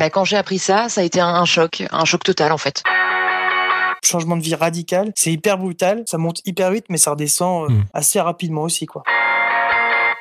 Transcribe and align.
Bah, 0.00 0.08
quand 0.08 0.24
j'ai 0.24 0.38
appris 0.38 0.58
ça, 0.58 0.88
ça 0.88 1.02
a 1.02 1.04
été 1.04 1.20
un, 1.20 1.28
un 1.28 1.44
choc, 1.44 1.82
un 1.90 2.06
choc 2.06 2.24
total 2.24 2.52
en 2.52 2.56
fait. 2.58 2.82
Changement 4.02 4.38
de 4.38 4.42
vie 4.42 4.54
radical, 4.54 5.12
c'est 5.14 5.30
hyper 5.30 5.58
brutal, 5.58 6.04
ça 6.06 6.16
monte 6.16 6.40
hyper 6.46 6.70
vite, 6.70 6.86
mais 6.88 6.96
ça 6.96 7.10
redescend 7.10 7.64
euh, 7.70 7.74
Mm. 7.74 7.84
assez 7.92 8.18
rapidement 8.18 8.62
aussi, 8.62 8.86
quoi. 8.86 9.02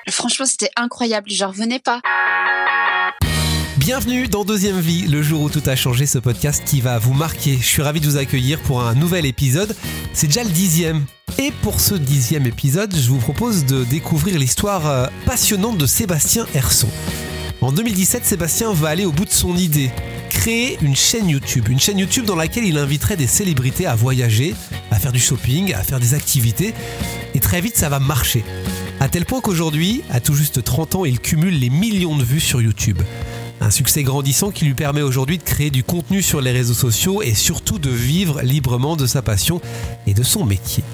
Franchement, 0.09 0.45
c'était 0.45 0.69
incroyable. 0.75 1.29
J'en 1.29 1.47
revenais 1.47 1.79
pas. 1.79 2.01
Bienvenue 3.77 4.27
dans 4.27 4.43
Deuxième 4.43 4.81
Vie, 4.81 5.07
le 5.07 5.21
jour 5.21 5.43
où 5.43 5.49
tout 5.49 5.63
a 5.65 5.77
changé, 5.77 6.05
ce 6.05 6.17
podcast 6.19 6.61
qui 6.65 6.81
va 6.81 6.99
vous 6.99 7.13
marquer. 7.13 7.55
Je 7.57 7.65
suis 7.65 7.81
ravi 7.81 8.01
de 8.01 8.05
vous 8.05 8.17
accueillir 8.17 8.59
pour 8.59 8.81
un 8.81 8.95
nouvel 8.95 9.25
épisode. 9.25 9.77
C'est 10.11 10.27
déjà 10.27 10.43
le 10.43 10.49
dixième. 10.49 11.05
Et 11.37 11.51
pour 11.61 11.79
ce 11.79 11.95
dixième 11.95 12.45
épisode, 12.45 12.93
je 12.93 13.09
vous 13.09 13.19
propose 13.19 13.65
de 13.65 13.85
découvrir 13.85 14.37
l'histoire 14.39 14.87
euh, 14.89 15.05
passionnante 15.25 15.77
de 15.77 15.85
Sébastien 15.85 16.45
Herson. 16.53 16.89
En 17.61 17.73
2017, 17.73 18.23
Sébastien 18.23 18.71
va 18.71 18.87
aller 18.87 19.03
au 19.03 19.11
bout 19.11 19.25
de 19.25 19.31
son 19.31 19.57
idée. 19.57 19.91
Créer 20.29 20.77
une 20.81 20.95
chaîne 20.95 21.27
YouTube. 21.27 21.67
Une 21.67 21.79
chaîne 21.79 21.99
YouTube 21.99 22.23
dans 22.23 22.37
laquelle 22.37 22.63
il 22.63 22.77
inviterait 22.77 23.17
des 23.17 23.27
célébrités 23.27 23.85
à 23.85 23.95
voyager, 23.95 24.55
à 24.91 24.95
faire 24.95 25.11
du 25.11 25.19
shopping, 25.19 25.73
à 25.73 25.83
faire 25.83 25.99
des 25.99 26.13
activités. 26.13 26.73
Et 27.33 27.41
très 27.41 27.59
vite, 27.59 27.75
ça 27.75 27.89
va 27.89 27.99
marcher. 27.99 28.45
À 29.01 29.09
tel 29.09 29.25
point 29.25 29.41
qu'aujourd'hui, 29.41 30.03
à 30.09 30.21
tout 30.21 30.35
juste 30.35 30.63
30 30.63 30.95
ans, 30.95 31.05
il 31.05 31.19
cumule 31.19 31.59
les 31.59 31.69
millions 31.69 32.15
de 32.15 32.23
vues 32.23 32.39
sur 32.39 32.61
YouTube. 32.61 33.01
Un 33.59 33.71
succès 33.71 34.03
grandissant 34.03 34.51
qui 34.51 34.63
lui 34.63 34.73
permet 34.73 35.01
aujourd'hui 35.01 35.37
de 35.37 35.43
créer 35.43 35.69
du 35.69 35.83
contenu 35.83 36.21
sur 36.21 36.39
les 36.39 36.51
réseaux 36.51 36.73
sociaux 36.73 37.21
et 37.21 37.33
surtout 37.33 37.77
de 37.77 37.89
vivre 37.89 38.41
librement 38.41 38.95
de 38.95 39.05
sa 39.05 39.21
passion 39.21 39.59
et 40.07 40.13
de 40.13 40.23
son 40.23 40.45
métier. 40.45 40.85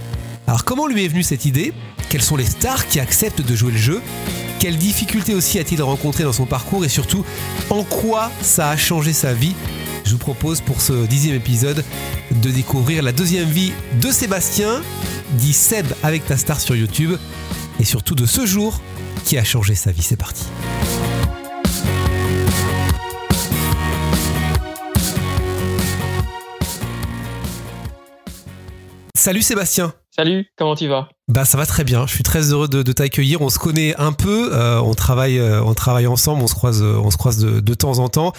Alors 0.47 0.63
comment 0.63 0.87
lui 0.87 1.03
est 1.03 1.07
venue 1.07 1.23
cette 1.23 1.45
idée? 1.45 1.73
Quelles 2.09 2.21
sont 2.21 2.35
les 2.35 2.45
stars 2.45 2.87
qui 2.87 2.99
acceptent 2.99 3.41
de 3.41 3.55
jouer 3.55 3.71
le 3.71 3.77
jeu? 3.77 4.01
Quelles 4.59 4.77
difficultés 4.77 5.33
aussi 5.33 5.59
a-t-il 5.59 5.81
rencontré 5.81 6.23
dans 6.23 6.33
son 6.33 6.45
parcours 6.45 6.85
et 6.85 6.89
surtout 6.89 7.25
en 7.69 7.83
quoi 7.83 8.31
ça 8.41 8.69
a 8.69 8.77
changé 8.77 9.11
sa 9.11 9.33
vie? 9.33 9.55
Je 10.05 10.11
vous 10.11 10.19
propose 10.19 10.61
pour 10.61 10.81
ce 10.81 11.07
dixième 11.07 11.35
épisode 11.35 11.83
de 12.31 12.51
découvrir 12.51 13.01
la 13.01 13.11
deuxième 13.11 13.49
vie 13.49 13.73
de 13.99 14.11
Sébastien, 14.11 14.81
dit 15.31 15.53
Seb 15.53 15.87
avec 16.03 16.25
ta 16.25 16.37
star 16.37 16.59
sur 16.59 16.75
YouTube, 16.75 17.17
et 17.79 17.85
surtout 17.85 18.13
de 18.13 18.27
ce 18.27 18.45
jour 18.45 18.79
qui 19.25 19.39
a 19.39 19.43
changé 19.43 19.73
sa 19.73 19.91
vie. 19.91 20.03
C'est 20.03 20.15
parti. 20.15 20.45
Salut 29.15 29.41
Sébastien. 29.41 29.91
Salut, 30.15 30.45
comment 30.55 30.75
tu 30.75 30.87
vas? 30.87 31.09
Bah 31.27 31.43
ça 31.43 31.57
va 31.57 31.65
très 31.65 31.83
bien. 31.83 32.07
Je 32.07 32.13
suis 32.13 32.23
très 32.23 32.53
heureux 32.53 32.69
de, 32.69 32.83
de 32.83 32.91
t'accueillir. 32.93 33.41
On 33.41 33.49
se 33.49 33.59
connaît 33.59 33.93
un 33.97 34.13
peu, 34.13 34.53
euh, 34.53 34.79
on 34.79 34.93
travaille, 34.93 35.39
euh, 35.39 35.61
on 35.61 35.73
travaille 35.73 36.07
ensemble, 36.07 36.41
on 36.41 36.47
se 36.47 36.55
croise, 36.55 36.81
euh, 36.81 36.97
on 37.03 37.11
se 37.11 37.17
croise 37.17 37.37
de, 37.37 37.59
de 37.59 37.73
temps 37.73 37.99
en 37.99 38.07
temps. 38.07 38.31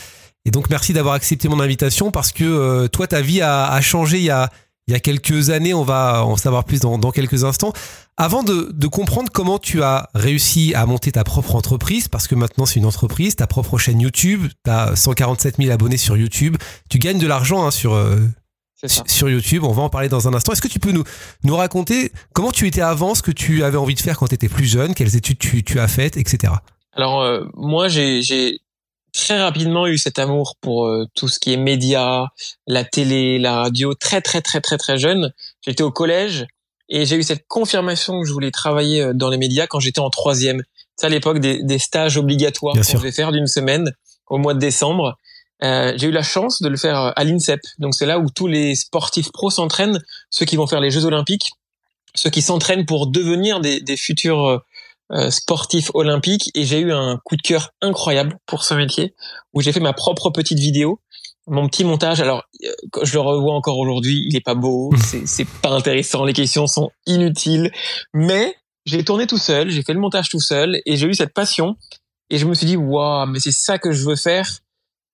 Et 0.47 0.51
donc 0.51 0.71
merci 0.71 0.95
d'avoir 0.95 1.15
accepté 1.15 1.49
mon 1.49 1.61
invitation 1.61 2.11
parce 2.11 2.33
que 2.33 2.87
toi 2.87 3.07
ta 3.07 3.21
vie 3.21 3.43
a, 3.43 3.79
changé 3.83 4.19
il 4.19 4.23
y 4.23 4.31
a, 4.31 4.49
il 4.87 4.93
y 4.93 4.95
a 4.95 5.01
quelques 5.01 5.51
années. 5.51 5.75
On 5.75 5.83
va 5.83 6.25
en 6.25 6.39
savoir 6.39 6.65
plus 6.65 6.81
dans, 6.81 6.97
dans 6.97 7.11
quelques 7.11 7.45
instants. 7.45 7.75
Avant 8.17 8.43
de, 8.43 8.71
de 8.73 8.87
comprendre 8.87 9.31
comment 9.31 9.59
tu 9.59 9.83
as 9.83 10.09
réussi 10.15 10.73
à 10.75 10.87
monter 10.87 11.13
ta 11.13 11.25
propre 11.25 11.57
entreprise, 11.57 12.09
parce 12.09 12.27
que 12.27 12.35
maintenant 12.37 12.65
c'est 12.65 12.79
une 12.79 12.87
entreprise, 12.87 13.37
ta 13.37 13.47
propre 13.47 13.77
chaîne 13.77 14.01
YouTube, 14.01 14.47
tu 14.65 14.71
as 14.71 14.97
147 14.97 15.57
000 15.59 15.71
abonnés 15.71 15.99
sur 15.99 16.17
YouTube, 16.17 16.57
tu 16.89 16.99
gagnes 16.99 17.19
de 17.19 17.27
l'argent 17.27 17.67
hein, 17.67 17.71
sur, 17.71 17.95
ça. 18.85 19.03
sur 19.07 19.29
YouTube. 19.29 19.65
On 19.65 19.73
va 19.73 19.83
en 19.83 19.89
parler 19.89 20.09
dans 20.09 20.29
un 20.29 20.35
instant. 20.35 20.53
Est-ce 20.53 20.63
que 20.63 20.69
tu 20.69 20.79
peux 20.79 20.93
nous, 20.93 21.05
nous 21.45 21.57
raconter 21.57 22.13
comment 22.33 22.53
tu 22.53 22.67
étais 22.67 22.83
avant, 22.83 23.15
ce 23.15 23.23
que 23.23 23.31
tu 23.31 23.65
avais 23.65 23.79
envie 23.79 23.95
de 23.95 24.01
faire 24.01 24.19
quand 24.19 24.29
tu 24.29 24.35
étais 24.35 24.49
plus 24.49 24.67
jeune, 24.67 24.95
quelles 24.95 25.17
études 25.17 25.39
tu, 25.39 25.63
tu 25.65 25.81
as 25.81 25.89
faites, 25.89 26.17
etc. 26.17 26.53
Alors 26.93 27.23
euh, 27.23 27.45
moi 27.55 27.89
j'ai 27.89 28.23
j'ai 28.23 28.61
très 29.13 29.41
rapidement 29.41 29.87
eu 29.87 29.99
cet 29.99 30.19
amour 30.19 30.57
pour 30.61 30.87
euh, 30.87 31.07
tout 31.15 31.29
ce 31.29 31.39
qui 31.39 31.53
est 31.53 31.57
médias, 31.57 32.27
la 32.67 32.85
télé, 32.85 33.39
la 33.39 33.57
radio, 33.63 33.95
très 33.95 34.21
très 34.21 34.43
très 34.43 34.61
très 34.61 34.79
très 34.79 34.99
jeune. 34.99 35.33
J'étais 35.63 35.83
au 35.83 35.91
collège 35.91 36.47
et 36.89 37.05
j'ai 37.07 37.17
eu 37.17 37.23
cette 37.23 37.47
confirmation 37.49 38.21
que 38.21 38.27
je 38.27 38.33
voulais 38.33 38.51
travailler 38.51 39.03
euh, 39.03 39.13
dans 39.15 39.31
les 39.31 39.39
médias 39.39 39.67
quand 39.67 39.81
j'étais 39.81 40.01
en 40.01 40.11
troisième. 40.11 40.63
C'est 40.97 41.07
à 41.07 41.11
l'époque 41.11 41.41
des, 41.41 41.63
des 41.63 41.79
stages 41.79 42.17
obligatoires 42.17 42.75
qu'on 42.75 42.99
devait 42.99 43.13
faire 43.13 43.33
d'une 43.33 43.47
semaine 43.47 43.93
au 44.29 44.39
mois 44.39 44.55
de 44.55 44.59
décembre. 44.59 45.19
Euh, 45.63 45.95
j'ai 45.97 46.09
eu 46.09 46.13
la 46.13 46.23
chance 46.23 46.61
de 46.61 46.69
le 46.69 46.77
faire 46.77 47.01
euh, 47.01 47.11
à 47.17 47.25
l'INSEP. 47.25 47.61
Donc 47.79 47.95
c'est 47.95 48.07
là 48.07 48.19
où 48.19 48.29
tous 48.29 48.47
les 48.47 48.75
sportifs 48.75 49.33
pros 49.33 49.51
s'entraînent, 49.51 50.03
ceux 50.31 50.45
qui 50.45 50.57
vont 50.57 50.67
faire 50.67 50.81
les 50.81 50.91
Jeux 50.91 51.05
olympiques, 51.05 51.51
ceux 52.15 52.31
qui 52.31 52.43
s'entraînent 52.43 52.87
pour 52.87 53.07
devenir 53.07 53.61
des, 53.61 53.81
des 53.81 53.97
futurs 53.97 54.47
euh, 54.47 54.59
euh, 55.13 55.31
sportif 55.31 55.93
olympique 55.95 56.51
et 56.57 56.65
j'ai 56.65 56.81
eu 56.81 56.93
un 56.93 57.21
coup 57.25 57.37
de 57.37 57.43
cœur 57.43 57.71
incroyable 57.81 58.41
pour 58.45 58.65
ce 58.65 58.75
métier 58.75 59.15
où 59.53 59.61
j'ai 59.61 59.71
fait 59.71 59.79
ma 59.79 59.93
propre 59.93 60.31
petite 60.31 60.59
vidéo. 60.59 61.01
Mon 61.47 61.69
petit 61.69 61.85
montage 61.85 62.21
alors 62.21 62.43
je 62.61 63.13
le 63.13 63.21
revois 63.21 63.55
encore 63.55 63.79
aujourd'hui 63.79 64.27
il 64.29 64.35
est 64.35 64.41
pas 64.41 64.57
beau 64.57 64.91
c'est 64.99 65.29
c'est 65.29 65.47
pas 65.63 65.71
intéressant 65.71 66.25
les 66.25 66.33
questions 66.33 66.67
sont 66.67 66.91
inutiles. 67.07 67.71
Mais 68.15 68.57
j'ai 68.85 69.05
tourné 69.05 69.29
tout 69.29 69.39
seul 69.39 69.71
j'ai 69.71 69.85
fait 69.85 69.93
le 69.93 70.01
montage 70.01 70.29
tout 70.29 70.41
seul 70.41 70.81
et 70.87 70.97
j'ai 70.97 71.07
eu 71.07 71.15
cette 71.15 71.33
passion. 71.33 71.77
Et 72.29 72.39
je 72.39 72.47
me 72.47 72.55
suis 72.55 72.67
dit 72.67 72.77
waouh 72.77 73.27
mais 73.27 73.39
c'est 73.39 73.53
ça 73.53 73.79
que 73.79 73.93
je 73.93 74.05
veux 74.05 74.17
faire 74.17 74.59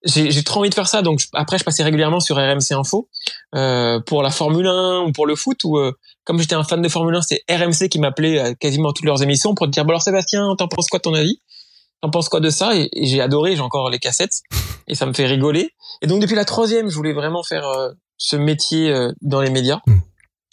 j'ai 0.05 0.43
trop 0.43 0.61
envie 0.61 0.71
de 0.71 0.75
faire 0.75 0.89
ça 0.89 1.03
donc 1.03 1.23
après 1.33 1.59
je 1.59 1.65
passais 1.65 1.83
régulièrement 1.83 2.21
sur 2.21 2.37
RMC 2.37 2.73
Info 2.73 3.09
euh, 3.55 4.01
pour 4.01 4.23
la 4.23 4.31
Formule 4.31 4.67
1 4.67 5.01
ou 5.07 5.13
pour 5.13 5.27
le 5.27 5.37
foot 5.37 5.63
où 5.65 5.79
euh, 5.79 5.93
comme 6.25 6.39
j'étais 6.39 6.55
un 6.55 6.65
fan 6.65 6.81
de 6.81 6.89
Formule 6.89 7.17
1, 7.17 7.23
c'est 7.23 7.43
RMC 7.51 7.89
qui 7.89 7.99
m'appelait 7.99 8.39
à 8.39 8.55
quasiment 8.55 8.93
toutes 8.93 9.07
leurs 9.07 9.23
émissions 9.23 9.55
pour 9.55 9.67
dire, 9.69 9.85
bon 9.85 9.91
alors 9.91 10.03
Sébastien, 10.03 10.55
t'en 10.57 10.69
penses 10.69 10.89
quoi 10.89 11.01
ton 11.01 11.15
avis? 11.15 11.41
T'en 12.01 12.11
penses 12.11 12.29
quoi 12.29 12.41
de 12.41 12.51
ça? 12.51 12.77
Et, 12.77 12.89
et 12.93 13.07
j'ai 13.07 13.21
adoré, 13.21 13.57
j'ai 13.57 13.63
encore 13.63 13.91
les 13.91 13.99
cassettes 13.99 14.43
et 14.89 14.95
ça 14.95 15.07
me 15.07 15.13
fait 15.13 15.27
rigoler. 15.27 15.71
Et 16.01 16.07
donc 16.07 16.21
depuis 16.21 16.37
la 16.37 16.45
troisième, 16.45 16.89
je 16.89 16.95
voulais 16.95 17.13
vraiment 17.13 17.43
faire 17.43 17.67
euh, 17.67 17.91
ce 18.19 18.37
métier 18.37 18.91
euh, 18.91 19.13
dans 19.21 19.41
les 19.41 19.51
médias. 19.51 19.81
Mm. 19.87 19.99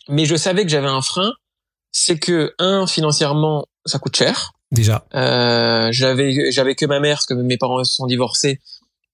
Mais 0.09 0.25
je 0.25 0.35
savais 0.35 0.63
que 0.63 0.69
j'avais 0.69 0.87
un 0.87 1.01
frein, 1.01 1.31
c'est 1.91 2.17
que 2.17 2.53
un 2.57 2.87
financièrement, 2.87 3.65
ça 3.85 3.99
coûte 3.99 4.15
cher. 4.15 4.53
Déjà. 4.71 5.05
Euh, 5.15 5.89
j'avais 5.91 6.51
j'avais 6.51 6.75
que 6.75 6.85
ma 6.85 6.99
mère 6.99 7.17
parce 7.17 7.25
que 7.25 7.33
mes 7.33 7.57
parents 7.57 7.83
sont 7.83 8.05
divorcés 8.05 8.59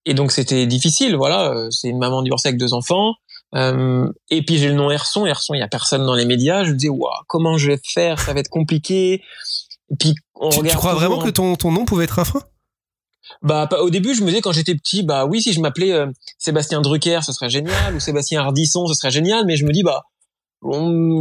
et 0.06 0.14
donc 0.14 0.32
c'était 0.32 0.68
difficile. 0.68 1.16
Voilà, 1.16 1.52
euh, 1.52 1.68
c'est 1.72 1.90
une 1.90 1.98
maman 1.98 2.22
divorcée 2.22 2.50
avec 2.50 2.60
deux 2.60 2.74
enfants. 2.74 3.16
Euh, 3.56 4.12
et 4.30 4.44
puis 4.44 4.58
j'ai 4.58 4.68
le 4.68 4.76
nom 4.76 4.92
Herson. 4.92 5.26
Herson, 5.26 5.54
il 5.54 5.60
y 5.60 5.64
a 5.64 5.68
personne 5.68 6.06
dans 6.06 6.16
les 6.16 6.26
médias. 6.26 6.64
Je 6.64 6.72
me 6.72 6.76
dis 6.76 6.90
waouh, 6.90 7.12
comment 7.28 7.58
je 7.58 7.72
vais 7.72 7.80
faire 7.84 8.20
Ça 8.20 8.34
va 8.34 8.40
être 8.40 8.50
compliqué. 8.50 9.22
Et 9.92 9.96
puis 10.00 10.16
on 10.36 10.50
Tu, 10.50 10.62
tu 10.62 10.76
crois 10.76 10.94
vraiment 10.94 11.20
que 11.20 11.30
ton, 11.30 11.56
ton 11.56 11.72
nom 11.72 11.86
pouvait 11.86 12.06
être 12.06 12.20
un 12.20 12.26
frein? 12.26 12.42
Bah 13.42 13.68
au 13.82 13.90
début 13.90 14.14
je 14.14 14.22
me 14.22 14.28
disais 14.28 14.42
quand 14.42 14.52
j'étais 14.52 14.76
petit 14.76 15.02
bah 15.02 15.26
oui 15.26 15.42
si 15.42 15.52
je 15.52 15.60
m'appelais 15.60 15.92
euh, 15.92 16.08
Sébastien 16.38 16.82
Drucker 16.82 17.22
ce 17.24 17.34
serait 17.34 17.50
génial 17.50 17.96
ou 17.96 18.00
Sébastien 18.00 18.40
Ardisson 18.40 18.86
ce 18.86 18.94
serait 18.94 19.10
génial 19.10 19.46
mais 19.46 19.56
je 19.56 19.66
me 19.66 19.72
dis 19.72 19.82
bah 19.82 20.04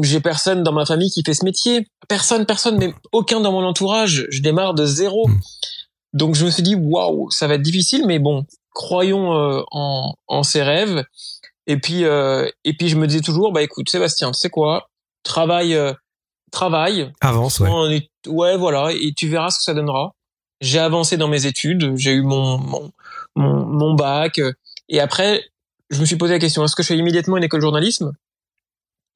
j'ai 0.03 0.21
personne 0.21 0.63
dans 0.63 0.73
ma 0.73 0.85
famille 0.85 1.11
qui 1.11 1.23
fait 1.25 1.33
ce 1.33 1.47
métier 1.47 1.87
personne 2.07 2.45
personne 2.45 2.79
même 2.79 2.93
aucun 3.13 3.41
dans 3.41 3.53
mon 3.53 3.65
entourage 3.65 4.27
je 4.29 4.43
démarre 4.43 4.75
de 4.75 4.85
zéro 4.85 5.29
Mm. 5.29 5.41
donc 6.13 6.35
je 6.35 6.45
me 6.45 6.51
suis 6.51 6.63
dit 6.63 6.75
waouh 6.75 7.31
ça 7.31 7.47
va 7.47 7.55
être 7.55 7.63
difficile 7.63 8.05
mais 8.07 8.19
bon 8.19 8.45
croyons 8.75 9.33
euh, 9.35 9.63
en 9.71 10.15
en 10.27 10.43
ses 10.43 10.63
rêves 10.63 11.05
et 11.67 11.79
puis 11.79 12.05
euh, 12.05 12.51
et 12.65 12.77
puis 12.77 12.89
je 12.89 12.97
me 12.97 13.07
disais 13.07 13.23
toujours 13.23 13.53
bah 13.53 13.63
écoute 13.63 13.89
Sébastien 13.89 14.31
tu 14.33 14.39
sais 14.39 14.51
quoi? 14.51 14.91
Travaille 15.23 15.75
euh, 15.75 15.95
travaille 16.53 17.11
Avance, 17.21 17.61
ouais. 17.61 17.97
est- 17.97 18.29
ouais, 18.29 18.57
voilà, 18.57 18.91
et 18.93 19.13
tu 19.17 19.29
verras 19.29 19.51
ce 19.51 19.59
que 19.59 19.65
ça 19.65 19.75
donnera. 19.75 20.13
J'ai 20.61 20.79
avancé 20.79 21.17
dans 21.17 21.29
mes 21.29 21.47
études, 21.47 21.97
j'ai 21.97 22.13
eu 22.13 22.23
mon, 22.23 22.59
mon, 22.59 22.91
mon, 23.37 23.65
mon 23.67 23.95
bac, 23.95 24.41
et 24.89 25.01
après, 25.01 25.45
je 25.91 26.01
me 26.01 26.07
suis 26.07 26.17
posé 26.17 26.35
la 26.35 26.39
question, 26.39 26.65
est-ce 26.65 26.77
que 26.77 26.83
je 26.83 26.89
fais 26.89 26.97
immédiatement 26.97 27.37
une 27.37 27.45
école 27.45 27.61
de 27.61 27.65
journalisme? 27.65 28.13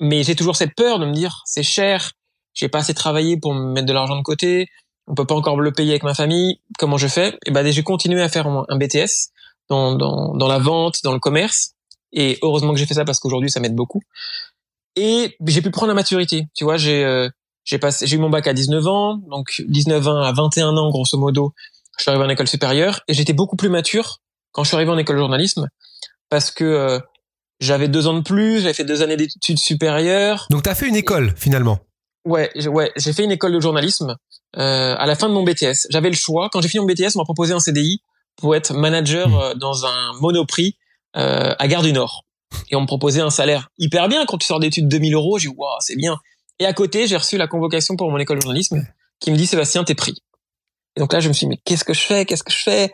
Mais 0.01 0.23
j'ai 0.25 0.35
toujours 0.35 0.57
cette 0.57 0.75
peur 0.75 0.99
de 0.99 1.07
me 1.07 1.13
dire, 1.13 1.43
c'est 1.45 1.63
cher, 1.63 2.13
j'ai 2.55 2.69
pas 2.69 2.79
assez 2.79 2.95
travaillé 2.95 3.39
pour 3.39 3.55
me 3.55 3.73
mettre 3.73 3.87
de 3.87 3.93
l'argent 3.93 4.17
de 4.17 4.23
côté, 4.23 4.69
on 5.09 5.15
peut 5.15 5.25
pas 5.25 5.35
encore 5.35 5.57
me 5.57 5.63
le 5.63 5.73
payer 5.73 5.91
avec 5.91 6.03
ma 6.03 6.15
famille, 6.15 6.61
comment 6.79 6.99
je 6.99 7.09
fais? 7.09 7.39
Et 7.47 7.51
ben 7.51 7.69
j'ai 7.71 7.83
continué 7.83 8.23
à 8.23 8.29
faire 8.29 8.47
un 8.47 8.77
BTS 8.77 9.31
dans, 9.69 9.95
dans, 9.95 10.35
dans 10.35 10.49
la 10.49 10.59
vente, 10.59 11.03
dans 11.03 11.13
le 11.13 11.19
commerce, 11.19 11.75
et 12.13 12.39
heureusement 12.43 12.73
que 12.73 12.79
j'ai 12.79 12.87
fait 12.87 12.95
ça 12.95 13.05
parce 13.05 13.19
qu'aujourd'hui 13.19 13.51
ça 13.51 13.61
m'aide 13.61 13.75
beaucoup. 13.75 14.03
Et 14.97 15.37
j'ai 15.47 15.63
pu 15.63 15.71
prendre 15.71 15.89
la 15.89 15.95
maturité, 15.95 16.47
tu 16.55 16.65
vois, 16.65 16.77
j'ai 16.77 17.05
euh, 17.05 17.29
j'ai 17.65 17.79
passé 17.79 18.07
j'ai 18.07 18.17
eu 18.17 18.19
mon 18.19 18.31
bac 18.31 18.47
à 18.47 18.53
19 18.53 18.87
ans, 18.87 19.17
donc 19.29 19.63
19 19.67 20.09
ans 20.09 20.23
à 20.23 20.33
21 20.33 20.77
ans 20.77 20.91
grosso 20.91 21.19
modo, 21.19 21.53
je 21.99 22.03
suis 22.03 22.11
arrivé 22.11 22.25
en 22.25 22.29
école 22.29 22.49
supérieure. 22.49 23.01
Et 23.09 23.15
j'étais 23.15 23.33
beaucoup 23.33 23.57
plus 23.57 23.69
mature 23.69 24.21
quand 24.53 24.65
je 24.65 24.69
suis 24.69 24.77
arrivé 24.77 24.91
en 24.91 24.99
école 24.99 25.17
de 25.17 25.21
journalisme 25.21 25.69
parce 26.31 26.51
que 26.51 26.65
euh, 26.65 26.99
j'avais 27.61 27.89
deux 27.89 28.07
ans 28.07 28.15
de 28.15 28.23
plus, 28.23 28.61
j'avais 28.61 28.75
fait 28.75 28.85
deux 28.85 29.03
années 29.03 29.17
d'études 29.17 29.59
supérieures. 29.59 30.47
Donc 30.51 30.63
t'as 30.63 30.75
fait 30.75 30.89
une 30.89 30.97
école 30.97 31.35
finalement? 31.37 31.81
Ouais, 32.25 32.51
ouais, 32.69 32.93
j'ai 32.97 33.13
fait 33.13 33.25
une 33.25 33.33
école 33.33 33.53
de 33.53 33.61
journalisme 33.61 34.17
à 34.55 35.07
la 35.07 35.15
fin 35.15 35.29
de 35.29 35.35
mon 35.35 35.43
BTS. 35.43 35.89
J'avais 35.91 36.11
le 36.11 36.17
choix. 36.17 36.49
Quand 36.51 36.61
j'ai 36.61 36.69
fini 36.69 36.81
mon 36.81 36.93
BTS, 36.93 37.17
on 37.17 37.19
m'a 37.19 37.25
proposé 37.25 37.53
un 37.53 37.61
CDI 37.61 38.01
pour 38.39 38.55
être 38.57 38.73
manager 38.73 39.39
euh, 39.39 39.55
dans 39.55 39.85
un 39.85 40.13
Monoprix 40.21 40.77
euh, 41.17 41.55
à 41.59 41.69
Gare 41.69 41.83
du 41.83 41.93
Nord. 41.93 42.25
Et 42.71 42.77
on 42.77 42.81
me 42.81 42.87
proposait 42.87 43.21
un 43.21 43.31
salaire 43.31 43.69
hyper 43.79 44.09
bien 44.09 44.25
quand 44.25 44.39
tu 44.39 44.47
sors 44.47 44.61
d'études 44.61 44.89
2000 44.89 45.15
euros. 45.15 45.39
J'ai 45.39 45.49
dit 45.49 45.55
waouh, 45.55 45.77
c'est 45.81 45.97
bien. 45.97 46.17
Et 46.59 46.65
à 46.65 46.73
côté, 46.73 47.07
j'ai 47.07 47.17
reçu 47.17 47.37
la 47.37 47.47
convocation 47.47 47.97
pour 47.97 48.11
mon 48.11 48.19
école 48.19 48.39
de 48.39 48.43
journalisme 48.43 48.83
qui 49.21 49.31
me 49.31 49.37
dit 49.37 49.47
Sébastien, 49.47 49.85
t'es 49.85 49.95
pris. 49.95 50.23
Et 50.97 51.01
donc 51.01 51.13
là, 51.13 51.21
je 51.21 51.29
me 51.29 51.35
suis 51.35 51.47
dit 51.47 51.51
mais 51.51 51.61
qu'est-ce 51.65 51.85
que 51.85 51.93
je 51.93 52.01
fais? 52.01 52.25
Qu'est-ce 52.25 52.43
que 52.43 52.53
je 52.53 52.63
fais? 52.63 52.93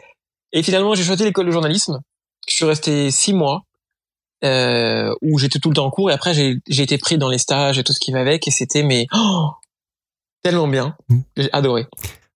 Et 0.53 0.63
finalement, 0.63 0.95
j'ai 0.95 1.05
choisi 1.05 1.25
l'école 1.25 1.47
de 1.47 1.53
journalisme 1.53 2.01
Je 2.49 2.55
suis 2.55 2.65
resté 2.65 3.11
six 3.11 3.33
mois 3.33 3.63
euh, 4.45 5.15
où 5.23 5.39
j'étais 5.39 5.59
tout 5.59 5.71
le 5.71 5.77
temps 5.77 5.87
en 5.87 5.91
cours 5.91 6.11
et 6.11 6.13
après 6.13 6.35
j'ai 6.35 6.57
j'ai 6.69 6.83
été 6.83 6.99
pris 6.99 7.17
dans 7.17 7.31
les 7.31 7.39
stages 7.39 7.79
et 7.79 7.85
tout 7.85 7.95
ce 7.95 8.01
qui 8.01 8.13
va 8.13 8.21
avec 8.21 8.47
et 8.47 8.51
c'était 8.51 8.83
mais 8.83 9.07
oh, 9.15 9.51
tellement 10.45 10.69
bien. 10.69 10.97
Mm. 11.09 11.21
J'ai 11.37 11.53
adoré. 11.53 11.87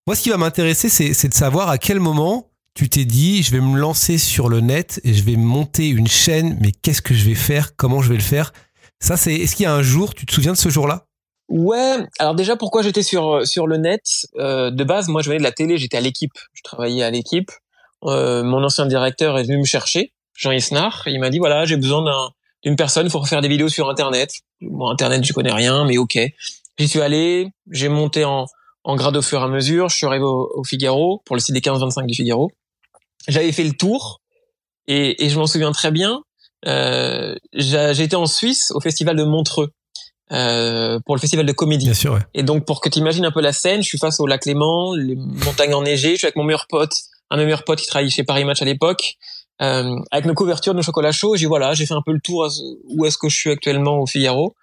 Moi, 0.06 0.16
ce 0.16 0.22
qui 0.22 0.30
va 0.30 0.38
m'intéresser, 0.38 0.88
c'est 0.88 1.14
c'est 1.14 1.28
de 1.28 1.34
savoir 1.34 1.68
à 1.68 1.78
quel 1.78 2.00
moment 2.00 2.50
tu 2.74 2.88
t'es 2.88 3.04
dit, 3.04 3.42
je 3.42 3.52
vais 3.52 3.60
me 3.60 3.78
lancer 3.78 4.18
sur 4.18 4.48
le 4.48 4.60
net 4.60 5.00
et 5.04 5.14
je 5.14 5.22
vais 5.22 5.36
monter 5.36 5.88
une 5.88 6.06
chaîne, 6.06 6.56
mais 6.60 6.72
qu'est-ce 6.72 7.02
que 7.02 7.14
je 7.14 7.24
vais 7.24 7.34
faire? 7.34 7.76
Comment 7.76 8.02
je 8.02 8.08
vais 8.08 8.16
le 8.16 8.22
faire? 8.22 8.52
Ça, 9.00 9.16
c'est. 9.16 9.34
Est-ce 9.34 9.54
qu'il 9.54 9.64
y 9.64 9.66
a 9.66 9.74
un 9.74 9.82
jour, 9.82 10.14
tu 10.14 10.26
te 10.26 10.32
souviens 10.32 10.52
de 10.52 10.56
ce 10.56 10.68
jour-là? 10.68 11.04
Ouais, 11.48 11.96
alors 12.18 12.34
déjà 12.34 12.56
pourquoi 12.56 12.82
j'étais 12.82 13.02
sur 13.02 13.46
sur 13.46 13.66
le 13.66 13.78
net? 13.78 14.02
Euh, 14.36 14.70
de 14.70 14.84
base 14.84 15.08
moi 15.08 15.22
je 15.22 15.28
venais 15.28 15.38
de 15.38 15.42
la 15.42 15.52
télé, 15.52 15.78
j'étais 15.78 15.96
à 15.96 16.00
l'équipe, 16.00 16.32
je 16.52 16.62
travaillais 16.62 17.02
à 17.02 17.10
l'équipe. 17.10 17.50
Euh, 18.04 18.42
mon 18.42 18.62
ancien 18.62 18.84
directeur 18.84 19.38
est 19.38 19.44
venu 19.44 19.58
me 19.58 19.64
chercher, 19.64 20.12
Jean 20.34 20.52
Isnard, 20.52 21.04
il 21.06 21.18
m'a 21.18 21.30
dit 21.30 21.38
voilà, 21.38 21.64
j'ai 21.64 21.76
besoin 21.76 22.02
d'un 22.02 22.30
d'une 22.64 22.76
personne 22.76 23.08
pour 23.10 23.28
faire 23.28 23.40
des 23.40 23.48
vidéos 23.48 23.70
sur 23.70 23.88
internet. 23.88 24.30
Bon 24.60 24.90
internet, 24.90 25.24
je 25.24 25.32
connais 25.32 25.52
rien 25.52 25.86
mais 25.86 25.96
OK. 25.96 26.18
J'y 26.78 26.88
suis 26.88 27.00
allé, 27.00 27.48
j'ai 27.70 27.88
monté 27.88 28.24
en 28.24 28.46
en 28.84 28.96
grade 28.96 29.16
au 29.16 29.22
fur 29.22 29.40
et 29.40 29.44
à 29.44 29.48
mesure, 29.48 29.90
je 29.90 29.96
suis 29.96 30.06
arrivé 30.06 30.24
au, 30.24 30.50
au 30.54 30.64
Figaro 30.64 31.20
pour 31.26 31.36
le 31.36 31.40
site 31.40 31.54
des 31.54 31.60
15-25 31.60 32.06
du 32.06 32.14
Figaro. 32.14 32.50
J'avais 33.26 33.52
fait 33.52 33.64
le 33.64 33.72
tour 33.72 34.22
et, 34.86 35.24
et 35.24 35.28
je 35.28 35.38
m'en 35.38 35.46
souviens 35.46 35.72
très 35.72 35.90
bien. 35.90 36.22
Euh, 36.66 37.34
J'étais 37.52 38.16
en 38.16 38.26
Suisse 38.26 38.70
au 38.74 38.80
festival 38.80 39.16
de 39.16 39.24
Montreux 39.24 39.68
euh, 40.32 40.98
pour 41.04 41.14
le 41.14 41.20
festival 41.20 41.44
de 41.44 41.52
comédie. 41.52 41.84
Bien 41.84 41.94
sûr, 41.94 42.14
ouais. 42.14 42.22
Et 42.32 42.42
donc, 42.42 42.64
pour 42.64 42.80
que 42.80 42.88
tu 42.88 42.98
imagines 42.98 43.24
un 43.26 43.30
peu 43.30 43.42
la 43.42 43.52
scène, 43.52 43.82
je 43.82 43.88
suis 43.88 43.98
face 43.98 44.20
au 44.20 44.26
lac 44.26 44.46
Léman, 44.46 44.94
les 44.94 45.16
montagnes 45.16 45.74
enneigées, 45.74 46.12
je 46.12 46.16
suis 46.16 46.26
avec 46.26 46.36
mon 46.36 46.44
meilleur 46.44 46.66
pote, 46.68 46.94
un 47.30 47.36
de 47.36 47.42
mes 47.42 47.46
meilleurs 47.46 47.64
potes 47.64 47.80
qui 47.80 47.86
travaillait 47.86 48.10
chez 48.10 48.24
Paris 48.24 48.44
Match 48.44 48.62
à 48.62 48.64
l'époque, 48.64 49.16
euh, 49.60 49.96
avec 50.10 50.24
nos 50.24 50.34
couvertures, 50.34 50.72
nos 50.72 50.82
chocolats 50.82 51.12
chauds. 51.12 51.36
J'ai 51.36 51.46
voilà, 51.46 51.74
j'ai 51.74 51.84
fait 51.84 51.94
un 51.94 52.02
peu 52.04 52.12
le 52.12 52.20
tour 52.20 52.44
à 52.44 52.48
où 52.88 53.04
est-ce 53.04 53.18
que 53.18 53.28
je 53.28 53.36
suis 53.36 53.50
actuellement 53.50 54.00
au 54.00 54.06
Figaro. 54.06 54.54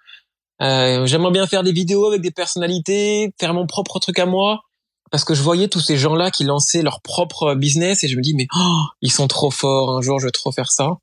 Euh, 0.62 1.06
J'aimerais 1.06 1.32
bien 1.32 1.46
faire 1.46 1.62
des 1.62 1.72
vidéos 1.72 2.06
avec 2.06 2.22
des 2.22 2.30
personnalités, 2.30 3.32
faire 3.38 3.54
mon 3.54 3.66
propre 3.66 3.98
truc 3.98 4.18
à 4.18 4.26
moi, 4.26 4.62
parce 5.10 5.24
que 5.24 5.34
je 5.34 5.42
voyais 5.42 5.68
tous 5.68 5.80
ces 5.80 5.96
gens-là 5.96 6.30
qui 6.30 6.44
lançaient 6.44 6.82
leur 6.82 7.00
propre 7.00 7.54
business 7.54 8.02
et 8.04 8.08
je 8.08 8.16
me 8.16 8.22
dis 8.22 8.34
mais 8.34 8.46
oh, 8.56 8.82
ils 9.02 9.12
sont 9.12 9.28
trop 9.28 9.50
forts. 9.50 9.96
Un 9.98 10.02
jour, 10.02 10.18
je 10.18 10.26
vais 10.26 10.32
trop 10.32 10.52
faire 10.52 10.70
ça. 10.70 10.96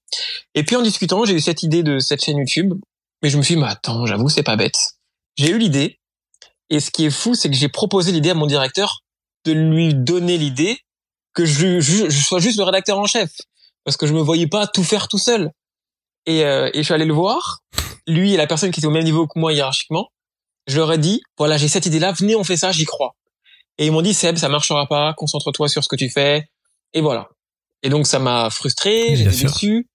Et 0.55 0.63
puis 0.63 0.75
en 0.75 0.81
discutant, 0.81 1.25
j'ai 1.25 1.33
eu 1.35 1.39
cette 1.39 1.63
idée 1.63 1.83
de 1.83 2.00
cette 2.00 2.23
chaîne 2.23 2.38
YouTube, 2.38 2.73
mais 3.21 3.29
je 3.29 3.38
me 3.38 3.44
suis 3.44 3.55
dit 3.55 3.61
mais 3.61 3.67
attends, 3.67 4.05
j'avoue, 4.05 4.29
c'est 4.29 4.44
pas 4.44 4.55
bête. 4.55 4.77
J'ai 5.38 5.51
eu 5.51 5.57
l'idée. 5.57 6.00
Et 6.69 6.79
ce 6.79 6.91
qui 6.91 7.05
est 7.05 7.11
fou, 7.11 7.35
c'est 7.35 7.50
que 7.50 7.55
j'ai 7.55 7.69
proposé 7.69 8.11
l'idée 8.11 8.31
à 8.31 8.33
mon 8.33 8.47
directeur 8.47 9.03
de 9.45 9.51
lui 9.51 9.94
donner 9.94 10.38
l'idée 10.38 10.79
que 11.33 11.45
je, 11.45 11.79
je, 11.79 12.09
je 12.09 12.23
sois 12.23 12.39
juste 12.39 12.57
le 12.57 12.63
rédacteur 12.63 12.97
en 12.97 13.05
chef. 13.05 13.31
Parce 13.83 13.97
que 13.97 14.07
je 14.07 14.13
me 14.13 14.21
voyais 14.21 14.47
pas 14.47 14.65
tout 14.67 14.83
faire 14.83 15.07
tout 15.07 15.17
seul. 15.17 15.51
Et, 16.25 16.45
euh, 16.45 16.69
et 16.73 16.79
je 16.79 16.83
suis 16.83 16.94
allé 16.94 17.05
le 17.05 17.13
voir. 17.13 17.59
Lui 18.07 18.33
et 18.33 18.38
la 18.38 18.47
personne 18.47 18.71
qui 18.71 18.79
était 18.79 18.88
au 18.88 18.91
même 18.91 19.03
niveau 19.03 19.27
que 19.27 19.39
moi 19.39 19.53
hiérarchiquement. 19.53 20.09
Je 20.67 20.77
leur 20.77 20.91
ai 20.94 20.97
dit, 20.97 21.21
voilà, 21.38 21.57
j'ai 21.57 21.67
cette 21.67 21.85
idée-là, 21.85 22.13
venez, 22.13 22.35
on 22.35 22.44
fait 22.44 22.57
ça, 22.57 22.71
j'y 22.71 22.85
crois. 22.85 23.15
Et 23.77 23.85
ils 23.88 23.91
m'ont 23.91 24.01
dit, 24.01 24.13
Seb, 24.13 24.38
ça 24.38 24.50
marchera 24.50 24.88
pas, 24.88 25.13
concentre-toi 25.13 25.67
sur 25.67 25.83
ce 25.83 25.89
que 25.89 25.95
tu 25.95 26.09
fais. 26.09 26.47
Et 26.94 27.01
voilà. 27.01 27.29
Et 27.81 27.89
donc, 27.89 28.07
ça 28.07 28.19
m'a 28.19 28.50
frustré, 28.50 29.15
j'étais 29.15 29.45
déçu. 29.45 29.89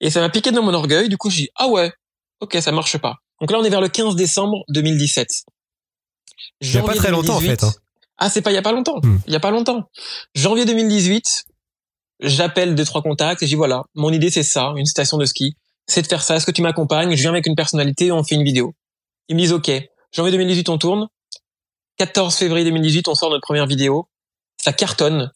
Et 0.00 0.10
ça 0.10 0.20
m'a 0.20 0.30
piqué 0.30 0.50
dans 0.50 0.62
mon 0.62 0.74
orgueil. 0.74 1.08
Du 1.08 1.16
coup, 1.16 1.30
j'ai 1.30 1.42
dit, 1.42 1.48
ah 1.54 1.68
ouais, 1.68 1.92
ok, 2.40 2.56
ça 2.60 2.72
marche 2.72 2.98
pas. 2.98 3.16
Donc 3.40 3.50
là, 3.52 3.58
on 3.58 3.64
est 3.64 3.70
vers 3.70 3.80
le 3.80 3.88
15 3.88 4.16
décembre 4.16 4.64
2017. 4.70 5.28
Il 6.60 6.74
y 6.74 6.78
a 6.78 6.82
pas 6.82 6.94
très 6.94 7.10
longtemps, 7.10 7.36
en 7.36 7.40
2018. 7.40 7.60
fait, 7.60 7.66
hein. 7.66 7.72
Ah, 8.20 8.28
c'est 8.28 8.42
pas 8.42 8.52
il 8.52 8.54
y 8.54 8.58
a 8.58 8.62
pas 8.62 8.72
longtemps. 8.72 9.00
Hmm. 9.02 9.18
Il 9.26 9.32
y 9.32 9.36
a 9.36 9.40
pas 9.40 9.50
longtemps. 9.50 9.88
Janvier 10.34 10.66
2018, 10.66 11.46
j'appelle 12.20 12.74
deux 12.74 12.84
trois 12.84 13.02
contacts 13.02 13.42
et 13.42 13.46
dis 13.46 13.54
voilà, 13.54 13.84
mon 13.94 14.12
idée 14.12 14.30
c'est 14.30 14.42
ça, 14.42 14.74
une 14.76 14.84
station 14.84 15.16
de 15.16 15.24
ski, 15.24 15.56
c'est 15.90 16.02
de 16.02 16.06
faire 16.06 16.22
ça. 16.22 16.36
Est-ce 16.36 16.46
que 16.46 16.50
tu 16.50 16.62
m'accompagnes 16.62 17.14
Je 17.16 17.20
viens 17.20 17.30
avec 17.30 17.46
une 17.46 17.56
personnalité 17.56 18.12
on 18.12 18.22
fait 18.22 18.36
une 18.36 18.44
vidéo. 18.44 18.74
Ils 19.28 19.36
me 19.36 19.40
disent 19.40 19.52
ok. 19.52 19.70
Janvier 20.12 20.32
2018, 20.32 20.68
on 20.68 20.78
tourne. 20.78 21.08
14 21.98 22.34
février 22.34 22.64
2018, 22.64 23.08
on 23.08 23.14
sort 23.14 23.30
notre 23.30 23.42
première 23.42 23.66
vidéo. 23.66 24.08
Ça 24.56 24.72
cartonne. 24.72 25.30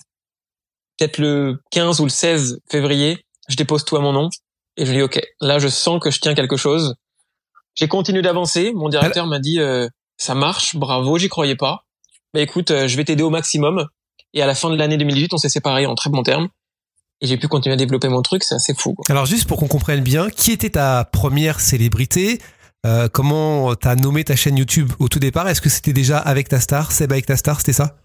Peut-être 0.99 1.19
le 1.19 1.61
15 1.71 2.01
ou 2.01 2.05
le 2.05 2.11
16 2.11 2.61
février, 2.71 3.25
je 3.49 3.57
dépose 3.57 3.85
tout 3.85 3.97
à 3.97 4.01
mon 4.01 4.13
nom 4.13 4.29
et 4.77 4.87
je 4.87 4.93
dis 4.93 5.03
ok. 5.03 5.21
Là, 5.41 5.59
je 5.59 5.69
sens 5.69 6.01
que 6.01 6.11
je 6.11 6.21
tiens 6.21 6.35
quelque 6.35 6.57
chose. 6.57 6.95
J'ai 7.75 7.89
continué 7.89 8.23
d'avancer. 8.23 8.73
Mon 8.75 8.89
directeur 8.89 9.27
m'a 9.27 9.41
dit 9.41 9.61
euh, 9.61 9.89
ça 10.17 10.35
marche, 10.35 10.77
bravo, 10.77 11.19
j'y 11.19 11.29
croyais 11.29 11.57
pas. 11.57 11.85
Bah 12.33 12.41
écoute, 12.41 12.71
euh, 12.71 12.89
je 12.89 12.97
vais 12.97 13.05
t'aider 13.05 13.23
au 13.23 13.31
maximum. 13.31 13.87
Et 14.33 14.43
à 14.43 14.47
la 14.47 14.55
fin 14.55 14.71
de 14.71 14.77
l'année 14.77 14.97
2018, 14.97 15.33
on 15.33 15.37
s'est 15.37 15.49
séparés 15.49 15.87
en 15.87 15.95
très 15.95 16.11
bons 16.11 16.23
termes. 16.23 16.49
Et 17.25 17.27
j'ai 17.27 17.39
pu 17.39 17.49
continuer 17.49 17.73
à 17.73 17.77
développer 17.79 18.09
mon 18.09 18.21
truc, 18.21 18.45
c'est 18.45 18.55
assez 18.55 18.75
fou. 18.75 18.93
quoi. 18.93 19.03
Alors 19.09 19.25
juste 19.25 19.49
pour 19.49 19.59
qu'on 19.59 19.67
comprenne 19.67 20.03
bien, 20.03 20.29
qui 20.29 20.53
était 20.53 20.69
ta 20.69 21.07
première 21.11 21.59
célébrité? 21.59 22.39
Euh, 22.85 23.09
Comment 23.11 23.75
t'as 23.75 23.95
nommé 23.95 24.25
ta 24.25 24.37
chaîne 24.37 24.59
YouTube 24.59 24.93
au 24.99 25.09
tout 25.09 25.21
départ? 25.21 25.49
Est-ce 25.49 25.63
que 25.63 25.71
c'était 25.71 25.95
déjà 25.95 26.19
avec 26.19 26.51
ta 26.51 26.61
star, 26.61 26.93
Seb 26.93 27.13
avec 27.13 27.25
ta 27.25 27.39
star, 27.39 27.57
c'était 27.61 27.73
ça? 27.73 27.97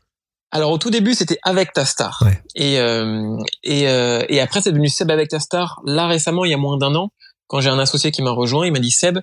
Alors 0.51 0.71
au 0.71 0.77
tout 0.77 0.89
début, 0.89 1.15
c'était 1.15 1.37
avec 1.43 1.73
ta 1.73 1.83
star. 1.83 2.23
Ouais. 2.25 2.41
Et, 2.55 2.79
euh, 2.79 3.35
et, 3.61 3.89
euh, 3.89 4.23
et 4.29 4.39
après, 4.39 4.61
c'est 4.61 4.71
devenu 4.71 4.87
Seb 4.87 5.11
avec 5.11 5.27
ta 5.27 5.41
star. 5.41 5.81
Là 5.83 6.07
récemment, 6.07 6.45
il 6.45 6.51
y 6.51 6.53
a 6.53 6.57
moins 6.57 6.77
d'un 6.77 6.95
an, 6.95 7.09
quand 7.47 7.59
j'ai 7.59 7.69
un 7.69 7.79
associé 7.79 8.11
qui 8.11 8.21
m'a 8.21 8.31
rejoint, 8.31 8.65
il 8.65 8.71
m'a 8.71 8.79
dit 8.79 8.89
Seb, 8.89 9.17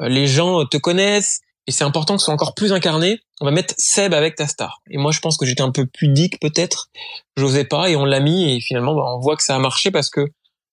euh, 0.00 0.08
les 0.08 0.26
gens 0.26 0.64
te 0.64 0.78
connaissent 0.78 1.40
et 1.68 1.70
c'est 1.70 1.84
important 1.84 2.14
que 2.14 2.20
ce 2.20 2.24
soit 2.24 2.34
encore 2.34 2.54
plus 2.54 2.72
incarné. 2.72 3.20
On 3.42 3.44
va 3.44 3.50
mettre 3.50 3.74
Seb 3.76 4.14
avec 4.14 4.36
ta 4.36 4.46
star. 4.46 4.80
Et 4.90 4.96
moi, 4.96 5.12
je 5.12 5.20
pense 5.20 5.36
que 5.36 5.44
j'étais 5.44 5.60
un 5.60 5.70
peu 5.70 5.84
pudique 5.84 6.40
peut-être. 6.40 6.88
J'osais 7.36 7.66
pas 7.66 7.90
et 7.90 7.94
on 7.94 8.06
l'a 8.06 8.20
mis 8.20 8.50
et 8.50 8.60
finalement, 8.60 8.94
bah, 8.94 9.02
on 9.04 9.20
voit 9.20 9.36
que 9.36 9.42
ça 9.42 9.54
a 9.54 9.58
marché 9.58 9.90
parce 9.90 10.08
que 10.08 10.26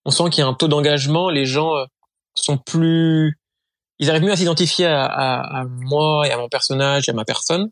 on 0.05 0.11
sent 0.11 0.29
qu'il 0.31 0.39
y 0.39 0.43
a 0.43 0.47
un 0.47 0.53
taux 0.53 0.69
d'engagement. 0.69 1.29
Les 1.29 1.45
gens 1.45 1.75
euh, 1.75 1.83
sont 2.33 2.57
plus, 2.57 3.37
ils 3.99 4.09
arrivent 4.09 4.23
mieux 4.23 4.31
à 4.31 4.37
s'identifier 4.37 4.85
à, 4.85 5.03
à, 5.03 5.59
à 5.59 5.65
moi 5.65 6.25
et 6.29 6.31
à 6.31 6.37
mon 6.37 6.47
personnage 6.47 7.09
et 7.09 7.11
à 7.11 7.13
ma 7.13 7.25
personne. 7.25 7.67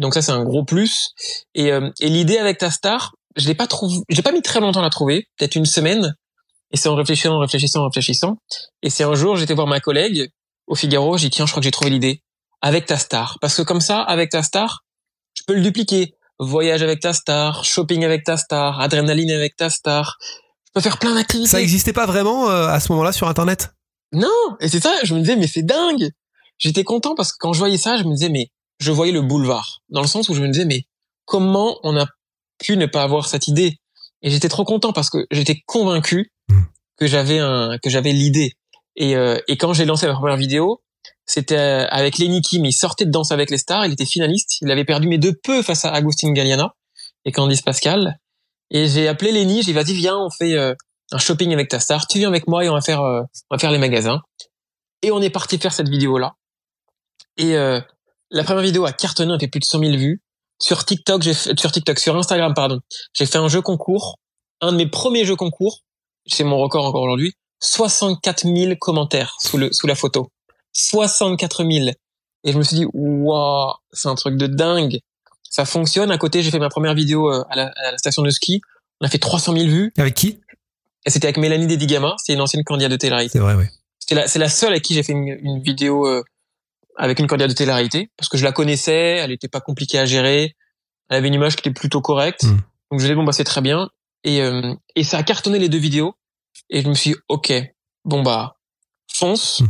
Donc 0.00 0.14
ça, 0.14 0.22
c'est 0.22 0.30
un 0.30 0.44
gros 0.44 0.64
plus. 0.64 1.14
Et, 1.56 1.72
euh, 1.72 1.90
et 1.98 2.08
l'idée 2.08 2.38
avec 2.38 2.58
ta 2.58 2.70
star, 2.70 3.16
je 3.34 3.48
l'ai 3.48 3.56
pas 3.56 3.66
trouvé, 3.66 3.96
j'ai 4.08 4.22
pas 4.22 4.30
mis 4.30 4.42
très 4.42 4.60
longtemps 4.60 4.80
à 4.80 4.84
la 4.84 4.90
trouver, 4.90 5.26
peut-être 5.36 5.56
une 5.56 5.66
semaine. 5.66 6.14
Et 6.70 6.76
c'est 6.76 6.88
en 6.88 6.94
réfléchissant, 6.94 7.40
réfléchissant, 7.40 7.84
réfléchissant. 7.84 8.36
Et 8.84 8.90
c'est 8.90 9.02
un 9.02 9.14
jour, 9.14 9.34
j'étais 9.34 9.54
voir 9.54 9.66
ma 9.66 9.80
collègue 9.80 10.30
au 10.68 10.76
Figaro, 10.76 11.16
j'ai 11.16 11.28
dit 11.28 11.30
tiens, 11.30 11.46
je 11.46 11.50
crois 11.50 11.60
que 11.60 11.64
j'ai 11.64 11.72
trouvé 11.72 11.90
l'idée 11.90 12.22
avec 12.60 12.86
ta 12.86 12.96
star, 12.96 13.38
parce 13.40 13.56
que 13.56 13.62
comme 13.62 13.80
ça, 13.80 14.02
avec 14.02 14.30
ta 14.30 14.42
star, 14.42 14.84
je 15.34 15.42
peux 15.46 15.54
le 15.54 15.62
dupliquer. 15.62 16.14
Voyage 16.40 16.82
avec 16.82 17.00
ta 17.00 17.12
star, 17.12 17.64
shopping 17.64 18.04
avec 18.04 18.24
ta 18.24 18.36
star, 18.36 18.80
adrénaline 18.80 19.30
avec 19.32 19.56
ta 19.56 19.70
star. 19.70 20.18
Je 20.66 20.72
peux 20.72 20.80
faire 20.80 20.98
plein 20.98 21.14
d'activités. 21.14 21.48
Ça 21.48 21.60
existait 21.60 21.92
pas 21.92 22.06
vraiment 22.06 22.48
euh, 22.48 22.68
à 22.68 22.78
ce 22.78 22.92
moment-là 22.92 23.12
sur 23.12 23.28
Internet? 23.28 23.72
Non, 24.12 24.28
et 24.60 24.68
c'est 24.68 24.80
ça, 24.80 24.94
je 25.02 25.14
me 25.14 25.20
disais, 25.20 25.36
mais 25.36 25.48
c'est 25.48 25.62
dingue. 25.64 26.10
J'étais 26.58 26.84
content 26.84 27.14
parce 27.16 27.32
que 27.32 27.36
quand 27.40 27.52
je 27.52 27.58
voyais 27.58 27.78
ça, 27.78 27.96
je 27.96 28.04
me 28.04 28.12
disais, 28.12 28.28
mais 28.28 28.50
je 28.78 28.92
voyais 28.92 29.12
le 29.12 29.22
boulevard. 29.22 29.80
Dans 29.88 30.00
le 30.00 30.06
sens 30.06 30.28
où 30.28 30.34
je 30.34 30.40
me 30.42 30.48
disais, 30.48 30.64
mais 30.64 30.84
comment 31.24 31.78
on 31.82 31.96
a 31.98 32.06
pu 32.58 32.76
ne 32.76 32.86
pas 32.86 33.02
avoir 33.02 33.26
cette 33.26 33.48
idée? 33.48 33.78
Et 34.22 34.30
j'étais 34.30 34.48
trop 34.48 34.64
content 34.64 34.92
parce 34.92 35.10
que 35.10 35.26
j'étais 35.30 35.62
convaincu 35.66 36.32
Mm. 36.48 36.62
que 36.96 37.06
j'avais 37.06 37.38
un, 37.38 37.78
que 37.78 37.90
j'avais 37.90 38.12
l'idée. 38.12 38.52
Et, 38.96 39.16
euh, 39.16 39.38
et 39.48 39.56
quand 39.56 39.72
j'ai 39.74 39.84
lancé 39.84 40.06
ma 40.06 40.14
première 40.14 40.36
vidéo, 40.36 40.82
c'était 41.28 41.58
euh, 41.58 41.86
avec 41.90 42.18
Lenny 42.18 42.40
Kim. 42.40 42.64
Il 42.64 42.72
sortait 42.72 43.04
de 43.04 43.10
Danse 43.10 43.32
avec 43.32 43.50
les 43.50 43.58
stars. 43.58 43.84
Il 43.84 43.92
était 43.92 44.06
finaliste. 44.06 44.56
Il 44.62 44.70
avait 44.70 44.86
perdu 44.86 45.06
mais 45.06 45.18
de 45.18 45.30
peu 45.30 45.62
face 45.62 45.84
à 45.84 45.92
Agustin 45.92 46.32
Galliana 46.32 46.74
et 47.26 47.32
Candice 47.32 47.60
Pascal. 47.60 48.18
Et 48.70 48.88
j'ai 48.88 49.06
appelé 49.08 49.30
Lenny. 49.30 49.62
J'ai 49.62 49.66
dit, 49.66 49.72
vas-y, 49.74 49.92
viens, 49.92 50.16
on 50.16 50.30
fait 50.30 50.54
euh, 50.54 50.74
un 51.12 51.18
shopping 51.18 51.52
avec 51.52 51.68
ta 51.68 51.80
star. 51.80 52.06
Tu 52.06 52.18
viens 52.18 52.28
avec 52.28 52.48
moi 52.48 52.64
et 52.64 52.70
on 52.70 52.74
va 52.74 52.80
faire, 52.80 53.02
euh, 53.02 53.20
on 53.50 53.54
va 53.54 53.58
faire 53.58 53.70
les 53.70 53.78
magasins. 53.78 54.22
Et 55.02 55.10
on 55.10 55.20
est 55.20 55.28
parti 55.28 55.58
faire 55.58 55.74
cette 55.74 55.90
vidéo-là. 55.90 56.32
Et 57.36 57.56
euh, 57.56 57.78
la 58.30 58.42
première 58.42 58.62
vidéo 58.62 58.86
a 58.86 58.92
cartonné, 58.92 59.34
a 59.34 59.38
fait 59.38 59.48
plus 59.48 59.60
de 59.60 59.66
100 59.66 59.80
000 59.80 59.96
vues. 59.96 60.22
Sur 60.60 60.84
TikTok, 60.86 61.22
j'ai 61.22 61.34
sur 61.34 61.70
TikTok, 61.70 61.98
sur 61.98 62.16
Instagram, 62.16 62.52
pardon, 62.52 62.80
j'ai 63.12 63.26
fait 63.26 63.38
un 63.38 63.46
jeu 63.46 63.62
concours, 63.62 64.18
un 64.60 64.72
de 64.72 64.76
mes 64.76 64.88
premiers 64.88 65.24
jeux 65.24 65.36
concours. 65.36 65.82
C'est 66.26 66.42
mon 66.42 66.58
record 66.58 66.84
encore 66.84 67.02
aujourd'hui. 67.02 67.34
64 67.60 68.42
000 68.42 68.74
commentaires 68.80 69.36
sous 69.40 69.56
le 69.56 69.72
sous 69.72 69.86
la 69.86 69.94
photo. 69.94 70.32
64 70.78 71.64
000. 71.70 71.88
Et 72.44 72.52
je 72.52 72.58
me 72.58 72.62
suis 72.62 72.76
dit, 72.76 72.86
waouh, 72.92 73.72
c'est 73.92 74.08
un 74.08 74.14
truc 74.14 74.36
de 74.36 74.46
dingue. 74.46 75.00
Ça 75.50 75.64
fonctionne. 75.64 76.10
À 76.10 76.18
côté, 76.18 76.42
j'ai 76.42 76.50
fait 76.50 76.58
ma 76.58 76.68
première 76.68 76.94
vidéo 76.94 77.32
euh, 77.32 77.44
à 77.50 77.56
la, 77.56 77.72
à 77.84 77.92
la 77.92 77.98
station 77.98 78.22
de 78.22 78.30
ski. 78.30 78.60
On 79.00 79.06
a 79.06 79.10
fait 79.10 79.18
300 79.18 79.54
000 79.54 79.66
vues. 79.66 79.92
Avec 79.98 80.14
qui? 80.14 80.40
Et 81.04 81.10
c'était 81.10 81.26
avec 81.26 81.38
Mélanie 81.38 81.66
Dedigama. 81.66 82.14
C'est 82.18 82.34
une 82.34 82.40
ancienne 82.40 82.64
candidate 82.64 82.92
de 82.92 82.96
télé 82.96 83.28
C'est 83.28 83.38
vrai, 83.38 83.54
oui. 83.54 83.64
c'est 83.98 84.14
la, 84.14 84.28
c'est 84.28 84.38
la 84.38 84.48
seule 84.48 84.70
avec 84.70 84.82
qui 84.82 84.94
j'ai 84.94 85.02
fait 85.02 85.12
une, 85.12 85.28
une 85.28 85.62
vidéo 85.62 86.06
euh, 86.06 86.22
avec 86.96 87.18
une 87.18 87.26
candidate 87.26 87.50
de 87.50 87.54
télé-réalité 87.54 88.10
parce 88.16 88.28
que 88.28 88.36
je 88.36 88.44
la 88.44 88.52
connaissais, 88.52 89.16
elle 89.16 89.30
était 89.30 89.48
pas 89.48 89.60
compliquée 89.60 89.98
à 89.98 90.04
gérer, 90.04 90.56
elle 91.08 91.16
avait 91.16 91.28
une 91.28 91.34
image 91.34 91.56
qui 91.56 91.60
était 91.60 91.72
plutôt 91.78 92.00
correcte. 92.00 92.42
Mm. 92.44 92.58
Donc 92.90 93.00
je 93.00 93.06
dis 93.06 93.14
bon 93.14 93.24
bah 93.24 93.32
c'est 93.32 93.44
très 93.44 93.60
bien 93.60 93.88
et 94.24 94.42
euh, 94.42 94.74
et 94.96 95.04
ça 95.04 95.18
a 95.18 95.22
cartonné 95.22 95.58
les 95.58 95.68
deux 95.68 95.78
vidéos 95.78 96.14
et 96.70 96.82
je 96.82 96.88
me 96.88 96.94
suis 96.94 97.12
dit, 97.12 97.16
ok 97.28 97.52
bon 98.04 98.22
bah 98.22 98.56
fonce, 99.12 99.60
Mm. 99.60 99.66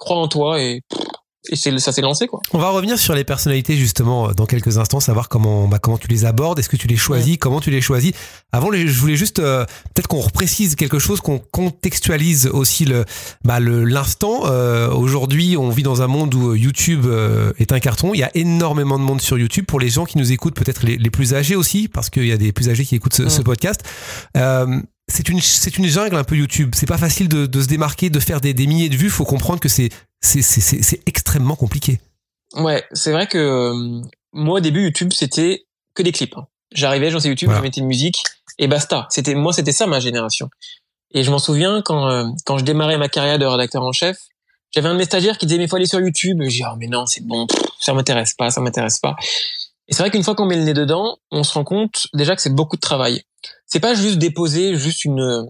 Crois 0.00 0.16
en 0.16 0.26
toi 0.26 0.60
et 0.60 0.82
pff, 0.90 1.06
et 1.48 1.56
c'est 1.56 1.76
ça 1.78 1.90
s'est 1.92 2.02
lancé 2.02 2.26
quoi. 2.26 2.40
On 2.52 2.58
va 2.58 2.68
revenir 2.70 2.98
sur 2.98 3.14
les 3.14 3.24
personnalités 3.24 3.76
justement 3.76 4.28
euh, 4.28 4.32
dans 4.34 4.44
quelques 4.44 4.76
instants, 4.76 5.00
savoir 5.00 5.28
comment 5.28 5.68
bah, 5.68 5.78
comment 5.78 5.96
tu 5.96 6.06
les 6.08 6.26
abordes, 6.26 6.58
est-ce 6.58 6.68
que 6.68 6.76
tu 6.76 6.86
les 6.86 6.96
choisis, 6.96 7.38
comment 7.38 7.60
tu 7.60 7.70
les 7.70 7.80
choisis? 7.80 8.12
Avant, 8.52 8.70
je 8.72 8.98
voulais 8.98 9.16
juste 9.16 9.38
euh, 9.38 9.64
peut-être 9.94 10.06
qu'on 10.06 10.20
reprécise 10.20 10.74
quelque 10.74 10.98
chose, 10.98 11.20
qu'on 11.20 11.38
contextualise 11.38 12.48
aussi 12.48 12.84
le 12.84 13.06
bah, 13.42 13.58
le 13.58 13.84
l'instant. 13.84 14.42
Euh, 14.46 14.90
Aujourd'hui, 14.90 15.56
on 15.56 15.70
vit 15.70 15.82
dans 15.82 16.02
un 16.02 16.06
monde 16.06 16.34
où 16.34 16.54
YouTube 16.54 17.06
euh, 17.06 17.52
est 17.58 17.72
un 17.72 17.80
carton. 17.80 18.12
Il 18.12 18.18
y 18.18 18.22
a 18.22 18.30
énormément 18.34 18.98
de 18.98 19.04
monde 19.04 19.20
sur 19.20 19.38
YouTube. 19.38 19.64
Pour 19.66 19.80
les 19.80 19.88
gens 19.88 20.04
qui 20.04 20.18
nous 20.18 20.32
écoutent, 20.32 20.54
peut-être 20.54 20.84
les, 20.84 20.98
les, 20.98 21.10
plus 21.10 21.34
âgés 21.34 21.56
aussi, 21.56 21.88
parce 21.88 22.10
qu'il 22.10 22.26
y 22.26 22.32
a 22.32 22.36
des 22.36 22.52
plus 22.52 22.68
âgés 22.68 22.84
qui 22.84 22.96
écoutent 22.96 23.14
ce, 23.14 23.28
ce 23.28 23.40
podcast. 23.40 23.82
C'est 25.10 25.28
une 25.28 25.40
c'est 25.40 25.76
une 25.76 25.86
jungle 25.86 26.16
un 26.16 26.24
peu 26.24 26.36
YouTube. 26.36 26.72
C'est 26.74 26.86
pas 26.86 26.98
facile 26.98 27.28
de, 27.28 27.46
de, 27.46 27.62
se 27.62 27.66
démarquer, 27.66 28.10
de 28.10 28.20
faire 28.20 28.40
des, 28.40 28.54
des 28.54 28.66
milliers 28.66 28.88
de 28.88 28.96
vues. 28.96 29.10
Faut 29.10 29.24
comprendre 29.24 29.60
que 29.60 29.68
c'est 29.68 29.90
c'est 30.20 31.00
extrêmement 31.06 31.56
compliqué. 31.56 32.00
Ouais, 32.54 32.84
c'est 32.92 33.12
vrai 33.12 33.26
que 33.26 33.38
euh, 33.38 34.02
moi 34.32 34.58
au 34.58 34.60
début 34.60 34.82
YouTube 34.82 35.12
c'était 35.12 35.64
que 35.94 36.02
des 36.02 36.12
clips. 36.12 36.36
Hein. 36.36 36.46
J'arrivais, 36.72 37.10
j'en 37.10 37.20
sais 37.20 37.28
YouTube, 37.28 37.48
voilà. 37.48 37.60
je 37.60 37.64
mettais 37.64 37.80
une 37.80 37.86
musique 37.86 38.22
et 38.58 38.68
basta. 38.68 39.06
C'était 39.10 39.34
moi 39.34 39.52
c'était 39.52 39.72
ça 39.72 39.86
ma 39.86 40.00
génération. 40.00 40.48
Et 41.12 41.24
je 41.24 41.30
m'en 41.30 41.38
souviens 41.38 41.82
quand 41.82 42.08
euh, 42.08 42.28
quand 42.44 42.58
je 42.58 42.64
démarrais 42.64 42.98
ma 42.98 43.08
carrière 43.08 43.38
de 43.38 43.46
rédacteur 43.46 43.82
en 43.82 43.92
chef, 43.92 44.16
j'avais 44.72 44.88
un 44.88 44.92
de 44.92 44.98
mes 44.98 45.04
stagiaires 45.04 45.38
qui 45.38 45.46
disait 45.46 45.58
mais 45.58 45.68
faut 45.68 45.76
aller 45.76 45.86
sur 45.86 46.00
YouTube. 46.00 46.38
Je 46.42 46.48
dis 46.48 46.62
oh 46.64 46.76
mais 46.78 46.86
non 46.86 47.06
c'est 47.06 47.24
bon, 47.26 47.46
pff, 47.46 47.60
ça 47.80 47.92
m'intéresse 47.94 48.34
pas, 48.34 48.50
ça 48.50 48.60
m'intéresse 48.60 48.98
pas. 48.98 49.16
Et 49.88 49.94
c'est 49.94 50.02
vrai 50.02 50.10
qu'une 50.10 50.22
fois 50.22 50.36
qu'on 50.36 50.46
met 50.46 50.56
le 50.56 50.62
nez 50.62 50.74
dedans, 50.74 51.18
on 51.32 51.42
se 51.42 51.52
rend 51.52 51.64
compte 51.64 52.06
déjà 52.14 52.36
que 52.36 52.42
c'est 52.42 52.54
beaucoup 52.54 52.76
de 52.76 52.80
travail. 52.80 53.24
C'est 53.66 53.80
pas 53.80 53.94
juste 53.94 54.18
déposer 54.18 54.76
juste 54.76 55.04
une 55.04 55.46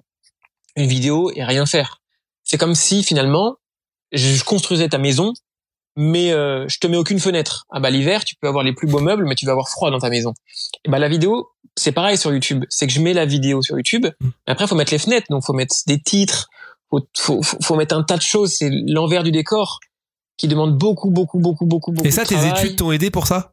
une 0.77 0.87
vidéo 0.87 1.31
et 1.35 1.45
rien 1.45 1.67
faire. 1.67 2.01
C'est 2.45 2.59
comme 2.59 2.75
si 2.75 3.03
finalement 3.03 3.57
je 4.13 4.43
construisais 4.43 4.89
ta 4.89 4.99
maison, 4.99 5.33
mais 5.97 6.33
euh, 6.33 6.67
je 6.69 6.79
te 6.79 6.87
mets 6.87 6.97
aucune 6.97 7.21
fenêtre. 7.21 7.67
Ah 7.71 7.81
bah 7.81 7.91
l'hiver, 7.91 8.25
tu 8.25 8.35
peux 8.37 8.49
avoir 8.49 8.65
les 8.65 8.73
plus 8.73 8.89
beaux 8.89 9.01
meubles, 9.01 9.25
mais 9.27 9.35
tu 9.35 9.47
vas 9.47 9.53
avoir 9.53 9.69
froid 9.69 9.91
dans 9.91 9.99
ta 9.99 10.11
maison. 10.11 10.35
Et 10.85 10.91
bah 10.91 10.99
la 10.99 11.09
vidéo, 11.09 11.51
c'est 11.77 11.93
pareil 11.93 12.17
sur 12.17 12.33
YouTube. 12.33 12.65
C'est 12.69 12.87
que 12.87 12.93
je 12.93 13.01
mets 13.01 13.13
la 13.13 13.27
vidéo 13.27 13.63
sur 13.63 13.77
YouTube, 13.77 14.07
mais 14.21 14.31
après 14.47 14.67
faut 14.67 14.75
mettre 14.75 14.93
les 14.93 14.99
fenêtres, 14.99 15.27
donc 15.31 15.45
faut 15.45 15.53
mettre 15.53 15.75
des 15.87 16.01
titres, 16.01 16.49
faut 16.91 17.07
faut, 17.17 17.43
faut 17.43 17.77
mettre 17.77 17.97
un 17.97 18.03
tas 18.03 18.17
de 18.17 18.23
choses. 18.23 18.55
C'est 18.55 18.71
l'envers 18.87 19.23
du 19.23 19.31
décor 19.31 19.81
qui 20.37 20.49
demande 20.49 20.77
beaucoup, 20.79 21.11
beaucoup, 21.11 21.39
beaucoup, 21.39 21.67
beaucoup, 21.67 21.93
beaucoup. 21.93 22.09
Et 22.09 22.11
ça, 22.11 22.25
tes 22.25 22.49
études 22.49 22.77
t'ont 22.77 22.93
aidé 22.93 23.11
pour 23.11 23.27
ça? 23.27 23.53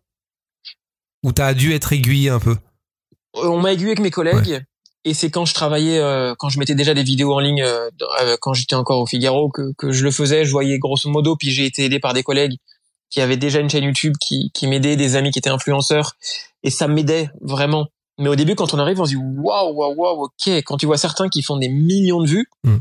Ou 1.24 1.34
t'as 1.34 1.54
dû 1.54 1.74
être 1.74 1.92
aiguillé 1.92 2.30
un 2.30 2.40
peu? 2.40 2.56
On 3.34 3.60
m'a 3.60 3.74
aiguillé 3.74 3.90
avec 3.90 4.00
mes 4.00 4.12
collègues. 4.12 4.48
Ouais. 4.48 4.66
Et 5.04 5.14
c'est 5.14 5.30
quand 5.30 5.46
je 5.46 5.54
travaillais, 5.54 6.00
euh, 6.00 6.36
quand 6.38 6.50
je 6.50 6.60
mettais 6.60 6.76
déjà 6.76 6.94
des 6.94 7.04
vidéos 7.04 7.34
en 7.34 7.40
ligne, 7.40 7.62
euh, 7.62 7.90
quand 8.42 8.54
j'étais 8.54 8.76
encore 8.76 9.00
au 9.00 9.06
Figaro, 9.06 9.50
que, 9.50 9.74
que 9.78 9.92
je 9.92 10.04
le 10.04 10.12
faisais. 10.12 10.44
Je 10.44 10.52
voyais 10.52 10.80
grosso 10.80 11.10
modo, 11.10 11.36
puis 11.38 11.50
j'ai 11.50 11.66
été 11.66 11.86
aidé 11.86 12.00
par 12.00 12.14
des 12.14 12.24
collègues 12.24 12.58
qui 13.10 13.22
avaient 13.22 13.38
déjà 13.38 13.60
une 13.60 13.70
chaîne 13.70 13.86
YouTube, 13.86 14.16
qui, 14.20 14.52
qui 14.54 14.68
m'aidaient, 14.68 14.98
des 14.98 15.16
amis 15.16 15.32
qui 15.32 15.40
étaient 15.40 15.50
influenceurs, 15.50 16.18
et 16.64 16.70
ça 16.70 16.88
m'aidait 16.88 17.30
vraiment. 17.42 17.88
Mais 18.18 18.28
au 18.28 18.36
début, 18.36 18.56
quand 18.56 18.74
on 18.74 18.80
arrive, 18.80 19.00
on 19.00 19.06
se 19.06 19.12
dit 19.12 19.16
waouh, 19.16 19.74
waouh, 19.74 19.96
waouh, 19.96 20.24
ok. 20.26 20.50
Quand 20.66 20.78
tu 20.78 20.88
vois 20.88 20.98
certains 20.98 21.30
qui 21.30 21.42
font 21.42 21.58
des 21.58 21.70
millions 21.70 22.22
de 22.22 22.28
vues, 22.28 22.50
mm. 22.64 22.78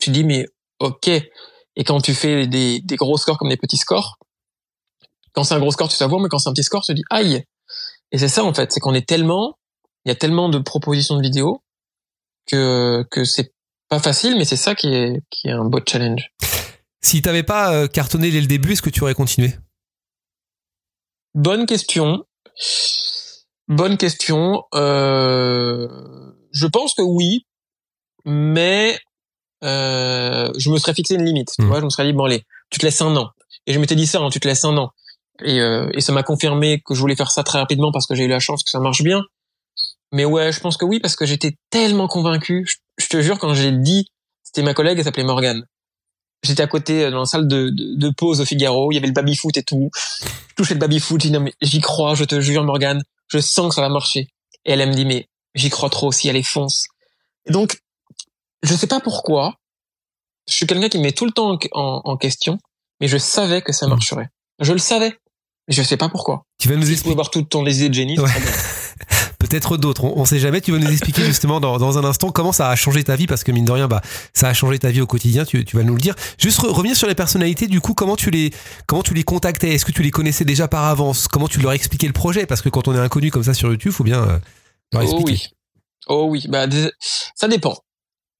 tu 0.00 0.10
te 0.10 0.14
dis 0.14 0.24
mais 0.24 0.46
ok. 0.78 1.08
Et 1.08 1.82
quand 1.82 2.00
tu 2.00 2.14
fais 2.14 2.46
des, 2.46 2.80
des 2.82 2.96
gros 2.96 3.16
scores 3.16 3.38
comme 3.38 3.48
des 3.48 3.56
petits 3.56 3.78
scores, 3.78 4.18
quand 5.32 5.42
c'est 5.42 5.54
un 5.54 5.58
gros 5.58 5.72
score, 5.72 5.88
tu 5.88 5.96
voir, 6.04 6.20
mais 6.20 6.28
quand 6.28 6.38
c'est 6.38 6.48
un 6.48 6.52
petit 6.52 6.62
score, 6.62 6.82
tu 6.82 6.92
te 6.92 6.96
dis 6.96 7.04
aïe. 7.10 7.44
Et 8.12 8.18
c'est 8.18 8.28
ça 8.28 8.44
en 8.44 8.54
fait, 8.54 8.70
c'est 8.70 8.78
qu'on 8.78 8.94
est 8.94 9.08
tellement 9.08 9.58
il 10.04 10.08
y 10.08 10.12
a 10.12 10.14
tellement 10.14 10.48
de 10.48 10.58
propositions 10.58 11.16
de 11.16 11.22
vidéos 11.22 11.62
que 12.46 13.04
que 13.10 13.24
c'est 13.24 13.52
pas 13.88 14.00
facile, 14.00 14.36
mais 14.36 14.44
c'est 14.44 14.56
ça 14.56 14.74
qui 14.74 14.94
est 14.94 15.22
qui 15.30 15.48
est 15.48 15.52
un 15.52 15.64
beau 15.64 15.80
challenge. 15.86 16.30
Si 17.02 17.22
t'avais 17.22 17.42
pas 17.42 17.74
euh, 17.74 17.86
cartonné 17.86 18.30
dès 18.30 18.40
le 18.40 18.46
début, 18.46 18.72
est-ce 18.72 18.82
que 18.82 18.90
tu 18.90 19.02
aurais 19.02 19.14
continué? 19.14 19.54
Bonne 21.34 21.66
question. 21.66 22.24
Bonne 23.68 23.96
question. 23.96 24.64
Euh, 24.74 25.88
je 26.52 26.66
pense 26.66 26.94
que 26.94 27.02
oui, 27.02 27.46
mais 28.24 28.98
euh, 29.64 30.52
je 30.56 30.70
me 30.70 30.78
serais 30.78 30.94
fixé 30.94 31.14
une 31.14 31.24
limite. 31.24 31.52
Mmh. 31.58 31.62
Tu 31.62 31.68
vois, 31.68 31.80
je 31.80 31.84
me 31.84 31.90
serais 31.90 32.04
dit 32.04 32.12
bon 32.12 32.24
allez, 32.24 32.44
tu 32.70 32.78
te 32.78 32.86
laisses 32.86 33.00
un 33.02 33.14
an. 33.16 33.30
Et 33.66 33.72
je 33.72 33.78
m'étais 33.80 33.96
dit 33.96 34.06
ça, 34.06 34.20
hein, 34.20 34.28
tu 34.30 34.40
te 34.40 34.46
laisses 34.46 34.64
un 34.64 34.76
an. 34.76 34.90
Et, 35.42 35.60
euh, 35.60 35.90
et 35.94 36.00
ça 36.00 36.12
m'a 36.12 36.22
confirmé 36.22 36.80
que 36.84 36.94
je 36.94 37.00
voulais 37.00 37.16
faire 37.16 37.30
ça 37.30 37.42
très 37.42 37.58
rapidement 37.58 37.90
parce 37.90 38.06
que 38.06 38.14
j'ai 38.14 38.24
eu 38.24 38.28
la 38.28 38.38
chance 38.38 38.62
que 38.62 38.70
ça 38.70 38.78
marche 38.78 39.02
bien. 39.02 39.22
Mais 40.14 40.24
ouais, 40.24 40.52
je 40.52 40.60
pense 40.60 40.76
que 40.76 40.84
oui, 40.84 41.00
parce 41.00 41.16
que 41.16 41.26
j'étais 41.26 41.56
tellement 41.70 42.06
convaincu. 42.06 42.64
Je, 42.68 42.76
je, 42.98 43.08
te 43.08 43.20
jure, 43.20 43.36
quand 43.40 43.52
j'ai 43.52 43.72
dit, 43.72 44.06
c'était 44.44 44.62
ma 44.62 44.72
collègue, 44.72 44.96
elle 44.98 45.04
s'appelait 45.04 45.24
Morgane. 45.24 45.66
J'étais 46.44 46.62
à 46.62 46.68
côté 46.68 47.10
dans 47.10 47.18
la 47.18 47.24
salle 47.24 47.48
de, 47.48 47.70
de, 47.70 47.96
de, 47.96 48.10
pause 48.10 48.40
au 48.40 48.44
Figaro, 48.44 48.92
il 48.92 48.94
y 48.94 48.98
avait 48.98 49.08
le 49.08 49.12
baby 49.12 49.34
foot 49.34 49.56
et 49.56 49.64
tout. 49.64 49.90
Je 50.22 50.54
touchais 50.54 50.74
le 50.74 50.78
baby 50.78 51.00
foot, 51.00 51.20
j'ai 51.20 51.30
dit 51.30 51.34
non 51.34 51.40
mais 51.40 51.52
j'y 51.60 51.80
crois, 51.80 52.14
je 52.14 52.22
te 52.22 52.40
jure 52.40 52.62
Morgane, 52.62 53.02
je 53.26 53.40
sens 53.40 53.70
que 53.70 53.74
ça 53.74 53.80
va 53.80 53.88
marcher. 53.88 54.28
Et 54.64 54.70
elle, 54.70 54.80
elle 54.80 54.90
me 54.90 54.94
dit 54.94 55.04
mais 55.04 55.26
j'y 55.56 55.68
crois 55.68 55.90
trop 55.90 56.12
si 56.12 56.28
elle 56.28 56.36
est 56.36 56.44
fonce. 56.44 56.86
Et 57.46 57.52
donc, 57.52 57.80
je 58.62 58.72
sais 58.72 58.86
pas 58.86 59.00
pourquoi, 59.00 59.56
je 60.46 60.54
suis 60.54 60.66
quelqu'un 60.66 60.90
qui 60.90 60.98
met 60.98 61.10
tout 61.10 61.26
le 61.26 61.32
temps 61.32 61.54
en, 61.54 61.58
en, 61.72 62.02
en, 62.04 62.16
question, 62.16 62.60
mais 63.00 63.08
je 63.08 63.18
savais 63.18 63.62
que 63.62 63.72
ça 63.72 63.88
marcherait. 63.88 64.28
Je 64.60 64.72
le 64.72 64.78
savais, 64.78 65.18
mais 65.66 65.74
je 65.74 65.82
sais 65.82 65.96
pas 65.96 66.08
pourquoi. 66.08 66.44
Tu 66.58 66.68
vas 66.68 66.76
nous 66.76 66.82
expliquer. 66.82 66.98
Tu 66.98 67.04
peux 67.06 67.10
avoir 67.10 67.30
tout 67.30 67.42
ton 67.42 67.66
idée 67.66 67.88
de 67.88 67.94
génie. 67.94 68.20
Ouais. 68.20 68.30
peut-être 69.46 69.76
d'autres. 69.76 70.04
On, 70.04 70.18
on 70.18 70.24
sait 70.24 70.38
jamais. 70.38 70.60
Tu 70.60 70.72
vas 70.72 70.78
nous 70.78 70.90
expliquer 70.90 71.22
justement 71.24 71.60
dans, 71.60 71.78
dans, 71.78 71.98
un 71.98 72.04
instant 72.04 72.30
comment 72.30 72.52
ça 72.52 72.68
a 72.70 72.76
changé 72.76 73.04
ta 73.04 73.16
vie? 73.16 73.26
Parce 73.26 73.44
que 73.44 73.52
mine 73.52 73.64
de 73.64 73.72
rien, 73.72 73.88
bah, 73.88 74.02
ça 74.32 74.48
a 74.48 74.54
changé 74.54 74.78
ta 74.78 74.90
vie 74.90 75.00
au 75.00 75.06
quotidien. 75.06 75.44
Tu, 75.44 75.64
tu 75.64 75.76
vas 75.76 75.82
nous 75.82 75.94
le 75.94 76.00
dire. 76.00 76.14
Juste 76.38 76.60
re 76.60 76.72
revenir 76.72 76.96
sur 76.96 77.08
les 77.08 77.14
personnalités. 77.14 77.66
Du 77.66 77.80
coup, 77.80 77.94
comment 77.94 78.16
tu 78.16 78.30
les, 78.30 78.52
comment 78.86 79.02
tu 79.02 79.14
les 79.14 79.24
contactais? 79.24 79.74
Est-ce 79.74 79.84
que 79.84 79.92
tu 79.92 80.02
les 80.02 80.10
connaissais 80.10 80.44
déjà 80.44 80.68
par 80.68 80.84
avance? 80.84 81.28
Comment 81.28 81.48
tu 81.48 81.60
leur 81.60 81.72
expliquais 81.72 82.06
le 82.06 82.12
projet? 82.12 82.46
Parce 82.46 82.62
que 82.62 82.68
quand 82.68 82.88
on 82.88 82.94
est 82.94 83.00
inconnu 83.00 83.30
comme 83.30 83.44
ça 83.44 83.54
sur 83.54 83.70
YouTube, 83.70 83.92
faut 83.92 84.04
bien 84.04 84.22
euh, 84.22 84.38
leur 84.92 85.02
expliquer. 85.02 85.48
Oh 86.06 86.26
oui. 86.28 86.44
Oh 86.44 86.46
oui. 86.46 86.46
Bah, 86.48 86.66
ça 87.34 87.48
dépend. 87.48 87.76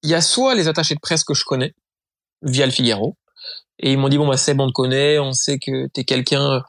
Il 0.02 0.10
y 0.10 0.14
a 0.14 0.20
soit 0.20 0.54
les 0.54 0.68
attachés 0.68 0.94
de 0.94 1.00
presse 1.00 1.24
que 1.24 1.34
je 1.34 1.44
connais 1.44 1.74
via 2.42 2.66
le 2.66 2.72
Figaro 2.72 3.16
et 3.78 3.92
ils 3.92 3.98
m'ont 3.98 4.08
dit 4.08 4.18
bon 4.18 4.28
bah 4.28 4.36
c'est 4.36 4.54
bon, 4.54 4.64
on 4.64 4.68
te 4.68 4.72
connaît, 4.72 5.18
on 5.18 5.32
sait 5.32 5.58
que 5.58 5.88
t'es 5.88 6.04
quelqu'un 6.04 6.62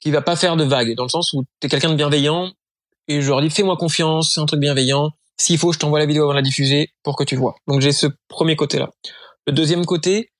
qui 0.00 0.10
va 0.10 0.22
pas 0.22 0.36
faire 0.36 0.56
de 0.56 0.64
vagues, 0.64 0.94
dans 0.94 1.04
le 1.04 1.08
sens 1.08 1.32
où 1.32 1.44
t'es 1.60 1.68
quelqu'un 1.68 1.90
de 1.90 1.96
bienveillant, 1.96 2.52
et 3.08 3.20
je 3.20 3.28
leur 3.28 3.40
dis 3.40 3.50
fais-moi 3.50 3.76
confiance, 3.76 4.32
c'est 4.34 4.40
un 4.40 4.46
truc 4.46 4.60
bienveillant. 4.60 5.10
S'il 5.36 5.58
faut, 5.58 5.72
je 5.72 5.78
t'envoie 5.78 5.98
la 5.98 6.06
vidéo 6.06 6.24
avant 6.24 6.32
de 6.32 6.38
la 6.38 6.42
diffuser 6.42 6.90
pour 7.02 7.16
que 7.16 7.24
tu 7.24 7.36
vois. 7.36 7.56
Donc 7.66 7.80
j'ai 7.80 7.92
ce 7.92 8.06
premier 8.28 8.56
côté-là. 8.56 8.90
Le 9.46 9.52
deuxième 9.52 9.84
côté, 9.84 10.30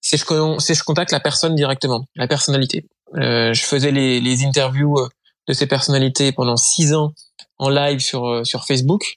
c'est 0.00 0.16
je, 0.16 0.24
je 0.24 0.84
contacte 0.84 1.12
la 1.12 1.20
personne 1.20 1.54
directement, 1.54 2.06
la 2.14 2.28
personnalité. 2.28 2.86
Euh, 3.14 3.52
je 3.52 3.62
faisais 3.64 3.90
les, 3.90 4.20
les, 4.20 4.44
interviews 4.44 4.98
euh, 4.98 5.08
de 5.48 5.52
ces 5.52 5.66
personnalités 5.66 6.32
pendant 6.32 6.56
six 6.56 6.94
ans 6.94 7.12
en 7.58 7.68
live 7.68 8.00
sur 8.00 8.26
euh, 8.26 8.44
sur 8.44 8.64
Facebook. 8.64 9.16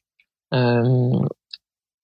Euh, 0.54 1.20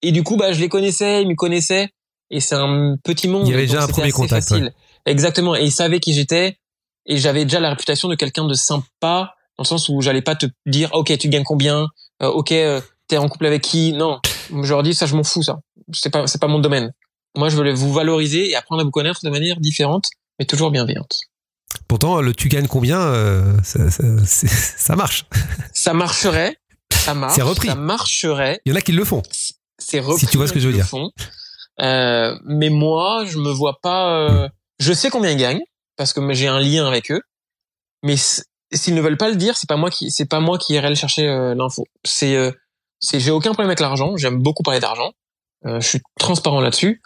et 0.02 0.12
du 0.12 0.24
coup, 0.24 0.38
bah 0.38 0.54
je 0.54 0.60
les 0.60 0.70
connaissais, 0.70 1.22
ils 1.22 1.28
me 1.28 1.36
connaissaient, 1.36 1.90
et 2.30 2.40
c'est 2.40 2.56
un 2.56 2.98
petit 3.04 3.28
monde. 3.28 3.48
Il 3.48 3.52
y 3.52 3.54
avait 3.54 3.68
déjà 3.68 3.84
un 3.84 3.88
premier 3.88 4.12
contact. 4.12 4.52
Ouais. 4.52 4.74
Exactement, 5.06 5.56
et 5.56 5.64
ils 5.64 5.72
savaient 5.72 6.00
qui 6.00 6.14
j'étais, 6.14 6.58
et 7.06 7.18
j'avais 7.18 7.46
déjà 7.46 7.60
la 7.60 7.70
réputation 7.70 8.10
de 8.10 8.16
quelqu'un 8.16 8.46
de 8.46 8.54
sympa 8.54 9.36
dans 9.58 9.64
le 9.64 9.68
sens 9.68 9.90
où 9.90 10.02
j'allais 10.02 10.22
pas 10.22 10.36
te 10.36 10.46
dire 10.66 10.90
ok 10.94 11.18
tu 11.18 11.30
gagnes 11.30 11.44
combien 11.44 11.88
euh, 12.22 12.28
ok 12.28 12.52
euh, 12.52 12.82
t'es 13.08 13.18
en 13.18 13.28
couple 13.30 13.46
avec 13.46 13.62
qui? 13.62 13.94
Non. 13.94 14.20
Je 14.50 14.70
leur 14.70 14.84
dis 14.84 14.94
ça 14.94 15.06
je 15.06 15.16
m'en 15.16 15.24
fous 15.24 15.44
ça. 15.44 15.60
C'est 15.92 16.10
pas 16.10 16.28
c'est 16.28 16.40
pas 16.40 16.48
mon 16.48 16.60
domaine. 16.60 16.94
Moi 17.36 17.50
je 17.50 17.56
voulais 17.56 17.74
vous 17.74 17.92
valoriser 17.92 18.50
et 18.50 18.56
apprendre 18.56 18.82
à 18.82 18.84
vous 18.84 18.92
connaître 18.92 19.22
de 19.24 19.30
manière 19.30 19.60
différente 19.60 20.10
mais 20.40 20.46
toujours 20.46 20.72
bienveillante. 20.72 21.20
Pourtant 21.88 22.22
le 22.22 22.34
tu 22.34 22.50
gagnes 22.50 22.68
combien 22.68 23.00
euh, 23.00 23.56
ça, 23.64 23.90
ça, 23.90 24.04
ça, 24.26 24.96
marche. 24.96 25.26
Ça 25.74 25.94
marcherait. 25.94 26.58
Ça 26.92 27.14
marche. 27.14 27.36
c'est 27.36 27.42
repris. 27.42 27.68
Ça 27.68 27.76
marcherait. 27.76 28.62
Il 28.66 28.70
y 28.72 28.74
en 28.74 28.76
a 28.76 28.82
qui 28.82 28.92
le 28.92 29.04
font. 29.06 29.24
C'est 29.78 30.00
repris 30.00 30.20
si 30.20 30.28
tu 30.28 30.38
vois 30.38 30.48
ce 30.48 30.54
que 30.54 30.60
je 30.60 30.68
veux 30.68 30.74
dire. 30.74 30.88
Euh, 31.82 32.38
mais 32.46 32.70
moi 32.70 33.26
je 33.26 33.40
me 33.40 33.52
vois 33.52 33.80
pas 33.82 34.16
euh, 34.20 34.50
je 34.80 34.94
sais 34.94 35.10
combien 35.10 35.32
ils 35.32 35.38
gagnent 35.38 35.64
parce 35.98 36.14
que 36.14 36.34
j'ai 36.34 36.48
un 36.48 36.60
lien 36.60 36.86
avec 36.86 37.10
eux 37.10 37.22
mais 38.04 38.16
s'ils 38.74 38.96
ne 38.96 39.02
veulent 39.02 39.18
pas 39.18 39.30
le 39.30 39.36
dire, 39.36 39.58
c'est 39.58 39.70
pas 39.70 39.78
moi 39.78 39.90
qui 39.90 40.12
c'est 40.12 40.26
pas 40.26 40.40
moi 40.40 40.58
qui 40.58 40.74
irai 40.74 40.90
le 40.90 40.96
chercher 40.96 41.28
euh, 41.28 41.56
l'info. 41.56 41.86
C'est 42.04 42.36
euh, 42.36 42.52
c'est 43.00 43.20
j'ai 43.20 43.32
aucun 43.32 43.52
problème 43.52 43.70
avec 43.70 43.80
l'argent, 43.80 44.16
j'aime 44.18 44.42
beaucoup 44.42 44.64
parler 44.64 44.80
d'argent. 44.80 45.12
Euh, 45.66 45.80
je 45.80 45.88
suis 45.88 46.02
transparent 46.20 46.62
là-dessus, 46.62 47.02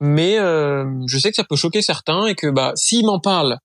mais 0.00 0.36
je 0.36 1.18
sais 1.18 1.30
que 1.30 1.36
ça 1.36 1.44
peut 1.44 1.56
choquer 1.56 1.82
certains 1.82 2.26
et 2.26 2.34
que 2.34 2.48
bah 2.48 2.72
s'ils 2.76 3.04
m'en 3.04 3.20
parlent, 3.20 3.58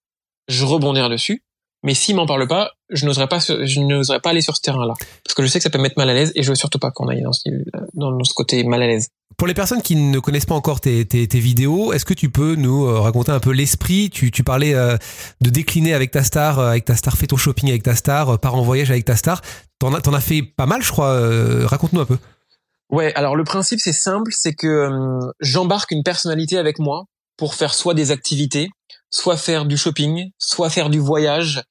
je 0.47 0.65
rebondirai 0.65 1.09
dessus. 1.09 1.43
Mais 1.83 1.93
s'ils 1.93 2.15
m'en 2.15 2.25
parlent 2.25 2.47
pas, 2.47 2.71
je 2.89 3.05
n'oserais 3.05 3.27
pas 3.27 3.39
je 3.39 3.79
n'oserais 3.79 4.19
pas 4.19 4.29
aller 4.29 4.41
sur 4.41 4.55
ce 4.55 4.61
terrain-là 4.61 4.93
parce 5.23 5.33
que 5.33 5.41
je 5.41 5.47
sais 5.47 5.59
que 5.59 5.63
ça 5.63 5.69
peut 5.69 5.79
me 5.79 5.83
mettre 5.83 5.97
mal 5.97 6.09
à 6.09 6.13
l'aise 6.13 6.31
et 6.35 6.43
je 6.43 6.49
veux 6.49 6.55
surtout 6.55 6.77
pas 6.77 6.91
qu'on 6.91 7.07
aille 7.07 7.23
dans 7.23 7.33
ce, 7.33 7.49
dans 7.93 8.23
ce 8.23 8.33
côté 8.33 8.63
mal 8.63 8.83
à 8.83 8.87
l'aise. 8.87 9.07
Pour 9.37 9.47
les 9.47 9.53
personnes 9.53 9.81
qui 9.81 9.95
ne 9.95 10.19
connaissent 10.19 10.45
pas 10.45 10.55
encore 10.55 10.81
tes, 10.81 11.05
tes, 11.05 11.27
tes 11.27 11.39
vidéos, 11.39 11.93
est-ce 11.93 12.05
que 12.05 12.13
tu 12.13 12.29
peux 12.29 12.55
nous 12.55 12.85
euh, 12.85 12.99
raconter 12.99 13.31
un 13.31 13.39
peu 13.39 13.51
l'esprit? 13.51 14.09
Tu, 14.11 14.29
tu 14.29 14.43
parlais 14.43 14.75
euh, 14.75 14.97
de 15.39 15.49
décliner 15.49 15.93
avec 15.93 16.11
ta 16.11 16.23
star, 16.23 16.59
euh, 16.59 16.69
avec 16.69 16.85
ta 16.85 16.95
star, 16.95 17.17
fais 17.17 17.27
ton 17.27 17.37
shopping 17.37 17.69
avec 17.69 17.81
ta 17.81 17.95
star, 17.95 18.37
part 18.39 18.55
en 18.55 18.61
voyage 18.61 18.91
avec 18.91 19.05
ta 19.05 19.15
star. 19.15 19.41
T'en 19.79 19.93
as, 19.95 20.07
en 20.07 20.13
as 20.13 20.21
fait 20.21 20.43
pas 20.43 20.67
mal, 20.67 20.83
je 20.83 20.91
crois. 20.91 21.19
Raconte-nous 21.65 22.01
un 22.01 22.05
peu. 22.05 22.17
Ouais, 22.91 23.13
alors 23.15 23.37
le 23.37 23.45
principe 23.45 23.79
c'est 23.79 23.93
simple, 23.93 24.31
c'est 24.35 24.53
que 24.53 24.67
euh, 24.67 25.31
j'embarque 25.39 25.91
une 25.91 26.03
personnalité 26.03 26.57
avec 26.57 26.77
moi 26.77 27.05
pour 27.37 27.55
faire 27.55 27.73
soit 27.73 27.93
des 27.93 28.11
activités, 28.11 28.67
soit 29.11 29.37
faire 29.37 29.65
du 29.65 29.77
shopping, 29.77 30.31
soit 30.39 30.69
faire 30.69 30.89
du 30.89 30.99
voyage. 30.99 31.63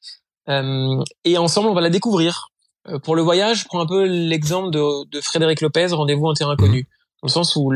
Euh, 0.49 1.02
et 1.25 1.38
ensemble, 1.38 1.68
on 1.68 1.75
va 1.75 1.80
la 1.80 1.90
découvrir. 1.90 2.49
Euh, 2.88 2.99
pour 2.99 3.16
le 3.16 3.23
voyage, 3.23 3.61
je 3.61 3.64
prends 3.64 3.80
un 3.80 3.87
peu 3.87 4.04
l'exemple 4.04 4.70
de, 4.70 5.09
de 5.11 5.20
Frédéric 5.20 5.61
Lopez, 5.61 5.88
Rendez-vous 5.90 6.26
en 6.26 6.35
terrain 6.35 6.52
inconnu. 6.52 6.88
Dans 7.23 7.26
le 7.26 7.32
sens 7.32 7.56
où 7.56 7.73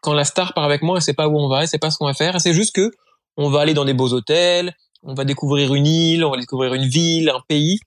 quand 0.00 0.14
la 0.14 0.24
star 0.24 0.54
part 0.54 0.64
avec 0.64 0.82
moi, 0.82 0.96
elle 0.96 1.02
sait 1.02 1.14
pas 1.14 1.28
où 1.28 1.38
on 1.38 1.48
va, 1.48 1.62
elle 1.62 1.68
sait 1.68 1.78
pas 1.78 1.90
ce 1.90 1.98
qu'on 1.98 2.06
va 2.06 2.14
faire. 2.14 2.40
C'est 2.40 2.54
juste 2.54 2.74
que 2.74 2.90
on 3.36 3.50
va 3.50 3.60
aller 3.60 3.74
dans 3.74 3.84
des 3.84 3.94
beaux 3.94 4.12
hôtels, 4.12 4.74
on 5.02 5.14
va 5.14 5.24
découvrir 5.24 5.74
une 5.74 5.86
île, 5.86 6.24
on 6.24 6.30
va 6.30 6.36
découvrir 6.36 6.74
une 6.74 6.86
ville, 6.86 7.30
un 7.30 7.42
pays, 7.48 7.78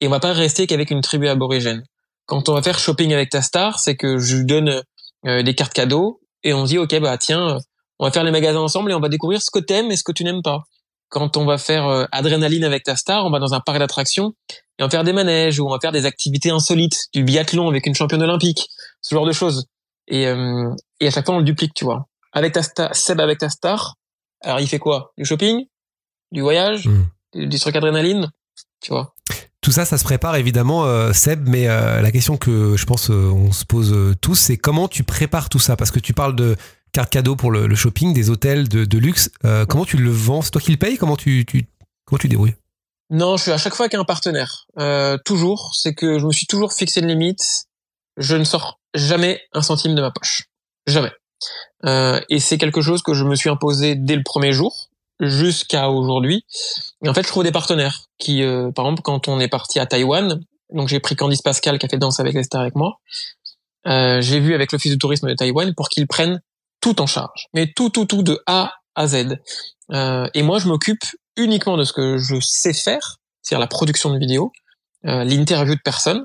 et 0.00 0.06
on 0.06 0.10
va 0.10 0.20
pas 0.20 0.32
rester 0.32 0.66
qu'avec 0.66 0.90
une 0.90 1.00
tribu 1.00 1.28
aborigène. 1.28 1.84
Quand 2.26 2.48
on 2.48 2.54
va 2.54 2.62
faire 2.62 2.78
shopping 2.78 3.12
avec 3.12 3.30
ta 3.30 3.42
star, 3.42 3.78
c'est 3.78 3.96
que 3.96 4.18
je 4.18 4.36
lui 4.36 4.46
donne 4.46 4.82
euh, 5.26 5.42
des 5.42 5.54
cartes 5.54 5.72
cadeaux 5.72 6.20
et 6.44 6.54
on 6.54 6.66
se 6.66 6.70
dit 6.70 6.78
ok 6.78 6.98
bah 7.00 7.18
tiens, 7.18 7.58
on 8.02 8.06
va 8.06 8.10
faire 8.10 8.24
les 8.24 8.32
magasins 8.32 8.58
ensemble 8.58 8.90
et 8.90 8.94
on 8.94 9.00
va 9.00 9.08
découvrir 9.08 9.40
ce 9.40 9.50
que 9.52 9.60
t'aimes 9.60 9.92
et 9.92 9.96
ce 9.96 10.02
que 10.02 10.10
tu 10.10 10.24
n'aimes 10.24 10.42
pas. 10.42 10.64
Quand 11.08 11.36
on 11.36 11.44
va 11.44 11.56
faire 11.56 11.86
euh, 11.86 12.04
adrénaline 12.10 12.64
avec 12.64 12.82
ta 12.82 12.96
star, 12.96 13.24
on 13.24 13.30
va 13.30 13.38
dans 13.38 13.54
un 13.54 13.60
parc 13.60 13.78
d'attractions 13.78 14.34
et 14.50 14.82
on 14.82 14.86
va 14.86 14.90
faire 14.90 15.04
des 15.04 15.12
manèges 15.12 15.60
ou 15.60 15.66
on 15.68 15.70
va 15.70 15.78
faire 15.80 15.92
des 15.92 16.04
activités 16.04 16.50
insolites, 16.50 16.96
du 17.12 17.22
biathlon 17.22 17.68
avec 17.68 17.86
une 17.86 17.94
championne 17.94 18.22
olympique, 18.22 18.68
ce 19.02 19.14
genre 19.14 19.24
de 19.26 19.30
choses. 19.32 19.66
Et, 20.08 20.26
euh, 20.26 20.68
et 20.98 21.06
à 21.06 21.10
chaque 21.12 21.26
fois 21.26 21.36
on 21.36 21.38
le 21.38 21.44
duplique, 21.44 21.74
tu 21.74 21.84
vois. 21.84 22.08
Avec 22.32 22.54
ta 22.54 22.62
star, 22.64 22.94
Seb 22.96 23.20
avec 23.20 23.38
ta 23.38 23.48
star, 23.48 23.94
alors 24.42 24.58
il 24.58 24.66
fait 24.66 24.80
quoi? 24.80 25.12
Du 25.16 25.24
shopping, 25.24 25.66
du 26.32 26.40
voyage, 26.40 26.88
Mm. 26.88 27.04
du, 27.34 27.46
du 27.46 27.60
truc 27.60 27.76
adrénaline, 27.76 28.30
tu 28.80 28.90
vois. 28.90 29.14
Tout 29.60 29.70
ça, 29.70 29.84
ça 29.84 29.96
se 29.96 30.02
prépare 30.02 30.34
évidemment, 30.34 30.86
euh, 30.86 31.12
Seb, 31.12 31.48
mais 31.48 31.68
euh, 31.68 32.00
la 32.00 32.10
question 32.10 32.36
que 32.36 32.76
je 32.76 32.84
pense 32.84 33.10
euh, 33.10 33.30
on 33.32 33.52
se 33.52 33.64
pose 33.64 34.16
tous, 34.20 34.34
c'est 34.34 34.56
comment 34.56 34.88
tu 34.88 35.04
prépares 35.04 35.48
tout 35.48 35.60
ça? 35.60 35.76
Parce 35.76 35.92
que 35.92 36.00
tu 36.00 36.14
parles 36.14 36.34
de 36.34 36.56
cartes 36.92 37.10
cadeaux 37.10 37.36
pour 37.36 37.50
le, 37.50 37.66
le 37.66 37.74
shopping, 37.74 38.12
des 38.12 38.30
hôtels 38.30 38.68
de, 38.68 38.84
de 38.84 38.98
luxe. 38.98 39.30
Euh, 39.44 39.66
comment 39.66 39.84
tu 39.84 39.96
le 39.96 40.10
vends? 40.10 40.42
C'est 40.42 40.50
toi 40.50 40.60
qui 40.60 40.70
le 40.70 40.76
payes? 40.76 40.98
Comment 40.98 41.16
tu, 41.16 41.44
tu, 41.46 41.66
comment 42.04 42.18
tu 42.18 42.28
débrouilles 42.28 42.54
Non, 43.10 43.36
je 43.36 43.42
suis 43.42 43.52
à 43.52 43.58
chaque 43.58 43.74
fois 43.74 43.84
avec 43.86 43.94
un 43.94 44.04
partenaire. 44.04 44.66
Euh, 44.78 45.18
toujours, 45.24 45.72
c'est 45.74 45.94
que 45.94 46.18
je 46.18 46.26
me 46.26 46.32
suis 46.32 46.46
toujours 46.46 46.72
fixé 46.72 47.00
une 47.00 47.08
limite. 47.08 47.64
Je 48.18 48.36
ne 48.36 48.44
sors 48.44 48.78
jamais 48.94 49.40
un 49.52 49.62
centime 49.62 49.94
de 49.94 50.02
ma 50.02 50.10
poche. 50.10 50.44
Jamais. 50.86 51.12
Euh, 51.84 52.20
et 52.28 52.38
c'est 52.38 52.58
quelque 52.58 52.82
chose 52.82 53.02
que 53.02 53.14
je 53.14 53.24
me 53.24 53.34
suis 53.34 53.48
imposé 53.48 53.94
dès 53.94 54.16
le 54.16 54.22
premier 54.22 54.52
jour 54.52 54.90
jusqu'à 55.18 55.88
aujourd'hui. 55.88 56.44
En 57.06 57.14
fait, 57.14 57.22
je 57.22 57.28
trouve 57.28 57.44
des 57.44 57.52
partenaires 57.52 58.02
qui, 58.18 58.42
euh, 58.42 58.70
par 58.70 58.84
exemple, 58.84 59.02
quand 59.02 59.28
on 59.28 59.40
est 59.40 59.48
parti 59.48 59.78
à 59.78 59.86
Taïwan, 59.86 60.40
donc 60.72 60.88
j'ai 60.88 61.00
pris 61.00 61.16
Candice 61.16 61.42
Pascal 61.42 61.78
qui 61.78 61.86
a 61.86 61.88
fait 61.88 61.98
Danse 61.98 62.20
avec 62.20 62.42
stars 62.44 62.60
avec 62.60 62.74
moi. 62.74 63.00
Euh, 63.86 64.20
j'ai 64.20 64.40
vu 64.40 64.54
avec 64.54 64.72
l'office 64.72 64.92
de 64.92 64.96
tourisme 64.96 65.28
de 65.28 65.34
Taïwan 65.34 65.74
pour 65.74 65.88
qu'ils 65.88 66.06
prennent 66.06 66.40
tout 66.82 67.00
en 67.00 67.06
charge, 67.06 67.46
mais 67.54 67.72
tout, 67.74 67.88
tout, 67.88 68.04
tout 68.04 68.22
de 68.22 68.38
A 68.46 68.72
à 68.94 69.06
Z. 69.06 69.38
Euh, 69.92 70.28
et 70.34 70.42
moi, 70.42 70.58
je 70.58 70.68
m'occupe 70.68 71.00
uniquement 71.38 71.78
de 71.78 71.84
ce 71.84 71.94
que 71.94 72.18
je 72.18 72.36
sais 72.40 72.74
faire, 72.74 73.16
c'est-à-dire 73.40 73.60
la 73.60 73.66
production 73.68 74.10
de 74.12 74.18
vidéos, 74.18 74.52
euh, 75.06 75.24
l'interview 75.24 75.74
de 75.74 75.80
personnes. 75.82 76.24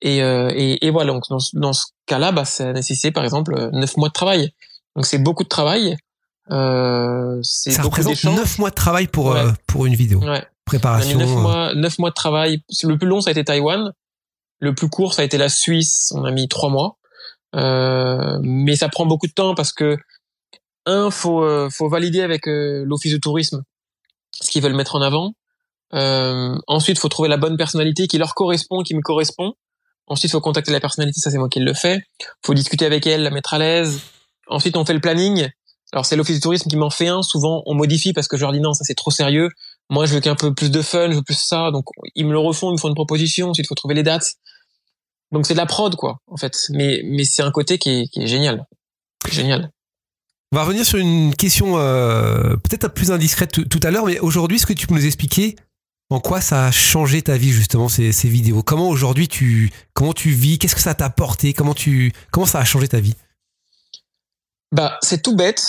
Et, 0.00 0.22
euh, 0.22 0.50
et, 0.54 0.86
et 0.86 0.90
voilà, 0.90 1.12
donc 1.12 1.24
dans, 1.28 1.40
ce- 1.40 1.50
dans 1.58 1.72
ce 1.74 1.86
cas-là, 2.06 2.32
bah, 2.32 2.44
ça 2.46 2.68
a 2.70 2.72
nécessité 2.72 3.10
par 3.10 3.24
exemple 3.24 3.54
euh, 3.58 3.70
neuf 3.72 3.96
mois 3.98 4.08
de 4.08 4.12
travail. 4.14 4.52
Donc 4.96 5.04
c'est 5.06 5.18
beaucoup 5.18 5.42
de 5.44 5.48
travail. 5.48 5.96
Euh, 6.50 7.40
Ça 7.42 7.82
représente. 7.82 8.22
9 8.24 8.58
mois 8.58 8.70
de 8.70 8.74
travail 8.74 9.06
pour, 9.06 9.26
Ouais. 9.26 9.40
euh, 9.40 9.52
pour 9.66 9.86
une 9.86 9.94
vidéo. 9.94 10.20
Ouais. 10.20 10.44
Préparation. 10.64 11.18
neuf 11.18 11.28
euh, 11.30 11.34
mois, 11.40 11.74
neuf 11.74 11.98
mois 11.98 12.10
de 12.10 12.14
travail. 12.14 12.62
Le 12.84 12.96
plus 12.96 13.06
long, 13.08 13.20
ça 13.20 13.30
a 13.30 13.32
été 13.32 13.44
Taïwan. 13.44 13.92
Le 14.60 14.74
plus 14.74 14.88
court, 14.88 15.14
ça 15.14 15.22
a 15.22 15.24
été 15.24 15.38
la 15.38 15.48
Suisse. 15.48 16.12
On 16.14 16.24
a 16.24 16.30
mis 16.30 16.48
trois 16.48 16.70
mois. 16.70 16.97
Euh, 17.54 18.38
mais 18.42 18.76
ça 18.76 18.88
prend 18.88 19.06
beaucoup 19.06 19.26
de 19.26 19.32
temps 19.32 19.54
parce 19.54 19.72
que 19.72 19.96
un, 20.86 21.10
faut 21.10 21.42
euh, 21.42 21.68
faut 21.70 21.88
valider 21.88 22.20
avec 22.20 22.48
euh, 22.48 22.84
l'office 22.84 23.12
de 23.12 23.18
tourisme 23.18 23.62
ce 24.40 24.50
qu'ils 24.50 24.62
veulent 24.62 24.74
mettre 24.74 24.96
en 24.96 25.02
avant. 25.02 25.32
Euh, 25.94 26.56
ensuite, 26.66 26.98
faut 26.98 27.08
trouver 27.08 27.28
la 27.28 27.36
bonne 27.36 27.56
personnalité 27.56 28.06
qui 28.06 28.18
leur 28.18 28.34
correspond, 28.34 28.82
qui 28.82 28.94
me 28.94 29.00
correspond. 29.00 29.54
Ensuite, 30.06 30.32
faut 30.32 30.40
contacter 30.40 30.72
la 30.72 30.80
personnalité, 30.80 31.20
ça 31.20 31.30
c'est 31.30 31.38
moi 31.38 31.48
qui 31.48 31.60
le 31.60 31.74
fais. 31.74 32.00
Faut 32.44 32.54
discuter 32.54 32.86
avec 32.86 33.06
elle, 33.06 33.22
la 33.22 33.30
mettre 33.30 33.54
à 33.54 33.58
l'aise. 33.58 34.00
Ensuite, 34.48 34.76
on 34.76 34.84
fait 34.84 34.94
le 34.94 35.00
planning. 35.00 35.48
Alors 35.92 36.04
c'est 36.04 36.16
l'office 36.16 36.36
du 36.36 36.40
tourisme 36.40 36.68
qui 36.68 36.76
m'en 36.76 36.90
fait 36.90 37.08
un. 37.08 37.22
Souvent, 37.22 37.62
on 37.66 37.74
modifie 37.74 38.12
parce 38.12 38.28
que 38.28 38.36
je 38.36 38.42
leur 38.42 38.52
dis 38.52 38.60
non, 38.60 38.72
ça 38.74 38.84
c'est 38.84 38.94
trop 38.94 39.10
sérieux. 39.10 39.48
Moi, 39.90 40.04
je 40.06 40.14
veux 40.14 40.20
qu'un 40.20 40.34
peu 40.34 40.54
plus 40.54 40.70
de 40.70 40.82
fun, 40.82 41.10
je 41.10 41.16
veux 41.16 41.22
plus 41.22 41.38
ça. 41.38 41.70
Donc, 41.70 41.86
ils 42.14 42.26
me 42.26 42.32
le 42.32 42.38
refont, 42.38 42.70
ils 42.70 42.74
me 42.74 42.78
font 42.78 42.88
une 42.88 42.94
proposition. 42.94 43.50
Ensuite, 43.50 43.66
faut 43.66 43.74
trouver 43.74 43.94
les 43.94 44.02
dates. 44.02 44.34
Donc, 45.32 45.46
c'est 45.46 45.54
de 45.54 45.58
la 45.58 45.66
prod, 45.66 45.94
quoi, 45.96 46.18
en 46.26 46.36
fait. 46.36 46.56
Mais, 46.70 47.02
mais 47.04 47.24
c'est 47.24 47.42
un 47.42 47.50
côté 47.50 47.78
qui 47.78 47.90
est, 47.90 48.08
qui 48.08 48.22
est 48.22 48.26
génial. 48.26 48.66
Génial. 49.30 49.70
On 50.52 50.56
va 50.56 50.64
revenir 50.64 50.86
sur 50.86 50.98
une 50.98 51.34
question 51.34 51.78
euh, 51.78 52.56
peut-être 52.56 52.88
plus 52.88 53.10
indiscrète 53.10 53.52
tout, 53.52 53.66
tout 53.66 53.80
à 53.82 53.90
l'heure, 53.90 54.06
mais 54.06 54.18
aujourd'hui, 54.20 54.56
est-ce 54.56 54.64
que 54.66 54.72
tu 54.72 54.86
peux 54.86 54.94
nous 54.94 55.04
expliquer 55.04 55.56
en 56.08 56.20
quoi 56.20 56.40
ça 56.40 56.66
a 56.66 56.70
changé 56.70 57.20
ta 57.20 57.36
vie 57.36 57.50
justement 57.50 57.90
ces, 57.90 58.12
ces 58.12 58.30
vidéos? 58.30 58.62
Comment 58.62 58.88
aujourd'hui 58.88 59.28
tu 59.28 59.70
comment 59.92 60.14
tu 60.14 60.30
vis? 60.30 60.58
Qu'est-ce 60.58 60.74
que 60.74 60.80
ça 60.80 60.94
t'a 60.94 61.04
apporté? 61.04 61.52
Comment 61.52 61.74
tu 61.74 62.14
comment 62.30 62.46
ça 62.46 62.60
a 62.60 62.64
changé 62.64 62.88
ta 62.88 62.98
vie? 62.98 63.14
Bah, 64.72 64.98
c'est 65.02 65.20
tout 65.22 65.36
bête, 65.36 65.62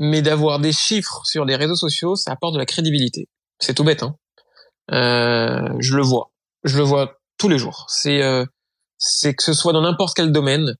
mais 0.00 0.20
d'avoir 0.20 0.58
des 0.58 0.72
chiffres 0.72 1.22
sur 1.24 1.44
les 1.44 1.54
réseaux 1.54 1.76
sociaux, 1.76 2.16
ça 2.16 2.32
apporte 2.32 2.54
de 2.54 2.58
la 2.58 2.66
crédibilité. 2.66 3.28
C'est 3.60 3.74
tout 3.74 3.84
bête, 3.84 4.02
hein. 4.02 4.16
Euh, 4.90 5.76
je 5.78 5.94
le 5.94 6.02
vois. 6.02 6.32
Je 6.64 6.76
le 6.76 6.82
vois 6.82 7.20
tous 7.38 7.48
les 7.48 7.58
jours. 7.58 7.86
C'est, 7.88 8.20
euh, 8.20 8.44
c'est 8.98 9.34
que 9.34 9.42
ce 9.42 9.52
soit 9.52 9.72
dans 9.72 9.82
n'importe 9.82 10.14
quel 10.16 10.32
domaine, 10.32 10.76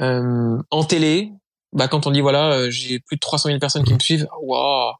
euh, 0.00 0.58
en 0.70 0.84
télé, 0.84 1.32
bah, 1.72 1.88
quand 1.88 2.06
on 2.06 2.10
dit 2.10 2.20
voilà, 2.20 2.52
euh, 2.52 2.70
j'ai 2.70 3.00
plus 3.00 3.16
de 3.16 3.20
300 3.20 3.48
000 3.48 3.58
personnes 3.58 3.84
qui 3.84 3.94
me 3.94 3.98
suivent, 3.98 4.26
waouh. 4.40 4.92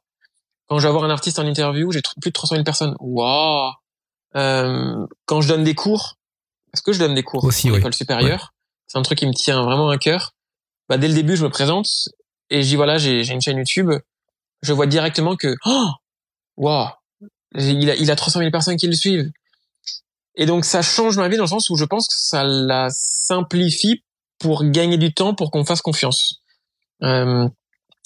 Quand 0.67 0.79
je 0.79 0.83
vais 0.83 0.89
avoir 0.89 1.03
un 1.05 1.09
artiste 1.09 1.39
en 1.39 1.45
interview, 1.45 1.91
j'ai 1.91 2.01
plus 2.21 2.29
de 2.29 2.33
300 2.33 2.55
000 2.55 2.63
personnes, 2.63 2.95
waouh. 2.99 3.71
Euh, 4.35 5.05
quand 5.25 5.41
je 5.41 5.47
donne 5.47 5.63
des 5.63 5.75
cours, 5.75 6.15
parce 6.71 6.81
que 6.81 6.93
je 6.93 6.99
donne 6.99 7.15
des 7.15 7.23
cours 7.23 7.43
Aussi, 7.43 7.69
en 7.69 7.73
oui. 7.73 7.79
école 7.79 7.93
supérieure, 7.93 8.53
c'est 8.87 8.97
un 8.97 9.01
truc 9.01 9.17
qui 9.19 9.27
me 9.27 9.33
tient 9.33 9.63
vraiment 9.63 9.89
à 9.89 9.97
cœur. 9.97 10.33
Bah, 10.89 10.97
dès 10.97 11.07
le 11.07 11.13
début, 11.13 11.35
je 11.35 11.43
me 11.43 11.49
présente 11.49 11.87
et 12.49 12.61
je 12.61 12.67
dis 12.67 12.75
voilà, 12.75 12.97
j'ai 12.97 13.23
j'ai 13.23 13.33
une 13.33 13.41
chaîne 13.41 13.57
YouTube. 13.57 13.91
Je 14.61 14.73
vois 14.73 14.87
directement 14.87 15.35
que 15.35 15.55
oh, 15.65 15.87
waouh, 16.57 16.89
il 17.55 17.89
a 17.89 17.95
il 17.95 18.11
a 18.11 18.15
300 18.15 18.39
000 18.39 18.51
personnes 18.51 18.77
qui 18.77 18.87
le 18.87 18.93
suivent. 18.93 19.31
Et 20.37 20.45
donc 20.45 20.65
ça 20.65 20.81
change 20.81 21.17
ma 21.17 21.27
vie 21.27 21.35
dans 21.35 21.43
le 21.43 21.49
sens 21.49 21.69
où 21.69 21.75
je 21.75 21.83
pense 21.83 22.07
que 22.07 22.13
ça 22.15 22.43
la 22.43 22.89
simplifie 22.91 24.03
pour 24.39 24.63
gagner 24.63 24.97
du 24.97 25.13
temps, 25.13 25.33
pour 25.33 25.49
qu'on 25.49 25.65
fasse 25.65 25.81
confiance. 25.81 26.41
Euh, 27.01 27.49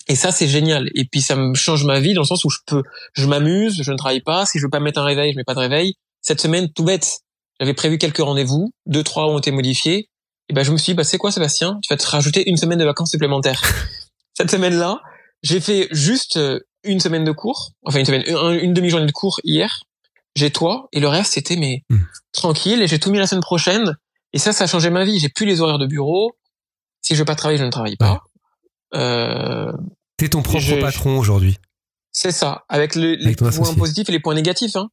et 0.08 0.16
ça 0.16 0.32
c'est 0.32 0.48
génial. 0.48 0.90
Et 0.96 1.06
puis 1.06 1.22
ça 1.22 1.36
me 1.36 1.54
change 1.54 1.84
ma 1.84 2.00
vie 2.00 2.14
dans 2.14 2.22
le 2.22 2.28
sens 2.28 2.46
où 2.46 2.50
je 2.50 2.60
peux, 2.66 2.84
je 3.14 3.28
m'amuse, 3.28 3.84
je 3.84 3.92
ne 3.92 3.98
travaille 3.98 4.22
pas. 4.22 4.46
Si 4.46 4.58
je 4.58 4.64
veux 4.64 4.70
pas 4.70 4.80
mettre 4.80 5.00
un 5.00 5.04
réveil, 5.04 5.34
je 5.34 5.38
mets 5.38 5.44
pas 5.44 5.54
de 5.54 5.60
réveil. 5.60 5.96
Cette 6.22 6.40
semaine, 6.40 6.72
tout 6.72 6.86
bête, 6.86 7.20
j'avais 7.60 7.74
prévu 7.74 7.98
quelques 7.98 8.20
rendez-vous, 8.20 8.72
deux 8.86 9.04
trois 9.04 9.28
ont 9.28 9.38
été 9.38 9.52
modifiés. 9.52 10.10
Et 10.48 10.54
ben 10.54 10.64
je 10.64 10.72
me 10.72 10.78
suis 10.78 10.94
dit 10.94 10.96
bah 10.96 11.04
c'est 11.04 11.18
quoi 11.18 11.32
Sébastien, 11.32 11.80
tu 11.84 11.94
vas 11.94 11.98
te 11.98 12.08
rajouter 12.08 12.50
une 12.50 12.58
semaine 12.58 12.80
de 12.80 12.86
vacances 12.86 13.12
supplémentaires. 13.12 13.62
Cette 14.34 14.52
semaine-là, 14.52 15.02
j'ai 15.44 15.60
fait 15.60 15.90
juste 15.92 16.38
euh, 16.38 16.60
une 16.84 17.02
semaine 17.02 17.26
de 17.26 17.32
cours, 17.32 17.72
enfin 17.86 18.00
une 18.00 18.06
semaine, 18.06 18.24
une, 18.26 18.60
une 18.64 18.74
demi-journée 18.74 19.06
de 19.06 19.12
cours 19.12 19.40
hier. 19.44 19.82
J'ai 20.36 20.52
toi 20.52 20.88
et 20.94 21.00
le 21.00 21.08
reste 21.08 21.34
c'était 21.34 21.56
mais 21.58 21.84
Mm. 21.90 21.98
tranquille 22.32 22.82
et 22.82 22.88
j'ai 22.88 23.00
tout 23.00 23.12
mis 23.12 23.18
la 23.20 23.28
semaine 23.28 23.42
prochaine. 23.42 23.96
Et 24.34 24.40
ça, 24.40 24.54
ça 24.54 24.64
a 24.64 24.68
changé 24.68 24.90
ma 24.90 25.04
vie. 25.04 25.20
J'ai 25.20 25.28
plus 25.30 25.46
les 25.46 25.60
horaires 25.62 25.78
de 25.80 25.88
bureau. 25.88 26.32
Si 27.02 27.16
je 27.16 27.20
veux 27.20 27.26
pas 27.26 27.36
travailler, 27.36 27.58
je 27.60 27.66
ne 27.66 27.70
travaille 27.70 27.98
pas. 27.98 28.22
Euh, 28.94 29.72
T'es 30.18 30.30
ton 30.30 30.42
propre 30.42 30.60
Je- 30.60 30.76
patron 30.76 31.18
aujourd'hui. 31.18 31.58
c'est 32.12 32.32
ça, 32.32 32.64
avec 32.70 32.96
le- 32.96 33.16
les 33.16 33.26
Avec 33.26 33.38
points 33.40 33.48
associé. 33.50 33.76
positifs 33.76 34.10
et 34.10 34.12
les 34.12 34.20
points 34.20 34.36
négatifs. 34.36 34.76
Hein. 34.76 34.90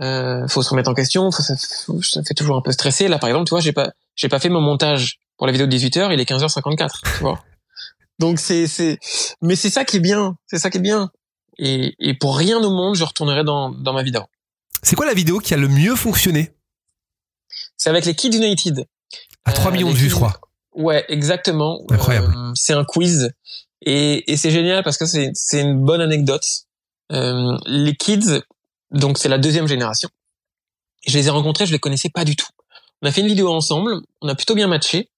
Euh, 0.00 0.46
faut 0.48 0.62
se 0.62 0.70
remettre 0.70 0.90
en 0.90 0.94
question, 0.94 1.30
faut, 1.30 1.42
ça, 1.42 1.54
faut- 1.84 2.02
ça 2.02 2.22
fait 2.22 2.34
toujours 2.34 2.56
un 2.56 2.62
peu 2.62 2.72
stresser. 2.72 3.08
Là, 3.08 3.18
par 3.18 3.28
exemple, 3.28 3.46
tu 3.46 3.50
vois, 3.50 3.60
j'ai 3.60 3.72
pas, 3.72 3.92
j'ai 4.14 4.28
pas 4.28 4.38
fait 4.40 4.48
mon 4.48 4.60
montage 4.60 5.18
pour 5.36 5.46
la 5.46 5.52
vidéo 5.52 5.66
de 5.66 5.70
18h, 5.70 6.12
il 6.12 6.20
est 6.20 6.24
15h54, 6.24 7.02
tu 7.02 7.22
vois. 7.22 7.42
Donc 8.18 8.38
c'est, 8.38 8.66
c'est, 8.66 8.98
mais 9.42 9.56
c'est 9.56 9.70
ça 9.70 9.84
qui 9.84 9.98
est 9.98 10.00
bien, 10.00 10.36
c'est 10.46 10.58
ça 10.58 10.70
qui 10.70 10.78
est 10.78 10.80
bien. 10.80 11.10
Et, 11.58 11.94
et 11.98 12.14
pour 12.14 12.36
rien 12.36 12.58
au 12.62 12.70
monde, 12.70 12.94
je 12.96 13.04
retournerai 13.04 13.44
dans, 13.44 13.70
dans 13.70 13.92
ma 13.92 14.02
vie 14.02 14.10
d'avant. 14.10 14.28
C'est 14.86 14.94
quoi 14.94 15.04
la 15.06 15.14
vidéo 15.14 15.40
qui 15.40 15.52
a 15.52 15.56
le 15.56 15.66
mieux 15.66 15.96
fonctionné 15.96 16.52
C'est 17.76 17.90
avec 17.90 18.04
les 18.04 18.14
Kids 18.14 18.36
United. 18.36 18.86
À 19.44 19.52
3 19.52 19.70
Euh, 19.70 19.74
millions 19.74 19.90
de 19.90 19.96
vues, 19.96 20.08
je 20.08 20.14
crois. 20.14 20.40
Ouais, 20.76 21.04
exactement. 21.08 21.80
Incroyable. 21.90 22.32
Euh, 22.36 22.52
c'est 22.54 22.72
un 22.72 22.84
quiz 22.84 23.32
et, 23.82 24.30
et 24.30 24.36
c'est 24.36 24.52
génial 24.52 24.84
parce 24.84 24.96
que 24.96 25.04
c'est 25.04 25.32
c'est 25.34 25.60
une 25.60 25.84
bonne 25.84 26.00
anecdote. 26.00 26.46
Euh, 27.10 27.56
les 27.66 27.96
kids, 27.96 28.40
donc 28.92 29.18
c'est 29.18 29.28
la 29.28 29.38
deuxième 29.38 29.66
génération. 29.66 30.08
Je 31.04 31.18
les 31.18 31.26
ai 31.26 31.30
rencontrés, 31.30 31.66
je 31.66 31.72
les 31.72 31.80
connaissais 31.80 32.08
pas 32.10 32.24
du 32.24 32.36
tout. 32.36 32.46
On 33.02 33.08
a 33.08 33.10
fait 33.10 33.22
une 33.22 33.26
vidéo 33.26 33.48
ensemble, 33.52 33.92
on 34.22 34.28
a 34.28 34.36
plutôt 34.36 34.54
bien 34.54 34.68
matché 34.68 35.08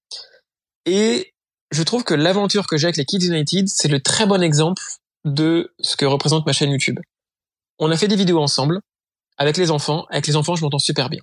et 0.87 1.31
je 1.69 1.83
trouve 1.83 2.03
que 2.03 2.15
l'aventure 2.15 2.65
que 2.65 2.75
j'ai 2.77 2.85
avec 2.87 2.97
les 2.97 3.05
Kids 3.05 3.27
United, 3.27 3.67
c'est 3.67 3.87
le 3.87 4.01
très 4.01 4.25
bon 4.25 4.41
exemple 4.41 4.81
de 5.25 5.71
ce 5.79 5.95
que 5.95 6.05
représente 6.05 6.47
ma 6.47 6.53
chaîne 6.53 6.71
YouTube. 6.71 6.99
On 7.77 7.91
a 7.91 7.97
fait 7.97 8.07
des 8.07 8.15
vidéos 8.15 8.41
ensemble 8.41 8.79
avec 9.39 9.57
les 9.57 9.71
enfants. 9.71 10.05
Avec 10.11 10.27
les 10.27 10.35
enfants, 10.35 10.55
je 10.55 10.61
m'entends 10.61 10.77
super 10.77 11.09
bien. 11.09 11.21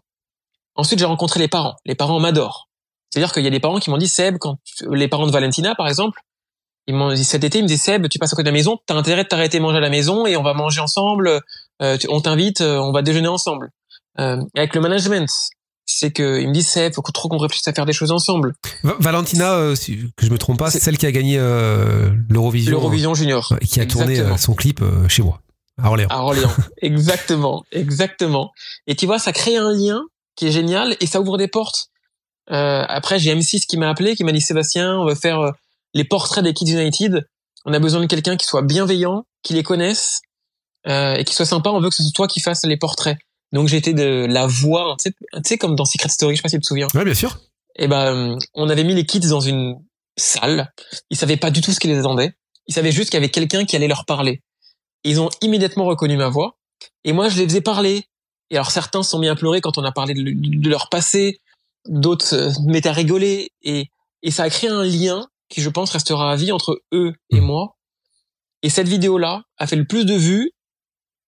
Ensuite, 0.74 0.98
j'ai 0.98 1.04
rencontré 1.04 1.38
les 1.38 1.48
parents. 1.48 1.76
Les 1.84 1.94
parents 1.94 2.18
m'adorent. 2.18 2.68
C'est-à-dire 3.10 3.32
qu'il 3.32 3.44
y 3.44 3.46
a 3.46 3.50
des 3.50 3.60
parents 3.60 3.78
qui 3.78 3.88
m'ont 3.90 3.96
dit, 3.98 4.08
Seb, 4.08 4.36
quand 4.38 4.56
tu- 4.64 4.84
les 4.94 5.06
parents 5.08 5.26
de 5.26 5.32
Valentina, 5.32 5.74
par 5.76 5.86
exemple, 5.86 6.20
ils 6.88 6.94
m'ont 6.94 7.12
dit 7.14 7.24
cet 7.24 7.44
été, 7.44 7.58
ils 7.58 7.62
me 7.62 7.68
disaient 7.68 7.80
Seb, 7.92 8.08
tu 8.08 8.18
passes 8.18 8.32
à 8.32 8.36
côté 8.36 8.44
de 8.44 8.48
la 8.48 8.52
maison, 8.52 8.78
t'as 8.86 8.94
intérêt 8.94 9.22
de 9.24 9.28
t'arrêter 9.28 9.58
manger 9.60 9.78
à 9.78 9.80
la 9.80 9.90
maison 9.90 10.26
et 10.26 10.36
on 10.36 10.42
va 10.42 10.54
manger 10.54 10.80
ensemble. 10.80 11.40
euh, 11.82 11.98
on 12.08 12.20
t'invite, 12.22 12.62
euh, 12.62 12.78
on 12.78 12.90
va 12.92 13.02
déjeuner 13.02 13.28
ensemble. 13.28 13.70
Euh, 14.18 14.42
avec 14.56 14.74
le 14.74 14.80
management, 14.80 15.28
c'est 15.84 16.10
que 16.10 16.40
ils 16.40 16.48
me 16.48 16.52
disent 16.54 16.68
Seb, 16.68 16.94
faut 16.94 17.02
trop 17.02 17.28
qu'on 17.28 17.36
réfléchisse 17.38 17.68
à 17.68 17.72
faire 17.74 17.84
des 17.86 17.92
choses 17.92 18.12
ensemble. 18.12 18.54
Va- 18.82 18.96
Valentina, 18.98 19.52
euh, 19.52 19.74
si- 19.74 20.10
que 20.16 20.24
je 20.26 20.30
me 20.30 20.38
trompe 20.38 20.58
pas, 20.58 20.70
c'est 20.70 20.78
C'est- 20.78 20.86
celle 20.86 20.96
qui 20.98 21.04
a 21.06 21.12
gagné 21.12 21.36
euh, 21.38 22.10
l'Eurovision. 22.30 22.70
L'Eurovision 22.72 23.14
Junior. 23.14 23.52
euh, 23.52 23.56
qui 23.58 23.78
a 23.80 23.86
tourné 23.86 24.12
Exactement. 24.12 24.34
euh, 24.34 24.38
son 24.38 24.54
clip 24.54 24.82
chez 25.08 25.22
moi, 25.22 25.40
à 25.82 25.88
Orléans. 25.88 26.08
à 26.10 26.22
Orléans. 26.22 26.52
exactement, 26.82 27.64
exactement. 27.72 28.52
Et 28.86 28.94
tu 28.94 29.06
vois, 29.06 29.18
ça 29.18 29.32
crée 29.32 29.56
un 29.56 29.72
lien 29.72 30.02
qui 30.36 30.46
est 30.48 30.52
génial 30.52 30.96
et 31.00 31.06
ça 31.06 31.20
ouvre 31.20 31.38
des 31.38 31.48
portes. 31.48 31.88
Euh, 32.50 32.84
après, 32.88 33.18
j'ai 33.18 33.34
M6 33.34 33.66
qui 33.66 33.76
m'a 33.76 33.88
appelé, 33.90 34.14
qui 34.16 34.24
m'a 34.24 34.32
dit 34.32 34.40
Sébastien, 34.40 34.98
on 34.98 35.04
va 35.04 35.14
faire 35.14 35.40
euh, 35.40 35.50
les 35.94 36.04
portraits 36.04 36.44
des 36.44 36.54
Kids 36.54 36.72
United. 36.72 37.26
On 37.64 37.72
a 37.72 37.78
besoin 37.78 38.00
de 38.00 38.06
quelqu'un 38.06 38.36
qui 38.36 38.46
soit 38.46 38.62
bienveillant, 38.62 39.24
qui 39.42 39.54
les 39.54 39.62
connaisse 39.62 40.20
euh, 40.86 41.14
et 41.14 41.24
qui 41.24 41.34
soit 41.34 41.46
sympa. 41.46 41.70
On 41.70 41.80
veut 41.80 41.90
que 41.90 41.96
ce 41.96 42.02
soit 42.02 42.12
toi 42.14 42.28
qui 42.28 42.40
fasses 42.40 42.64
les 42.64 42.76
portraits. 42.76 43.18
Donc 43.52 43.72
été 43.72 43.92
de 43.92 44.26
la 44.28 44.46
voix, 44.46 44.96
tu 45.02 45.12
sais, 45.44 45.58
comme 45.58 45.76
dans 45.76 45.84
Secret 45.84 46.08
Story, 46.08 46.34
je 46.34 46.38
sais 46.38 46.42
pas 46.42 46.48
si 46.48 46.56
tu 46.56 46.62
te 46.62 46.66
souviens. 46.66 46.88
Ouais, 46.94 47.04
bien 47.04 47.14
sûr. 47.14 47.38
Et 47.76 47.88
ben, 47.88 48.34
euh, 48.34 48.38
on 48.54 48.68
avait 48.68 48.84
mis 48.84 48.94
les 48.94 49.06
kids 49.06 49.20
dans 49.28 49.40
une 49.40 49.76
salle. 50.16 50.72
Ils 51.10 51.16
savaient 51.16 51.36
pas 51.36 51.50
du 51.50 51.60
tout 51.60 51.72
ce 51.72 51.80
qui 51.80 51.88
les 51.88 51.98
attendait. 51.98 52.34
Ils 52.66 52.74
savaient 52.74 52.92
juste 52.92 53.10
qu'il 53.10 53.18
y 53.18 53.22
avait 53.22 53.30
quelqu'un 53.30 53.64
qui 53.64 53.76
allait 53.76 53.88
leur 53.88 54.04
parler. 54.04 54.42
Ils 55.04 55.20
ont 55.20 55.30
immédiatement 55.40 55.84
reconnu 55.84 56.16
ma 56.16 56.28
voix. 56.28 56.58
Et 57.04 57.12
moi, 57.12 57.28
je 57.28 57.38
les 57.38 57.44
faisais 57.44 57.60
parler. 57.60 58.04
Et 58.50 58.56
alors, 58.56 58.70
certains 58.70 59.02
se 59.02 59.10
sont 59.10 59.18
mis 59.18 59.28
à 59.28 59.34
pleurer 59.34 59.60
quand 59.60 59.78
on 59.78 59.84
a 59.84 59.92
parlé 59.92 60.14
de, 60.14 60.68
leur 60.68 60.88
passé. 60.88 61.40
D'autres 61.88 62.34
euh, 62.34 62.52
se 62.52 62.60
mettaient 62.62 62.88
à 62.88 62.92
rigoler. 62.92 63.50
Et, 63.62 63.86
et 64.22 64.30
ça 64.30 64.44
a 64.44 64.50
créé 64.50 64.70
un 64.70 64.84
lien 64.84 65.26
qui, 65.48 65.60
je 65.60 65.68
pense, 65.70 65.90
restera 65.90 66.32
à 66.32 66.36
vie 66.36 66.52
entre 66.52 66.80
eux 66.92 67.12
et 67.30 67.40
Mhm. 67.40 67.46
moi. 67.46 67.76
Et 68.62 68.70
cette 68.70 68.88
vidéo-là 68.88 69.42
a 69.58 69.66
fait 69.66 69.76
le 69.76 69.84
plus 69.86 70.04
de 70.06 70.14
vues. 70.14 70.50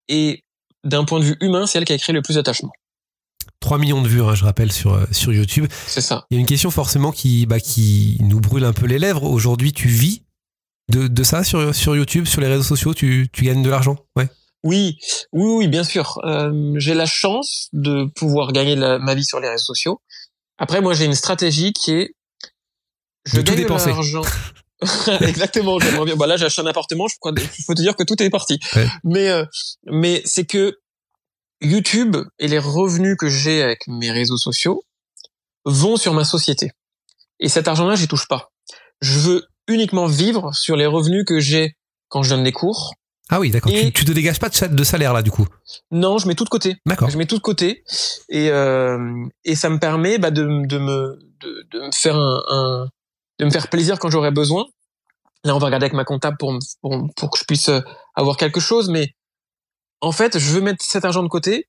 Et 0.08 0.44
d'un 0.84 1.04
point 1.04 1.20
de 1.20 1.24
vue 1.24 1.36
humain, 1.40 1.66
c'est 1.66 1.78
elle 1.78 1.84
qui 1.84 1.92
a 1.92 1.98
créé 1.98 2.14
le 2.14 2.22
plus 2.22 2.34
d'attachement. 2.34 2.72
3 3.60 3.78
millions 3.78 4.02
de 4.02 4.08
vues, 4.08 4.22
hein, 4.22 4.34
je 4.34 4.44
rappelle, 4.44 4.72
sur, 4.72 4.94
euh, 4.94 5.04
sur 5.12 5.32
YouTube. 5.32 5.66
C'est 5.86 6.00
ça. 6.00 6.24
Il 6.30 6.34
y 6.34 6.38
a 6.38 6.40
une 6.40 6.46
question 6.46 6.70
forcément 6.70 7.10
qui, 7.12 7.44
bah, 7.46 7.60
qui 7.60 8.16
nous 8.20 8.40
brûle 8.40 8.64
un 8.64 8.72
peu 8.72 8.86
les 8.86 8.98
lèvres. 8.98 9.24
Aujourd'hui, 9.24 9.72
tu 9.72 9.88
vis 9.88 10.22
de, 10.88 11.06
de 11.08 11.22
ça 11.22 11.44
sur, 11.44 11.74
sur 11.74 11.94
YouTube, 11.96 12.26
sur 12.26 12.40
les 12.40 12.46
réseaux 12.48 12.62
sociaux 12.62 12.94
tu, 12.94 13.28
tu 13.32 13.44
gagnes 13.44 13.62
de 13.62 13.70
l'argent 13.70 13.96
Ouais. 14.16 14.28
Oui, 14.64 14.98
oui, 15.32 15.52
oui, 15.56 15.68
bien 15.68 15.84
sûr. 15.84 16.18
Euh, 16.24 16.72
j'ai 16.78 16.94
la 16.94 17.06
chance 17.06 17.68
de 17.72 18.06
pouvoir 18.16 18.52
gagner 18.52 18.74
la- 18.74 18.98
ma 18.98 19.14
vie 19.14 19.24
sur 19.24 19.38
les 19.38 19.48
réseaux 19.48 19.64
sociaux. 19.64 20.00
Après, 20.58 20.80
moi, 20.80 20.94
j'ai 20.94 21.04
une 21.04 21.14
stratégie 21.14 21.72
qui 21.72 21.92
est 21.92 22.14
je 23.24 23.36
De 23.36 23.42
tout 23.42 23.54
dépenser. 23.54 23.90
l'argent. 23.90 24.22
Exactement. 25.20 25.78
J'aimerais 25.78 26.06
bien. 26.06 26.16
Bah 26.16 26.26
là, 26.26 26.36
j'ai 26.36 26.46
acheté 26.46 26.62
un 26.62 26.66
appartement. 26.66 27.06
Je 27.08 27.16
crois. 27.20 27.32
Il 27.36 27.64
faut 27.64 27.74
te 27.74 27.80
dire 27.82 27.94
que 27.94 28.02
tout 28.02 28.20
est 28.22 28.30
parti. 28.30 28.58
Ouais. 28.74 28.88
Mais 29.04 29.28
euh, 29.28 29.44
mais 29.86 30.22
c'est 30.24 30.44
que 30.44 30.78
YouTube 31.60 32.16
et 32.38 32.48
les 32.48 32.58
revenus 32.58 33.16
que 33.18 33.28
j'ai 33.28 33.62
avec 33.62 33.86
mes 33.86 34.10
réseaux 34.10 34.36
sociaux 34.38 34.82
vont 35.64 35.96
sur 35.96 36.14
ma 36.14 36.24
société. 36.24 36.72
Et 37.40 37.48
cet 37.48 37.68
argent-là, 37.68 37.94
j'y 37.96 38.08
touche 38.08 38.26
pas. 38.28 38.50
Je 39.00 39.18
veux 39.18 39.46
uniquement 39.68 40.06
vivre 40.06 40.54
sur 40.54 40.76
les 40.76 40.86
revenus 40.86 41.24
que 41.26 41.38
j'ai 41.40 41.76
quand 42.08 42.22
je 42.22 42.30
donne 42.30 42.44
des 42.44 42.52
cours. 42.52 42.94
Ah 43.30 43.38
oui, 43.40 43.50
d'accord. 43.50 43.70
Tu, 43.70 43.92
tu 43.92 44.04
te 44.06 44.12
dégages 44.12 44.40
pas 44.40 44.48
de, 44.48 44.54
sa- 44.54 44.68
de 44.68 44.84
salaire 44.84 45.12
là, 45.12 45.20
du 45.22 45.30
coup? 45.30 45.46
Non, 45.90 46.16
je 46.18 46.26
mets 46.26 46.34
tout 46.34 46.44
de 46.44 46.48
côté. 46.48 46.76
D'accord. 46.86 47.10
Je 47.10 47.18
mets 47.18 47.26
tout 47.26 47.36
de 47.36 47.42
côté 47.42 47.84
et 48.30 48.50
euh, 48.50 48.98
et 49.44 49.54
ça 49.54 49.68
me 49.68 49.78
permet 49.78 50.16
bah, 50.18 50.30
de, 50.30 50.42
de 50.66 50.78
me 50.78 51.18
de, 51.40 51.66
de 51.70 51.80
me 51.86 51.92
faire 51.92 52.16
un, 52.16 52.42
un- 52.48 52.88
de 53.38 53.44
me 53.44 53.50
faire 53.50 53.68
plaisir 53.68 53.98
quand 53.98 54.08
j'aurai 54.10 54.30
besoin. 54.30 54.64
Là, 55.44 55.54
on 55.54 55.58
va 55.58 55.66
regarder 55.66 55.84
avec 55.84 55.92
ma 55.94 56.04
comptable 56.04 56.36
pour 56.38 56.58
pour, 56.80 57.06
pour 57.16 57.30
que 57.30 57.38
je 57.38 57.44
puisse 57.44 57.68
euh, 57.68 57.80
avoir 58.14 58.36
quelque 58.38 58.60
chose, 58.60 58.88
mais 58.88 59.10
en 60.00 60.10
fait, 60.12 60.38
je 60.38 60.50
veux 60.52 60.60
mettre 60.62 60.82
cet 60.84 61.04
argent 61.04 61.22
de 61.22 61.28
côté. 61.28 61.68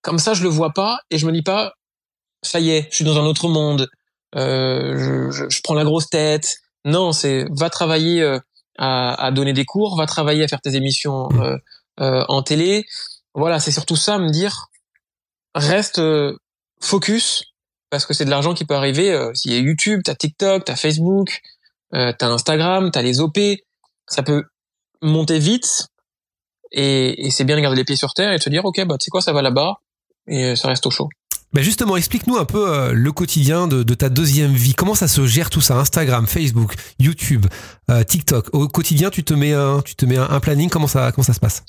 Comme 0.00 0.18
ça, 0.18 0.32
je 0.34 0.42
le 0.42 0.48
vois 0.48 0.72
pas 0.72 0.98
et 1.10 1.18
je 1.18 1.26
me 1.26 1.32
dis 1.32 1.42
pas, 1.42 1.74
ça 2.42 2.58
y 2.60 2.70
est, 2.70 2.88
je 2.90 2.96
suis 2.96 3.04
dans 3.04 3.18
un 3.18 3.24
autre 3.26 3.48
monde. 3.48 3.88
Euh, 4.34 5.30
je, 5.30 5.30
je, 5.30 5.44
je 5.50 5.60
prends 5.62 5.74
la 5.74 5.84
grosse 5.84 6.08
tête. 6.08 6.56
Non, 6.84 7.12
c'est 7.12 7.46
va 7.50 7.70
travailler 7.70 8.22
euh, 8.22 8.38
à, 8.78 9.14
à 9.26 9.30
donner 9.30 9.52
des 9.52 9.64
cours, 9.64 9.96
va 9.96 10.06
travailler 10.06 10.44
à 10.44 10.48
faire 10.48 10.60
tes 10.60 10.74
émissions 10.74 11.28
Mm. 11.30 11.40
euh, 11.40 11.56
euh, 12.00 12.24
en 12.28 12.42
télé. 12.42 12.84
Voilà, 13.34 13.60
c'est 13.60 13.70
surtout 13.72 13.96
ça, 13.96 14.18
me 14.18 14.30
dire 14.30 14.66
reste 15.54 15.98
euh, 16.00 16.36
focus 16.80 17.44
parce 17.90 18.06
que 18.06 18.14
c'est 18.14 18.24
de 18.24 18.30
l'argent 18.30 18.54
qui 18.54 18.64
peut 18.64 18.74
arriver. 18.74 19.12
Euh, 19.12 19.32
S'il 19.34 19.52
y 19.52 19.56
a 19.56 19.58
YouTube, 19.58 20.00
t'as 20.04 20.14
TikTok, 20.16 20.64
t'as 20.64 20.76
Facebook, 20.76 21.40
euh, 21.94 22.12
t'as 22.18 22.28
Instagram, 22.28 22.90
t'as 22.90 23.02
les 23.02 23.20
OP, 23.20 23.38
ça 24.08 24.22
peut 24.22 24.42
monter 25.00 25.38
vite 25.38 25.86
et, 26.72 27.26
et 27.26 27.30
c'est 27.30 27.44
bien 27.44 27.56
de 27.56 27.60
garder 27.60 27.76
les 27.76 27.84
pieds 27.84 27.96
sur 27.96 28.14
terre 28.14 28.32
et 28.32 28.38
de 28.38 28.42
se 28.42 28.48
dire 28.50 28.64
ok 28.64 28.84
bah 28.86 28.96
tu 28.98 29.04
sais 29.04 29.10
quoi 29.10 29.20
ça 29.20 29.32
va 29.32 29.42
là-bas 29.42 29.76
et 30.26 30.56
ça 30.56 30.68
reste 30.68 30.86
au 30.86 30.90
chaud. 30.90 31.08
Bah 31.54 31.62
justement, 31.62 31.96
explique-nous 31.96 32.36
un 32.36 32.44
peu 32.44 32.68
euh, 32.68 32.92
le 32.92 33.12
quotidien 33.12 33.68
de, 33.68 33.84
de 33.84 33.94
ta 33.94 34.08
deuxième 34.08 34.52
vie. 34.52 34.74
Comment 34.74 34.96
ça 34.96 35.06
se 35.06 35.24
gère 35.26 35.50
tout 35.50 35.60
ça? 35.60 35.76
Instagram, 35.78 36.26
Facebook, 36.26 36.74
YouTube, 36.98 37.46
euh, 37.90 38.02
TikTok. 38.02 38.48
Au 38.52 38.66
quotidien, 38.66 39.10
tu 39.10 39.22
te 39.22 39.34
mets 39.34 39.52
un, 39.52 39.80
tu 39.80 39.94
te 39.94 40.04
mets 40.04 40.16
un, 40.16 40.28
un 40.28 40.40
planning. 40.40 40.68
Comment 40.68 40.88
ça, 40.88 41.12
comment 41.12 41.24
ça 41.24 41.32
se 41.32 41.40
passe? 41.40 41.62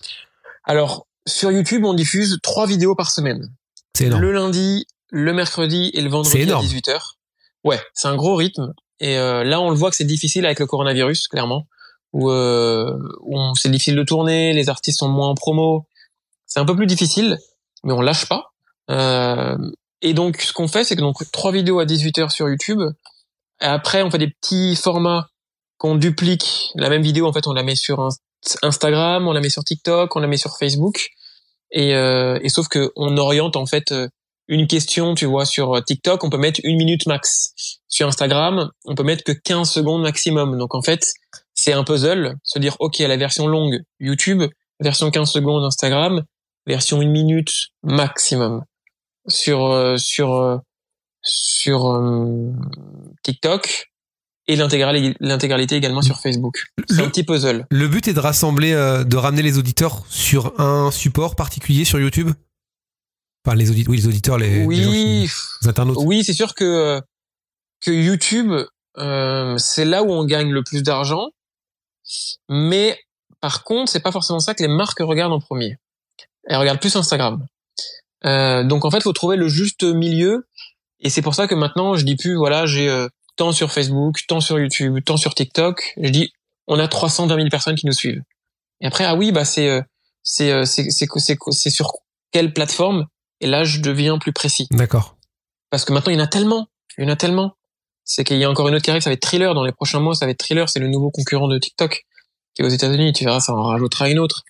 Alors 0.64 1.06
sur 1.28 1.52
YouTube 1.52 1.84
on 1.86 1.94
diffuse 1.94 2.40
trois 2.42 2.68
vidéos 2.68 2.96
par 2.96 3.12
semaine. 3.12 3.52
C'est 3.96 4.06
énorme. 4.06 4.22
Le 4.24 4.32
lundi, 4.32 4.88
le 5.12 5.34
mercredi 5.34 5.92
et 5.94 6.02
le 6.02 6.10
vendredi 6.10 6.38
à 6.38 6.42
énorme. 6.42 6.66
18h. 6.66 7.00
Ouais, 7.64 7.80
c'est 7.94 8.08
un 8.08 8.16
gros 8.16 8.36
rythme. 8.36 8.74
Et 9.00 9.18
euh, 9.18 9.44
là, 9.44 9.60
on 9.62 9.70
le 9.70 9.76
voit 9.76 9.90
que 9.90 9.96
c'est 9.96 10.04
difficile 10.04 10.46
avec 10.46 10.60
le 10.60 10.66
coronavirus, 10.66 11.28
clairement, 11.28 11.68
où, 12.14 12.32
euh, 12.32 12.98
où 13.22 13.38
c'est 13.56 13.70
difficile 13.70 13.96
de 13.96 14.04
tourner, 14.04 14.54
les 14.54 14.70
artistes 14.70 15.00
sont 15.00 15.10
moins 15.10 15.30
en 15.30 15.36
promo. 15.36 15.88
C'est 16.46 16.60
un 16.60 16.66
peu 16.66 16.76
plus 16.76 16.88
difficile, 16.88 17.38
mais 17.84 17.94
on 17.94 18.02
lâche 18.02 18.26
pas. 18.28 18.54
Euh, 18.92 19.58
et 20.02 20.14
donc, 20.14 20.42
ce 20.42 20.54
qu'on 20.54 20.68
fait, 20.68 20.84
c'est 20.84 20.96
que 20.96 21.02
donc 21.02 21.18
trois 21.32 21.52
vidéos 21.52 21.80
à 21.80 21.86
18h 21.86 22.30
sur 22.30 22.48
YouTube. 22.48 22.82
Et 23.62 23.66
après, 23.66 24.04
on 24.04 24.12
fait 24.12 24.18
des 24.18 24.30
petits 24.30 24.76
formats 24.76 25.30
qu'on 25.78 25.96
duplique. 25.96 26.70
La 26.76 26.90
même 26.90 27.02
vidéo, 27.02 27.28
en 27.28 27.34
fait, 27.34 27.48
on 27.48 27.54
la 27.54 27.64
met 27.64 27.76
sur 27.76 28.00
Inst- 28.00 28.20
Instagram, 28.62 29.28
on 29.28 29.34
la 29.34 29.42
met 29.42 29.50
sur 29.50 29.64
TikTok, 29.64 30.16
on 30.16 30.20
la 30.20 30.28
met 30.28 30.38
sur 30.38 30.58
Facebook. 30.58 31.10
Et, 31.72 31.96
euh, 31.96 32.40
et 32.42 32.50
sauf 32.50 32.68
que 32.68 32.92
on 32.96 33.18
oriente 33.18 33.56
en 33.56 33.66
fait 33.66 33.92
euh, 33.92 34.08
une 34.48 34.68
question, 34.68 35.16
tu 35.16 35.26
vois, 35.26 35.46
sur 35.46 35.84
TikTok, 35.84 36.24
on 36.24 36.30
peut 36.30 36.38
mettre 36.38 36.60
une 36.64 36.78
minute 36.78 37.08
max. 37.08 37.54
Sur 37.88 38.08
Instagram, 38.08 38.70
on 38.86 38.96
peut 38.96 39.04
mettre 39.04 39.24
que 39.24 39.32
15 39.32 39.70
secondes 39.70 40.04
maximum. 40.04 40.58
Donc 40.58 40.76
en 40.76 40.82
fait, 40.82 41.14
c'est 41.54 41.74
un 41.74 41.84
puzzle, 41.84 42.36
se 42.44 42.60
dire 42.60 42.76
ok, 42.80 43.00
la 43.00 43.18
version 43.18 43.48
longue 43.48 43.80
YouTube, 44.00 44.44
version 44.80 45.10
15 45.10 45.32
secondes 45.32 45.64
Instagram, 45.64 46.24
version 46.68 47.02
une 47.02 47.12
minute 47.12 47.70
maximum 47.84 48.64
sur 49.28 49.66
euh, 49.66 49.98
sur 49.98 50.34
euh, 50.36 50.58
sur 51.24 51.92
euh, 51.92 52.52
TikTok 53.24 53.92
et 54.48 54.56
l'intégralité 54.56 55.76
également 55.76 56.02
sur 56.04 56.20
Facebook. 56.20 56.66
C'est 56.88 56.98
Le- 56.98 57.04
un 57.06 57.10
petit 57.10 57.24
puzzle. 57.24 57.66
Le 57.72 57.88
but 57.88 58.08
est 58.08 58.14
de 58.14 58.20
rassembler, 58.20 58.74
euh, 58.74 59.04
de 59.04 59.18
ramener 59.18 59.42
les 59.42 59.58
auditeurs 59.58 60.04
sur 60.08 60.60
un 60.60 60.92
support 60.92 61.36
particulier 61.36 61.84
sur 61.84 62.00
YouTube? 62.00 62.30
Enfin, 63.44 63.56
les 63.56 63.72
auditeurs, 63.72 63.92
oui, 63.92 63.98
les 63.98 64.08
auditeurs, 64.08 64.38
les, 64.38 64.64
Oui, 64.66 64.78
qui- 64.82 65.32
les 65.64 65.68
internautes. 65.68 65.98
Oui, 66.02 66.24
c'est 66.24 66.34
sûr 66.34 66.54
que 66.54 67.02
que 67.82 67.92
YouTube, 67.92 68.52
euh, 68.98 69.58
c'est 69.58 69.86
là 69.86 70.04
où 70.04 70.12
on 70.12 70.26
gagne 70.26 70.52
le 70.52 70.64
plus 70.64 70.84
d'argent. 70.84 71.30
Mais 72.50 73.00
par 73.42 73.64
contre, 73.64 73.92
c'est 73.92 74.00
pas 74.00 74.12
forcément 74.12 74.40
ça 74.40 74.54
que 74.54 74.62
les 74.64 74.70
marques 74.70 75.00
regardent 75.00 75.34
en 75.34 75.40
premier. 75.40 75.78
Elles 76.46 76.58
regardent 76.58 76.80
plus 76.80 76.96
Instagram. 76.96 77.46
Euh, 78.26 78.64
donc 78.64 78.86
en 78.86 78.92
fait, 78.92 79.02
faut 79.04 79.14
trouver 79.14 79.38
le 79.38 79.48
juste 79.48 79.84
milieu. 79.84 80.48
Et 81.00 81.10
c'est 81.10 81.22
pour 81.22 81.36
ça 81.36 81.48
que 81.48 81.56
maintenant, 81.56 81.96
je 81.96 82.06
dis 82.06 82.16
plus, 82.16 82.36
voilà, 82.36 82.66
j'ai 82.66 82.90
euh, 82.90 83.08
tant 83.36 83.52
sur 83.52 83.72
Facebook, 83.72 84.20
tant 84.28 84.40
sur 84.40 84.60
YouTube, 84.60 84.98
tant 85.06 85.18
sur 85.18 85.36
TikTok. 85.36 85.94
Je 86.02 86.10
dis, 86.10 86.32
on 86.68 86.80
a 86.80 86.88
320 86.88 87.36
000 87.36 87.50
personnes 87.50 87.76
qui 87.76 87.86
nous 87.86 87.94
suivent. 87.94 88.22
Et 88.82 88.88
après, 88.88 89.06
ah 89.06 89.16
oui, 89.16 89.32
bah 89.32 89.46
c'est 89.46 89.70
euh, 89.70 89.82
c'est 90.24 90.52
euh, 90.52 90.66
c'est 90.66 90.90
c'est 90.90 91.08
c'est 91.52 91.70
sur 91.70 91.94
quelle 92.32 92.54
plateforme? 92.54 93.06
Et 93.42 93.48
là, 93.48 93.64
je 93.64 93.82
deviens 93.82 94.18
plus 94.18 94.34
précis 94.34 94.68
D'accord. 94.72 95.18
parce 95.70 95.84
que 95.86 95.92
maintenant 95.92 96.12
il 96.12 96.18
y 96.18 96.22
en 96.22 96.24
a 96.24 96.28
tellement, 96.28 96.68
il 96.98 97.04
y 97.04 97.08
en 97.08 97.12
a 97.12 97.16
tellement. 97.16 97.56
C'est 98.04 98.24
qu'il 98.24 98.38
y 98.38 98.44
a 98.44 98.50
encore 98.50 98.68
une 98.68 98.76
autre 98.76 98.84
qui 98.84 98.92
arrive, 98.92 99.02
ça 99.02 99.10
va 99.10 99.16
être 99.16 99.22
Thriller 99.22 99.54
dans 99.56 99.64
les 99.64 99.72
prochains 99.72 100.00
mois, 100.00 100.14
ça 100.14 100.26
va 100.26 100.32
être 100.32 100.38
Thriller, 100.38 100.70
c'est 100.70 100.80
le 100.80 100.88
nouveau 100.88 101.10
concurrent 101.10 101.48
de 101.48 101.58
TikTok 101.58 102.06
qui 102.54 102.62
est 102.62 102.66
aux 102.66 102.70
États-Unis. 102.70 103.14
Tu 103.14 103.26
verras, 103.26 103.40
ça 103.40 103.54
en 103.54 103.64
rajoutera 103.64 104.10
une 104.10 104.20
autre. 104.20 104.44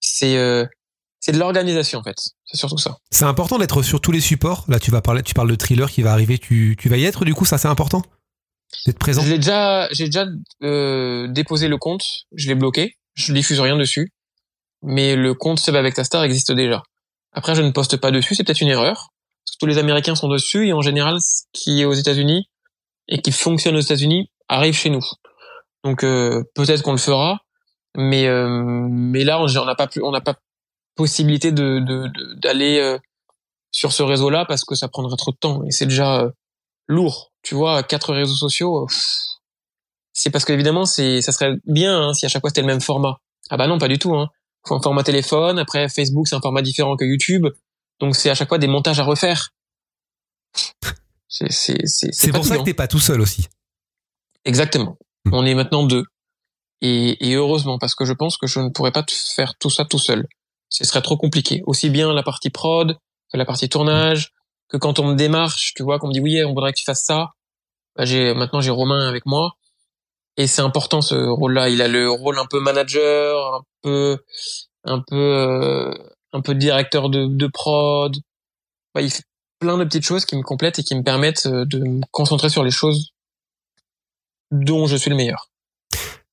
C'est 0.00 0.36
euh, 0.36 0.64
c'est 1.24 1.32
de 1.32 1.38
l'organisation 1.38 2.00
en 2.00 2.02
fait, 2.02 2.18
c'est 2.44 2.58
surtout 2.58 2.76
ça. 2.76 2.98
C'est 3.10 3.24
important 3.24 3.56
d'être 3.56 3.82
sur 3.82 3.98
tous 4.02 4.12
les 4.12 4.20
supports. 4.20 4.66
Là, 4.68 4.78
tu 4.78 4.90
vas 4.90 5.00
parler, 5.00 5.22
tu 5.22 5.32
parles 5.32 5.48
de 5.48 5.54
thriller 5.54 5.90
qui 5.90 6.02
va 6.02 6.12
arriver. 6.12 6.36
Tu, 6.36 6.76
tu 6.78 6.90
vas 6.90 6.98
y 6.98 7.06
être, 7.06 7.24
du 7.24 7.32
coup, 7.32 7.46
ça, 7.46 7.56
c'est 7.56 7.66
important? 7.66 8.02
D'être 8.84 8.98
présent? 8.98 9.22
J'ai 9.22 9.38
déjà 9.38 9.88
j'ai 9.90 10.04
déjà 10.04 10.26
euh, 10.62 11.26
déposé 11.28 11.68
le 11.68 11.78
compte, 11.78 12.04
je 12.34 12.46
l'ai 12.46 12.54
bloqué, 12.54 12.98
je 13.14 13.32
diffuse 13.32 13.58
rien 13.58 13.78
dessus, 13.78 14.12
mais 14.82 15.16
le 15.16 15.32
compte 15.32 15.58
Seb 15.60 15.76
avec 15.76 15.94
ta 15.94 16.04
star 16.04 16.24
existe 16.24 16.52
déjà. 16.52 16.82
Après, 17.32 17.54
je 17.54 17.62
ne 17.62 17.70
poste 17.70 17.96
pas 17.96 18.10
dessus, 18.10 18.34
c'est 18.34 18.44
peut-être 18.44 18.60
une 18.60 18.68
erreur. 18.68 19.08
Parce 19.46 19.56
que 19.56 19.58
tous 19.60 19.66
les 19.66 19.78
Américains 19.78 20.16
sont 20.16 20.28
dessus 20.28 20.66
et 20.66 20.74
en 20.74 20.82
général, 20.82 21.22
ce 21.22 21.44
qui 21.54 21.80
est 21.80 21.86
aux 21.86 21.94
États-Unis 21.94 22.50
et 23.08 23.22
qui 23.22 23.32
fonctionne 23.32 23.76
aux 23.76 23.80
États-Unis 23.80 24.28
arrive 24.50 24.74
chez 24.74 24.90
nous. 24.90 25.04
Donc 25.84 26.04
euh, 26.04 26.42
peut-être 26.54 26.82
qu'on 26.82 26.92
le 26.92 26.98
fera, 26.98 27.40
mais 27.96 28.26
euh, 28.26 28.46
mais 28.90 29.24
là 29.24 29.40
on 29.40 29.64
n'a 29.64 29.74
pas 29.74 29.86
plus, 29.86 30.02
on 30.02 30.10
n'a 30.10 30.20
pas 30.20 30.34
possibilité 30.96 31.52
de 31.52 31.80
de- 31.80 32.34
d'aller 32.40 32.78
euh, 32.78 32.98
sur 33.70 33.92
ce 33.92 34.02
réseau-là 34.02 34.44
parce 34.46 34.64
que 34.64 34.74
ça 34.74 34.88
prendrait 34.88 35.16
trop 35.16 35.32
de 35.32 35.36
temps 35.36 35.64
et 35.64 35.70
c'est 35.70 35.86
déjà 35.86 36.20
euh, 36.20 36.30
lourd. 36.86 37.32
Tu 37.42 37.54
vois, 37.54 37.82
quatre 37.82 38.12
réseaux 38.14 38.36
sociaux, 38.36 38.84
euh, 38.84 38.86
c'est 40.12 40.30
parce 40.30 40.44
qu'évidemment 40.44 40.84
c'est 40.86 41.20
ça 41.20 41.32
serait 41.32 41.56
bien 41.64 42.08
hein, 42.08 42.14
si 42.14 42.24
à 42.26 42.28
chaque 42.28 42.42
fois 42.42 42.50
c'était 42.50 42.60
le 42.62 42.66
même 42.68 42.80
format. 42.80 43.18
Ah 43.50 43.56
bah 43.56 43.66
non, 43.66 43.78
pas 43.78 43.88
du 43.88 43.98
tout. 43.98 44.14
Hein. 44.14 44.28
Faut 44.66 44.74
un 44.76 44.80
format 44.80 45.02
téléphone. 45.02 45.58
Après 45.58 45.88
Facebook 45.88 46.28
c'est 46.28 46.36
un 46.36 46.40
format 46.40 46.62
différent 46.62 46.96
que 46.96 47.04
YouTube, 47.04 47.46
donc 48.00 48.16
c'est 48.16 48.30
à 48.30 48.34
chaque 48.34 48.48
fois 48.48 48.58
des 48.58 48.68
montages 48.68 49.00
à 49.00 49.04
refaire. 49.04 49.50
C'est 51.28 52.32
pour 52.32 52.44
ça 52.44 52.58
que 52.58 52.62
t'es 52.62 52.74
pas 52.74 52.86
tout 52.86 53.00
seul 53.00 53.20
aussi. 53.20 53.48
Exactement. 54.44 54.96
Hmm. 55.24 55.34
On 55.34 55.44
est 55.46 55.54
maintenant 55.54 55.84
deux. 55.84 56.04
Et, 56.80 57.28
et 57.28 57.34
heureusement, 57.34 57.78
parce 57.78 57.94
que 57.94 58.04
je 58.04 58.12
pense 58.12 58.36
que 58.36 58.46
je 58.46 58.60
ne 58.60 58.68
pourrais 58.68 58.92
pas 58.92 59.04
faire 59.08 59.54
tout 59.58 59.70
ça 59.70 59.84
tout 59.84 59.98
seul. 59.98 60.28
Ce 60.68 60.84
serait 60.84 61.02
trop 61.02 61.16
compliqué. 61.16 61.62
Aussi 61.66 61.90
bien 61.90 62.12
la 62.12 62.22
partie 62.22 62.50
prod 62.50 62.96
que 63.32 63.36
la 63.36 63.44
partie 63.44 63.68
tournage, 63.68 64.32
que 64.68 64.76
quand 64.76 64.98
on 64.98 65.08
me 65.08 65.14
démarche, 65.14 65.72
tu 65.74 65.82
vois, 65.82 65.98
qu'on 65.98 66.08
me 66.08 66.12
dit 66.12 66.20
oui, 66.20 66.44
on 66.44 66.54
voudrait 66.54 66.72
que 66.72 66.78
tu 66.78 66.84
fasses 66.84 67.04
ça. 67.04 67.30
Bah, 67.96 68.04
j'ai 68.04 68.34
maintenant 68.34 68.60
j'ai 68.60 68.70
Romain 68.70 69.08
avec 69.08 69.26
moi. 69.26 69.56
Et 70.36 70.46
c'est 70.46 70.62
important 70.62 71.00
ce 71.00 71.14
rôle-là. 71.14 71.68
Il 71.68 71.80
a 71.80 71.88
le 71.88 72.10
rôle 72.10 72.38
un 72.38 72.46
peu 72.46 72.58
manager, 72.60 73.54
un 73.54 73.62
peu, 73.82 74.18
un 74.84 75.00
peu, 75.00 75.16
euh, 75.16 75.94
un 76.32 76.40
peu 76.40 76.54
directeur 76.54 77.08
de, 77.08 77.46
prod. 77.46 78.16
Bah, 78.94 79.02
il 79.02 79.10
fait 79.10 79.22
plein 79.60 79.78
de 79.78 79.84
petites 79.84 80.04
choses 80.04 80.24
qui 80.24 80.36
me 80.36 80.42
complètent 80.42 80.80
et 80.80 80.82
qui 80.82 80.96
me 80.96 81.02
permettent 81.02 81.46
euh, 81.46 81.64
de 81.64 81.78
me 81.78 82.00
concentrer 82.10 82.48
sur 82.48 82.64
les 82.64 82.72
choses 82.72 83.12
dont 84.50 84.86
je 84.86 84.96
suis 84.96 85.10
le 85.10 85.16
meilleur. 85.16 85.50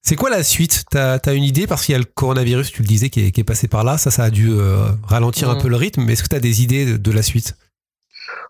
C'est 0.04 0.16
quoi 0.16 0.30
la 0.30 0.44
suite? 0.44 0.84
T'as 0.90 1.20
as 1.24 1.34
une 1.34 1.44
idée? 1.44 1.68
Parce 1.68 1.86
qu'il 1.86 1.94
y 1.94 1.96
a 1.96 2.00
le 2.00 2.06
coronavirus, 2.06 2.72
tu 2.72 2.82
le 2.82 2.88
disais, 2.88 3.10
qui 3.10 3.26
est, 3.28 3.32
qui 3.32 3.42
est 3.42 3.46
passé 3.46 3.68
par 3.68 3.84
là. 3.84 3.98
Ça, 3.98 4.10
ça 4.12 4.24
a 4.24 4.30
dû 4.32 4.50
euh, 4.52 4.88
ralentir 5.04 5.50
un 5.50 5.56
Mm. 5.56 5.62
peu 5.62 5.68
le 5.68 5.76
rythme. 5.76 6.04
Mais 6.04 6.14
est-ce 6.14 6.24
que 6.24 6.28
t'as 6.30 6.40
des 6.40 6.64
idées 6.64 6.86
de, 6.86 6.98
de 6.98 7.12
la 7.12 7.22
suite? 7.22 7.56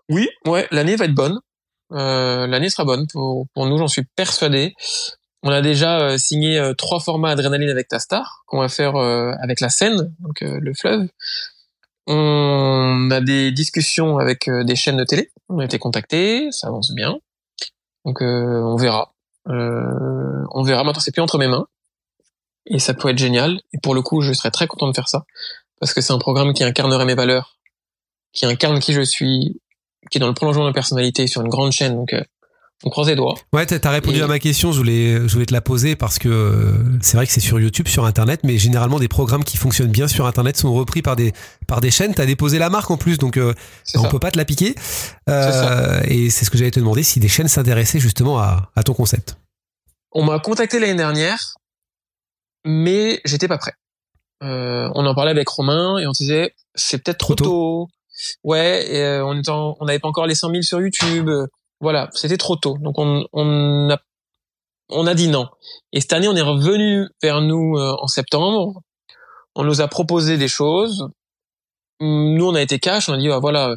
Oui, 0.08 0.28
ouais, 0.46 0.66
l'année 0.70 0.96
va 0.96 1.04
être 1.04 1.14
bonne. 1.14 1.38
Euh, 1.92 2.46
l'année 2.46 2.70
sera 2.70 2.84
bonne 2.84 3.06
pour, 3.12 3.46
pour 3.54 3.66
nous, 3.66 3.76
j'en 3.76 3.88
suis 3.88 4.04
persuadé. 4.16 4.74
On 5.42 5.50
a 5.50 5.60
déjà 5.60 6.00
euh, 6.00 6.18
signé 6.18 6.72
trois 6.78 7.00
formats 7.00 7.30
Adrénaline 7.30 7.68
avec 7.68 7.88
ta 7.88 7.98
star 7.98 8.44
qu'on 8.46 8.60
va 8.60 8.68
faire 8.68 8.96
euh, 8.96 9.32
avec 9.42 9.60
la 9.60 9.68
Seine, 9.68 10.14
donc 10.20 10.40
euh, 10.42 10.58
le 10.60 10.72
fleuve. 10.72 11.06
On 12.06 13.08
a 13.10 13.20
des 13.20 13.52
discussions 13.52 14.18
avec 14.18 14.48
des 14.50 14.74
chaînes 14.76 14.96
de 14.96 15.04
télé. 15.04 15.30
On 15.48 15.58
a 15.58 15.64
été 15.64 15.78
contactés, 15.78 16.48
ça 16.50 16.68
avance 16.68 16.92
bien. 16.94 17.18
Donc 18.04 18.22
euh, 18.22 18.60
on 18.62 18.76
verra. 18.76 19.12
Euh, 19.48 20.44
on 20.50 20.62
verra. 20.62 20.84
Maintenant, 20.84 21.00
c'est 21.00 21.12
plus 21.12 21.22
entre 21.22 21.38
mes 21.38 21.48
mains. 21.48 21.66
Et 22.66 22.78
ça 22.78 22.94
peut 22.94 23.08
être 23.08 23.18
génial. 23.18 23.60
Et 23.72 23.78
pour 23.78 23.94
le 23.94 24.02
coup, 24.02 24.20
je 24.20 24.32
serais 24.32 24.50
très 24.50 24.66
content 24.66 24.88
de 24.88 24.94
faire 24.94 25.08
ça. 25.08 25.24
Parce 25.80 25.94
que 25.94 26.00
c'est 26.00 26.12
un 26.12 26.18
programme 26.18 26.52
qui 26.52 26.62
incarnerait 26.62 27.04
mes 27.04 27.14
valeurs, 27.14 27.58
qui 28.32 28.46
incarne 28.46 28.78
qui 28.78 28.92
je 28.92 29.02
suis, 29.02 29.60
qui 30.10 30.18
est 30.18 30.20
dans 30.20 30.28
le 30.28 30.34
prolongement 30.34 30.62
de 30.62 30.68
ma 30.68 30.74
personnalité 30.74 31.26
sur 31.26 31.40
une 31.42 31.48
grande 31.48 31.72
chaîne. 31.72 31.96
Donc, 31.96 32.12
euh, 32.12 32.22
on 32.84 32.90
croise 32.90 33.08
les 33.08 33.14
doigts. 33.16 33.34
Ouais, 33.52 33.64
t'as 33.66 33.78
as 33.88 33.92
répondu 33.92 34.18
Et- 34.18 34.22
à 34.22 34.26
ma 34.26 34.38
question. 34.38 34.72
Je 34.72 34.78
voulais, 34.78 35.14
je 35.28 35.32
voulais 35.32 35.46
te 35.46 35.52
la 35.52 35.60
poser 35.60 35.94
parce 35.96 36.18
que 36.18 36.28
euh, 36.28 36.72
c'est 37.00 37.16
vrai 37.16 37.26
que 37.26 37.32
c'est 37.32 37.40
sur 37.40 37.60
YouTube, 37.60 37.86
sur 37.88 38.04
Internet, 38.04 38.40
mais 38.44 38.58
généralement 38.58 38.98
des 38.98 39.08
programmes 39.08 39.44
qui 39.44 39.56
fonctionnent 39.56 39.90
bien 39.92 40.08
sur 40.08 40.26
Internet 40.26 40.56
sont 40.56 40.72
repris 40.72 41.00
par 41.02 41.14
des 41.16 41.32
par 41.66 41.80
des 41.80 41.90
chaînes. 41.90 42.14
T'as 42.14 42.26
déposé 42.26 42.58
la 42.58 42.70
marque 42.70 42.90
en 42.90 42.96
plus, 42.96 43.18
donc 43.18 43.36
euh, 43.36 43.54
on 43.94 44.02
ça. 44.02 44.08
peut 44.08 44.18
pas 44.18 44.30
te 44.30 44.38
la 44.38 44.44
piquer. 44.44 44.74
Euh, 45.28 46.00
et 46.08 46.28
c'est 46.30 46.44
ce 46.44 46.50
que 46.50 46.58
j'allais 46.58 46.70
te 46.72 46.80
demander 46.80 47.02
si 47.02 47.20
des 47.20 47.28
chaînes 47.28 47.48
s'intéressaient 47.48 48.00
justement 48.00 48.38
à, 48.40 48.70
à 48.76 48.82
ton 48.82 48.94
concept. 48.94 49.36
On 50.12 50.24
m'a 50.24 50.38
contacté 50.40 50.78
l'année 50.78 50.94
dernière, 50.96 51.54
mais 52.64 53.20
j'étais 53.24 53.48
pas 53.48 53.58
prêt. 53.58 53.72
On 54.40 55.06
en 55.06 55.14
parlait 55.14 55.30
avec 55.30 55.48
Romain 55.48 55.98
et 55.98 56.06
on 56.06 56.12
se 56.12 56.24
disait 56.24 56.52
c'est 56.74 56.98
peut-être 56.98 57.18
trop, 57.18 57.34
Trop 57.36 57.44
tôt. 57.44 57.88
Ouais, 58.44 58.92
et, 58.92 59.20
on 59.22 59.38
était 59.38 59.50
en- 59.50 59.76
on 59.80 59.84
n'avait 59.86 59.98
pas 60.00 60.08
encore 60.08 60.26
les 60.26 60.34
100 60.34 60.50
000 60.50 60.62
sur 60.62 60.80
YouTube. 60.80 61.30
Voilà, 61.82 62.08
c'était 62.12 62.38
trop 62.38 62.56
tôt. 62.56 62.78
Donc 62.78 62.98
on, 62.98 63.26
on 63.32 63.90
a 63.90 63.98
on 64.88 65.06
a 65.06 65.14
dit 65.14 65.28
non. 65.28 65.48
Et 65.92 66.00
cette 66.00 66.12
année, 66.12 66.28
on 66.28 66.36
est 66.36 66.40
revenu 66.40 67.08
vers 67.20 67.40
nous 67.40 67.76
euh, 67.76 67.96
en 68.00 68.06
septembre. 68.06 68.80
On 69.54 69.64
nous 69.64 69.80
a 69.80 69.88
proposé 69.88 70.38
des 70.38 70.48
choses. 70.48 71.08
Nous, 72.00 72.46
on 72.46 72.54
a 72.54 72.62
été 72.62 72.78
cash. 72.78 73.08
On 73.08 73.14
a 73.14 73.18
dit 73.18 73.30
ah, 73.30 73.40
voilà, 73.40 73.74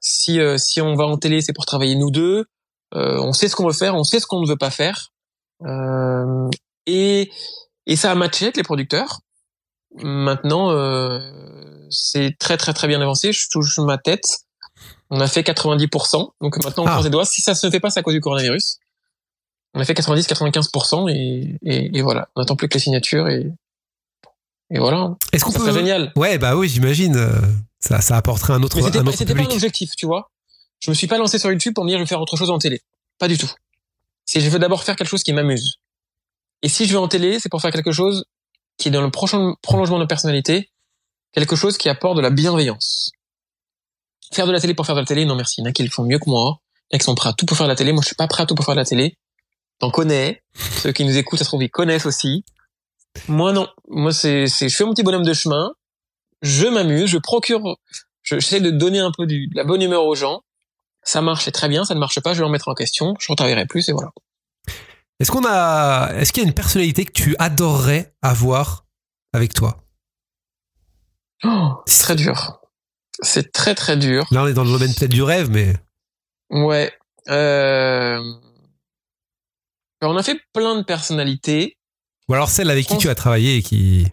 si 0.00 0.40
euh, 0.40 0.58
si 0.58 0.80
on 0.80 0.94
va 0.94 1.04
en 1.04 1.18
télé, 1.18 1.40
c'est 1.40 1.52
pour 1.52 1.66
travailler 1.66 1.94
nous 1.94 2.10
deux. 2.10 2.46
Euh, 2.94 3.18
on 3.20 3.32
sait 3.32 3.48
ce 3.48 3.56
qu'on 3.56 3.66
veut 3.66 3.72
faire, 3.72 3.94
on 3.94 4.04
sait 4.04 4.20
ce 4.20 4.26
qu'on 4.26 4.40
ne 4.40 4.48
veut 4.48 4.56
pas 4.56 4.70
faire. 4.70 5.08
Euh, 5.64 6.48
et, 6.86 7.30
et 7.86 7.96
ça 7.96 8.10
a 8.10 8.14
matché 8.14 8.46
avec 8.46 8.56
les 8.56 8.62
producteurs. 8.62 9.20
Maintenant, 10.02 10.70
euh, 10.72 11.20
c'est 11.90 12.36
très 12.38 12.56
très 12.56 12.72
très 12.74 12.88
bien 12.88 13.00
avancé. 13.00 13.32
Je 13.32 13.48
touche 13.50 13.78
ma 13.78 13.98
tête. 13.98 14.45
On 15.10 15.20
a 15.20 15.28
fait 15.28 15.42
90%. 15.42 16.30
Donc 16.40 16.56
maintenant, 16.64 16.84
on 16.84 16.86
Ah. 16.86 16.90
croise 16.90 17.04
les 17.04 17.10
doigts. 17.10 17.24
Si 17.24 17.40
ça 17.42 17.54
se 17.54 17.70
fait 17.70 17.80
pas, 17.80 17.90
c'est 17.90 18.00
à 18.00 18.02
cause 18.02 18.14
du 18.14 18.20
coronavirus. 18.20 18.78
On 19.74 19.80
a 19.80 19.84
fait 19.84 19.94
90-95% 19.94 21.08
et, 21.08 21.58
et, 21.62 21.96
et 21.98 22.02
voilà. 22.02 22.28
On 22.34 22.40
n'attend 22.40 22.56
plus 22.56 22.68
que 22.68 22.74
les 22.74 22.80
signatures 22.80 23.28
et, 23.28 23.52
et 24.70 24.78
voilà. 24.78 25.14
Est-ce 25.32 25.44
qu'on 25.44 25.52
peut 25.52 25.72
génial. 25.72 26.12
Ouais, 26.16 26.38
bah 26.38 26.56
oui, 26.56 26.68
j'imagine. 26.68 27.16
euh, 27.16 27.40
Ça, 27.78 28.00
ça 28.00 28.16
apporterait 28.16 28.54
un 28.54 28.62
autre, 28.62 28.76
Mais 28.76 28.82
c'était 28.82 28.98
un 28.98 29.02
pas, 29.04 29.08
autre 29.10 29.18
c'était 29.18 29.34
pas 29.34 29.42
un 29.42 29.44
objectif, 29.50 29.90
tu 29.96 30.06
vois. 30.06 30.30
Je 30.80 30.90
me 30.90 30.94
suis 30.94 31.06
pas 31.06 31.18
lancé 31.18 31.38
sur 31.38 31.50
YouTube 31.50 31.74
pour 31.74 31.84
me 31.84 31.90
dire 31.90 31.98
je 31.98 32.02
vais 32.02 32.08
faire 32.08 32.20
autre 32.20 32.36
chose 32.36 32.50
en 32.50 32.58
télé. 32.58 32.80
Pas 33.18 33.28
du 33.28 33.38
tout. 33.38 33.50
C'est 34.24 34.40
je 34.40 34.48
veux 34.50 34.58
d'abord 34.58 34.82
faire 34.82 34.96
quelque 34.96 35.08
chose 35.08 35.22
qui 35.22 35.32
m'amuse. 35.32 35.76
Et 36.62 36.68
si 36.68 36.86
je 36.86 36.92
vais 36.92 36.98
en 36.98 37.08
télé, 37.08 37.38
c'est 37.38 37.48
pour 37.48 37.60
faire 37.62 37.70
quelque 37.70 37.92
chose 37.92 38.24
qui 38.78 38.88
est 38.88 38.90
dans 38.90 39.02
le 39.02 39.10
prochain 39.10 39.54
prolongement 39.62 39.98
de 39.98 40.04
personnalité, 40.04 40.70
quelque 41.32 41.54
chose 41.54 41.78
qui 41.78 41.88
apporte 41.88 42.16
de 42.16 42.22
la 42.22 42.30
bienveillance. 42.30 43.12
Faire 44.32 44.46
de 44.46 44.52
la 44.52 44.60
télé 44.60 44.74
pour 44.74 44.86
faire 44.86 44.94
de 44.94 45.00
la 45.00 45.06
télé, 45.06 45.24
non 45.24 45.34
merci. 45.36 45.60
Il 45.60 45.64
y 45.64 45.66
en 45.66 45.70
a 45.70 45.72
qui 45.72 45.82
le 45.82 45.90
font 45.90 46.04
mieux 46.04 46.18
que 46.18 46.28
moi. 46.28 46.58
Il 46.90 46.94
y 46.94 46.96
en 46.96 46.96
a 46.96 46.98
qui 46.98 47.04
sont 47.04 47.14
prêts 47.14 47.30
à 47.30 47.32
tout 47.32 47.46
pour 47.46 47.56
faire 47.56 47.66
de 47.66 47.72
la 47.72 47.76
télé. 47.76 47.92
Moi, 47.92 48.02
je 48.02 48.06
suis 48.06 48.16
pas 48.16 48.26
prêt 48.28 48.42
à 48.42 48.46
tout 48.46 48.54
pour 48.54 48.64
faire 48.64 48.74
de 48.74 48.80
la 48.80 48.84
télé. 48.84 49.16
T'en 49.78 49.90
connais. 49.90 50.42
Ceux 50.82 50.92
qui 50.92 51.04
nous 51.04 51.16
écoutent, 51.16 51.38
ça 51.38 51.44
se 51.44 51.50
trouve, 51.50 51.62
ils 51.62 51.70
connaissent 51.70 52.06
aussi. 52.06 52.44
Moi, 53.28 53.52
non. 53.52 53.68
Moi, 53.88 54.12
c'est, 54.12 54.46
c'est, 54.46 54.68
je 54.68 54.76
fais 54.76 54.84
mon 54.84 54.92
petit 54.92 55.02
bonhomme 55.02 55.24
de 55.24 55.32
chemin. 55.34 55.72
Je 56.42 56.66
m'amuse. 56.66 57.08
Je 57.10 57.18
procure, 57.18 57.76
je- 58.22 58.36
j'essaie 58.38 58.60
de 58.60 58.70
donner 58.70 58.98
un 59.00 59.10
peu 59.16 59.26
du, 59.26 59.48
de 59.48 59.56
la 59.56 59.64
bonne 59.64 59.82
humeur 59.82 60.04
aux 60.04 60.14
gens. 60.14 60.42
Ça 61.02 61.22
marche, 61.22 61.44
c'est 61.44 61.52
très 61.52 61.68
bien. 61.68 61.84
Ça 61.84 61.94
ne 61.94 62.00
marche 62.00 62.20
pas, 62.20 62.34
je 62.34 62.40
vais 62.40 62.44
en 62.46 62.50
mettre 62.50 62.68
en 62.68 62.74
question. 62.74 63.14
Je 63.20 63.26
retravaillerai 63.30 63.66
plus 63.66 63.88
et 63.88 63.92
voilà. 63.92 64.10
Est-ce 65.20 65.30
qu'on 65.30 65.44
a, 65.46 66.12
est-ce 66.16 66.32
qu'il 66.32 66.42
y 66.42 66.46
a 66.46 66.48
une 66.48 66.54
personnalité 66.54 67.04
que 67.06 67.12
tu 67.12 67.36
adorerais 67.38 68.14
avoir 68.22 68.84
avec 69.32 69.54
toi? 69.54 69.82
Oh, 71.44 71.74
c'est 71.86 72.02
très 72.02 72.16
dur. 72.16 72.60
C'est 73.22 73.52
très 73.52 73.74
très 73.74 73.96
dur. 73.96 74.26
Là, 74.30 74.42
on 74.42 74.46
est 74.46 74.52
dans 74.54 74.64
le 74.64 74.70
domaine 74.70 74.94
peut-être 74.94 75.10
du 75.12 75.22
rêve, 75.22 75.50
mais 75.50 75.74
Ouais. 76.50 76.92
Euh... 77.28 78.20
On 80.02 80.16
a 80.16 80.22
fait 80.22 80.38
plein 80.52 80.76
de 80.76 80.82
personnalités 80.82 81.76
ou 82.28 82.34
alors 82.34 82.48
celle 82.50 82.70
avec 82.70 82.86
qui 82.86 82.98
tu 82.98 83.08
as 83.08 83.14
travaillé 83.14 83.56
et 83.56 83.62
qui 83.62 84.06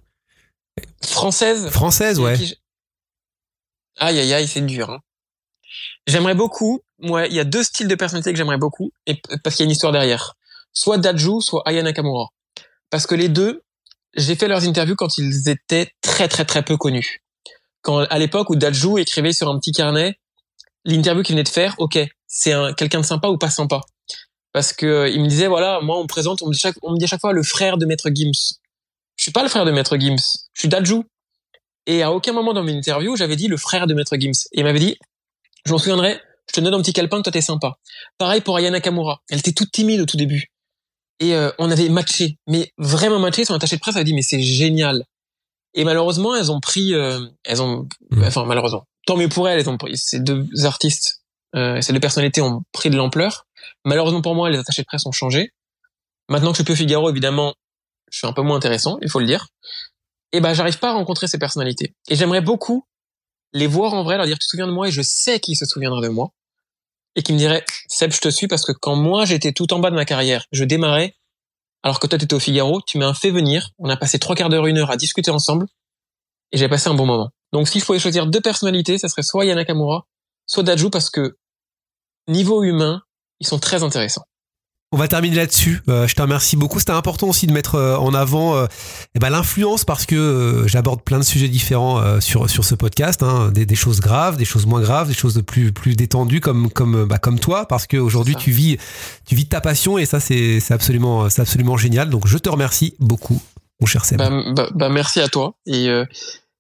françaises. 1.03 1.69
française, 1.69 2.19
ouais. 2.19 2.37
Qui- 2.37 2.55
Aïe 3.99 4.19
aïe 4.19 4.33
aïe, 4.33 4.47
c'est 4.47 4.61
dur. 4.61 4.89
hein. 4.91 4.99
J'aimerais 6.07 6.35
beaucoup. 6.35 6.81
Ouais, 6.99 7.27
il 7.29 7.33
y 7.35 7.39
a 7.39 7.43
deux 7.43 7.63
styles 7.63 7.87
de 7.87 7.95
personnalité 7.95 8.31
que 8.31 8.37
j'aimerais 8.37 8.57
beaucoup, 8.57 8.91
et 9.07 9.19
parce 9.43 9.55
qu'il 9.55 9.63
y 9.63 9.65
a 9.65 9.67
une 9.67 9.71
histoire 9.71 9.91
derrière. 9.91 10.35
Soit 10.71 10.97
Daju, 10.97 11.41
soit 11.41 11.61
Aya 11.65 11.83
Nakamura. 11.83 12.29
Parce 12.89 13.05
que 13.07 13.15
les 13.15 13.29
deux, 13.29 13.61
j'ai 14.15 14.35
fait 14.35 14.47
leurs 14.47 14.63
interviews 14.67 14.95
quand 14.95 15.17
ils 15.17 15.49
étaient 15.49 15.91
très 16.01 16.27
très 16.27 16.45
très 16.45 16.63
peu 16.63 16.77
connus. 16.77 17.22
Quand 17.83 17.99
à 17.99 18.17
l'époque 18.17 18.49
où 18.49 18.55
Daju 18.55 18.97
écrivait 18.97 19.33
sur 19.33 19.49
un 19.49 19.59
petit 19.59 19.71
carnet 19.71 20.17
l'interview 20.85 21.21
qu'il 21.21 21.35
venait 21.35 21.43
de 21.43 21.49
faire, 21.49 21.75
ok, 21.77 21.99
c'est 22.27 22.53
un 22.53 22.73
quelqu'un 22.73 23.01
de 23.01 23.05
sympa 23.05 23.27
ou 23.27 23.37
pas 23.37 23.49
sympa? 23.51 23.81
Parce 24.53 24.73
que 24.73 24.85
euh, 24.85 25.09
il 25.09 25.21
me 25.21 25.27
disait 25.27 25.47
voilà, 25.47 25.79
moi 25.81 25.99
on 25.99 26.03
me 26.03 26.07
présente, 26.07 26.41
on 26.41 26.47
me 26.47 26.53
dit 26.53 26.59
chaque, 26.59 26.75
on 26.81 26.93
me 26.93 26.97
dit 26.97 27.05
à 27.05 27.07
chaque 27.07 27.21
fois 27.21 27.33
le 27.33 27.43
frère 27.43 27.77
de 27.77 27.85
Maître 27.85 28.09
Gims. 28.13 28.57
Je 29.15 29.23
suis 29.23 29.31
pas 29.31 29.43
le 29.43 29.49
frère 29.49 29.65
de 29.65 29.71
Maître 29.71 29.97
Gims, 29.97 30.15
je 30.53 30.59
suis 30.59 30.69
Daju. 30.69 31.03
Et 31.85 32.01
à 32.01 32.11
aucun 32.11 32.31
moment 32.31 32.53
dans 32.53 32.63
mes 32.63 32.75
interviews, 32.75 33.15
j'avais 33.15 33.35
dit 33.35 33.47
le 33.47 33.57
frère 33.57 33.87
de 33.87 33.93
Maître 33.93 34.15
Gims. 34.17 34.47
Et 34.53 34.59
il 34.59 34.63
m'avait 34.63 34.79
dit, 34.79 34.97
je 35.65 35.71
m'en 35.71 35.77
souviendrai, 35.77 36.19
je 36.49 36.53
te 36.53 36.61
donne 36.61 36.73
un 36.73 36.81
petit 36.81 36.93
calepin 36.93 37.17
que 37.17 37.23
toi 37.23 37.31
t'es 37.31 37.41
sympa. 37.41 37.77
Pareil 38.17 38.41
pour 38.41 38.57
Ayana 38.57 38.77
Nakamura. 38.77 39.21
Elle 39.29 39.39
était 39.39 39.51
toute 39.51 39.71
timide 39.71 40.01
au 40.01 40.05
tout 40.05 40.17
début. 40.17 40.51
Et 41.19 41.35
euh, 41.35 41.51
on 41.59 41.69
avait 41.69 41.89
matché, 41.89 42.37
mais 42.47 42.71
vraiment 42.77 43.19
matché. 43.19 43.45
Son 43.45 43.53
attaché 43.53 43.75
de 43.75 43.81
presse 43.81 43.95
avait 43.95 44.05
dit, 44.05 44.13
mais 44.13 44.21
c'est 44.21 44.41
génial. 44.41 45.05
Et 45.73 45.83
malheureusement, 45.83 46.35
elles 46.35 46.51
ont 46.51 46.59
pris, 46.59 46.93
euh, 46.93 47.19
elles 47.43 47.61
ont, 47.61 47.87
enfin 48.17 48.45
malheureusement, 48.45 48.85
tant 49.05 49.17
mieux 49.17 49.29
pour 49.29 49.49
elles, 49.49 49.59
elles 49.59 49.69
ont 49.69 49.77
pris, 49.77 49.97
ces 49.97 50.19
deux 50.19 50.47
artistes, 50.65 51.23
euh, 51.55 51.81
ces 51.81 51.93
deux 51.93 51.99
personnalités 51.99 52.41
ont 52.41 52.63
pris 52.71 52.89
de 52.89 52.95
l'ampleur. 52.95 53.45
Malheureusement 53.85 54.21
pour 54.21 54.35
moi, 54.35 54.49
les 54.49 54.59
attachés 54.59 54.83
de 54.83 54.87
presse 54.87 55.05
ont 55.05 55.11
changé. 55.11 55.53
Maintenant 56.29 56.51
que 56.51 56.57
je 56.57 56.63
suis 56.63 56.65
plus 56.65 56.75
Figaro, 56.75 57.09
évidemment, 57.09 57.55
je 58.11 58.19
suis 58.19 58.27
un 58.27 58.33
peu 58.33 58.43
moins 58.43 58.57
intéressant, 58.57 58.97
il 59.01 59.09
faut 59.09 59.19
le 59.19 59.25
dire. 59.25 59.47
Et 60.31 60.41
ben, 60.41 60.53
j'arrive 60.53 60.79
pas 60.79 60.89
à 60.89 60.93
rencontrer 60.93 61.27
ces 61.27 61.37
personnalités. 61.37 61.95
Et 62.09 62.15
j'aimerais 62.15 62.41
beaucoup 62.41 62.87
les 63.53 63.67
voir 63.67 63.93
en 63.93 64.03
vrai, 64.03 64.17
leur 64.17 64.25
dire 64.25 64.37
tu 64.37 64.45
te 64.45 64.49
souviens 64.49 64.67
de 64.67 64.71
moi? 64.71 64.87
Et 64.87 64.91
je 64.91 65.01
sais 65.01 65.39
qu'ils 65.39 65.55
se 65.55 65.65
souviendra 65.65 66.01
de 66.01 66.07
moi. 66.07 66.29
Et 67.15 67.21
qui 67.21 67.33
me 67.33 67.37
dirait 67.37 67.63
Seb, 67.87 68.11
je 68.11 68.19
te 68.19 68.29
suis 68.29 68.47
parce 68.47 68.65
que 68.65 68.71
quand 68.71 68.95
moi 68.95 69.25
j'étais 69.25 69.51
tout 69.51 69.71
en 69.73 69.79
bas 69.79 69.91
de 69.91 69.95
ma 69.95 70.05
carrière, 70.05 70.45
je 70.51 70.63
démarrais, 70.63 71.15
alors 71.83 71.99
que 71.99 72.07
toi 72.07 72.17
tu 72.17 72.25
étais 72.25 72.33
au 72.33 72.39
Figaro, 72.39 72.81
tu 72.81 72.97
m'as 72.97 73.13
fait 73.13 73.29
venir, 73.29 73.69
on 73.77 73.89
a 73.89 73.97
passé 73.97 74.17
trois 74.19 74.35
quarts 74.35 74.49
d'heure, 74.49 74.65
une 74.65 74.77
heure 74.77 74.91
à 74.91 74.97
discuter 74.97 75.31
ensemble, 75.31 75.67
et 76.51 76.57
j'ai 76.57 76.69
passé 76.69 76.89
un 76.89 76.93
bon 76.93 77.05
moment. 77.05 77.29
Donc 77.51 77.67
s'il 77.67 77.81
fallait 77.81 77.99
choisir 77.99 78.25
deux 78.25 78.41
personnalités, 78.41 78.97
ça 78.97 79.09
serait 79.09 79.21
soit 79.21 79.45
Yana 79.45 79.65
Kamura, 79.65 80.07
soit 80.47 80.63
Daju, 80.63 80.89
parce 80.89 81.09
que 81.09 81.37
niveau 82.27 82.63
humain, 82.63 83.03
ils 83.39 83.47
sont 83.47 83.59
très 83.59 83.83
intéressants. 83.83 84.23
On 84.93 84.97
va 84.97 85.07
terminer 85.07 85.37
là-dessus. 85.37 85.81
Euh, 85.89 86.07
je 86.07 86.13
te 86.13 86.21
remercie 86.21 86.55
beaucoup. 86.55 86.77
C'était 86.77 86.91
important 86.91 87.27
aussi 87.27 87.47
de 87.47 87.51
mettre 87.51 87.73
euh, 87.73 87.97
en 87.97 88.13
avant 88.13 88.55
euh, 88.55 88.67
eh 89.15 89.19
ben, 89.19 89.31
l'influence 89.31 89.85
parce 89.85 90.05
que 90.05 90.65
j'aborde 90.67 91.01
plein 91.01 91.17
de 91.17 91.23
sujets 91.23 91.47
différents 91.47 92.21
sur 92.21 92.47
sur 92.47 92.63
ce 92.63 92.75
podcast, 92.75 93.23
hein, 93.23 93.49
des, 93.51 93.65
des, 93.65 93.75
choses 93.75 94.01
graves, 94.01 94.37
des 94.37 94.45
choses 94.45 94.67
moins 94.67 94.81
graves, 94.81 95.07
des 95.07 95.15
choses 95.15 95.33
de 95.33 95.41
plus 95.41 95.73
plus 95.73 95.95
détendues 95.95 96.41
comme 96.41 96.69
comme 96.69 97.05
bah, 97.05 97.17
comme 97.17 97.39
toi 97.39 97.67
parce 97.67 97.87
que 97.87 97.97
aujourd'hui 97.97 98.35
tu 98.35 98.51
vis 98.51 98.77
tu 99.25 99.33
vis 99.33 99.47
ta 99.47 99.61
passion 99.61 99.97
et 99.97 100.05
ça 100.05 100.19
c'est 100.19 100.59
c'est 100.59 100.75
absolument 100.75 101.27
c'est 101.27 101.41
absolument 101.41 101.75
génial. 101.75 102.11
Donc 102.11 102.27
je 102.27 102.37
te 102.37 102.49
remercie 102.49 102.93
beaucoup, 102.99 103.41
mon 103.79 103.87
cher 103.87 104.05
Seb. 104.05 104.19
Bah, 104.19 104.29
bah, 104.51 104.69
bah 104.75 104.89
merci 104.89 105.21
à 105.21 105.27
toi 105.27 105.55
et 105.65 105.87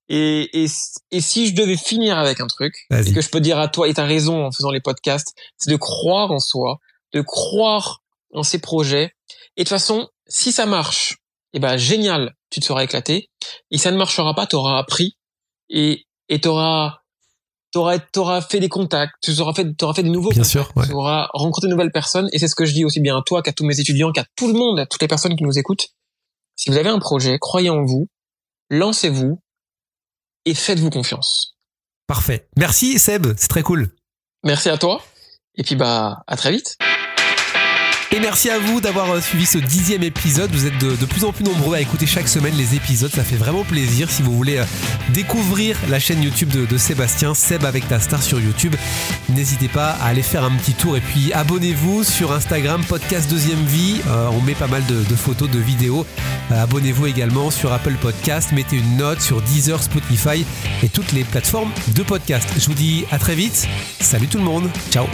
et, 0.09 0.63
et, 0.63 0.67
et, 1.11 1.21
si 1.21 1.47
je 1.47 1.55
devais 1.55 1.77
finir 1.77 2.17
avec 2.17 2.41
un 2.41 2.47
truc, 2.47 2.73
et 2.91 3.13
que 3.13 3.21
je 3.21 3.29
peux 3.29 3.39
dire 3.39 3.57
à 3.57 3.67
toi, 3.69 3.87
et 3.87 3.93
t'as 3.93 4.05
raison 4.05 4.45
en 4.45 4.51
faisant 4.51 4.69
les 4.69 4.81
podcasts, 4.81 5.33
c'est 5.57 5.71
de 5.71 5.77
croire 5.77 6.31
en 6.31 6.39
soi, 6.39 6.79
de 7.13 7.21
croire 7.21 8.02
en 8.33 8.43
ses 8.43 8.59
projets. 8.59 9.11
Et 9.55 9.63
de 9.63 9.63
toute 9.63 9.69
façon, 9.69 10.09
si 10.27 10.51
ça 10.51 10.65
marche, 10.65 11.17
eh 11.53 11.59
ben 11.59 11.77
génial, 11.77 12.33
tu 12.49 12.59
te 12.59 12.65
seras 12.65 12.83
éclaté. 12.83 13.29
Et 13.71 13.77
ça 13.77 13.91
ne 13.91 13.97
marchera 13.97 14.33
pas, 14.33 14.47
tu 14.47 14.55
auras 14.55 14.77
appris 14.77 15.15
et 15.69 16.05
et 16.29 16.39
t'auras 16.39 16.99
t'auras 17.71 17.99
t'auras 17.99 18.41
fait 18.41 18.59
des 18.59 18.69
contacts, 18.69 19.13
tu 19.21 19.39
auras 19.39 19.53
fait 19.53 19.73
t'auras 19.75 19.93
fait 19.93 20.03
des 20.03 20.09
nouveaux 20.09 20.31
bien 20.31 20.43
sûr, 20.43 20.71
tu 20.85 20.93
auras 20.93 21.27
rencontré 21.33 21.67
de 21.67 21.71
nouvelles 21.71 21.91
personnes. 21.91 22.29
Et 22.31 22.39
c'est 22.39 22.47
ce 22.47 22.55
que 22.55 22.65
je 22.65 22.73
dis 22.73 22.85
aussi 22.85 22.99
bien 22.99 23.17
à 23.17 23.21
toi 23.25 23.41
qu'à 23.41 23.53
tous 23.53 23.65
mes 23.65 23.79
étudiants, 23.79 24.11
qu'à 24.11 24.25
tout 24.35 24.47
le 24.47 24.53
monde, 24.53 24.79
à 24.79 24.85
toutes 24.85 25.01
les 25.01 25.07
personnes 25.07 25.35
qui 25.35 25.43
nous 25.43 25.57
écoutent. 25.57 25.87
Si 26.55 26.69
vous 26.69 26.77
avez 26.77 26.89
un 26.89 26.99
projet, 26.99 27.37
croyez 27.39 27.69
en 27.69 27.83
vous, 27.83 28.07
lancez-vous 28.69 29.39
et 30.45 30.53
faites-vous 30.53 30.91
confiance. 30.91 31.55
Parfait. 32.07 32.47
Merci 32.57 32.99
Seb, 32.99 33.27
c'est 33.37 33.47
très 33.47 33.63
cool. 33.63 33.95
Merci 34.43 34.69
à 34.69 34.77
toi. 34.77 35.01
Et 35.55 35.63
puis 35.63 35.75
bah 35.75 36.23
à 36.27 36.35
très 36.35 36.51
vite. 36.51 36.77
Et 38.15 38.19
merci 38.19 38.51
à 38.51 38.59
vous 38.59 38.79
d'avoir 38.79 39.09
euh, 39.09 39.21
suivi 39.21 39.47
ce 39.47 39.57
dixième 39.57 40.03
épisode. 40.03 40.51
Vous 40.51 40.67
êtes 40.67 40.77
de, 40.77 41.05
plus 41.07 41.23
en 41.23 41.31
plus 41.31 41.43
nombreux 41.43 41.75
à 41.75 41.81
écouter 41.81 42.05
chaque 42.05 42.27
semaine 42.27 42.53
les 42.55 42.75
épisodes. 42.75 43.09
Ça 43.09 43.23
fait 43.23 43.37
vraiment 43.37 43.63
plaisir. 43.63 44.07
Si 44.11 44.21
vous 44.21 44.37
voulez 44.37 44.59
euh, 44.59 44.65
découvrir 45.09 45.75
la 45.89 45.97
chaîne 45.97 46.21
YouTube 46.21 46.49
de, 46.49 46.77
Sébastien, 46.77 47.33
Seb 47.33 47.65
avec 47.65 47.87
ta 47.87 47.99
star 47.99 48.21
sur 48.21 48.39
YouTube, 48.39 48.75
n'hésitez 49.29 49.67
pas 49.67 49.97
à 49.99 50.09
aller 50.09 50.21
faire 50.21 50.43
un 50.43 50.51
petit 50.51 50.73
tour. 50.73 50.95
Et 50.95 51.01
puis 51.01 51.33
abonnez-vous 51.33 52.03
sur 52.03 52.33
Instagram, 52.33 52.83
podcast 52.87 53.27
deuxième 53.31 53.65
vie. 53.65 53.99
Euh, 54.07 54.27
on 54.31 54.41
met 54.41 54.53
pas 54.53 54.67
mal 54.67 54.85
de, 54.85 55.15
photos, 55.15 55.49
de 55.49 55.57
vidéos. 55.57 56.05
abonnez-vous 56.51 57.07
également 57.07 57.49
sur 57.49 57.73
Apple 57.73 57.95
Podcast. 57.99 58.51
Mettez 58.51 58.75
une 58.75 58.97
note 58.97 59.21
sur 59.21 59.41
Deezer, 59.41 59.81
Spotify 59.81 60.45
et 60.83 60.89
toutes 60.89 61.13
les 61.13 61.23
plateformes 61.23 61.71
de 61.95 62.03
podcast. 62.03 62.47
Je 62.59 62.67
vous 62.67 62.75
dis 62.75 63.05
à 63.09 63.17
très 63.17 63.33
vite. 63.33 63.67
Salut 64.01 64.27
tout 64.27 64.37
le 64.37 64.43
monde. 64.43 64.69
Ciao. 64.91 65.07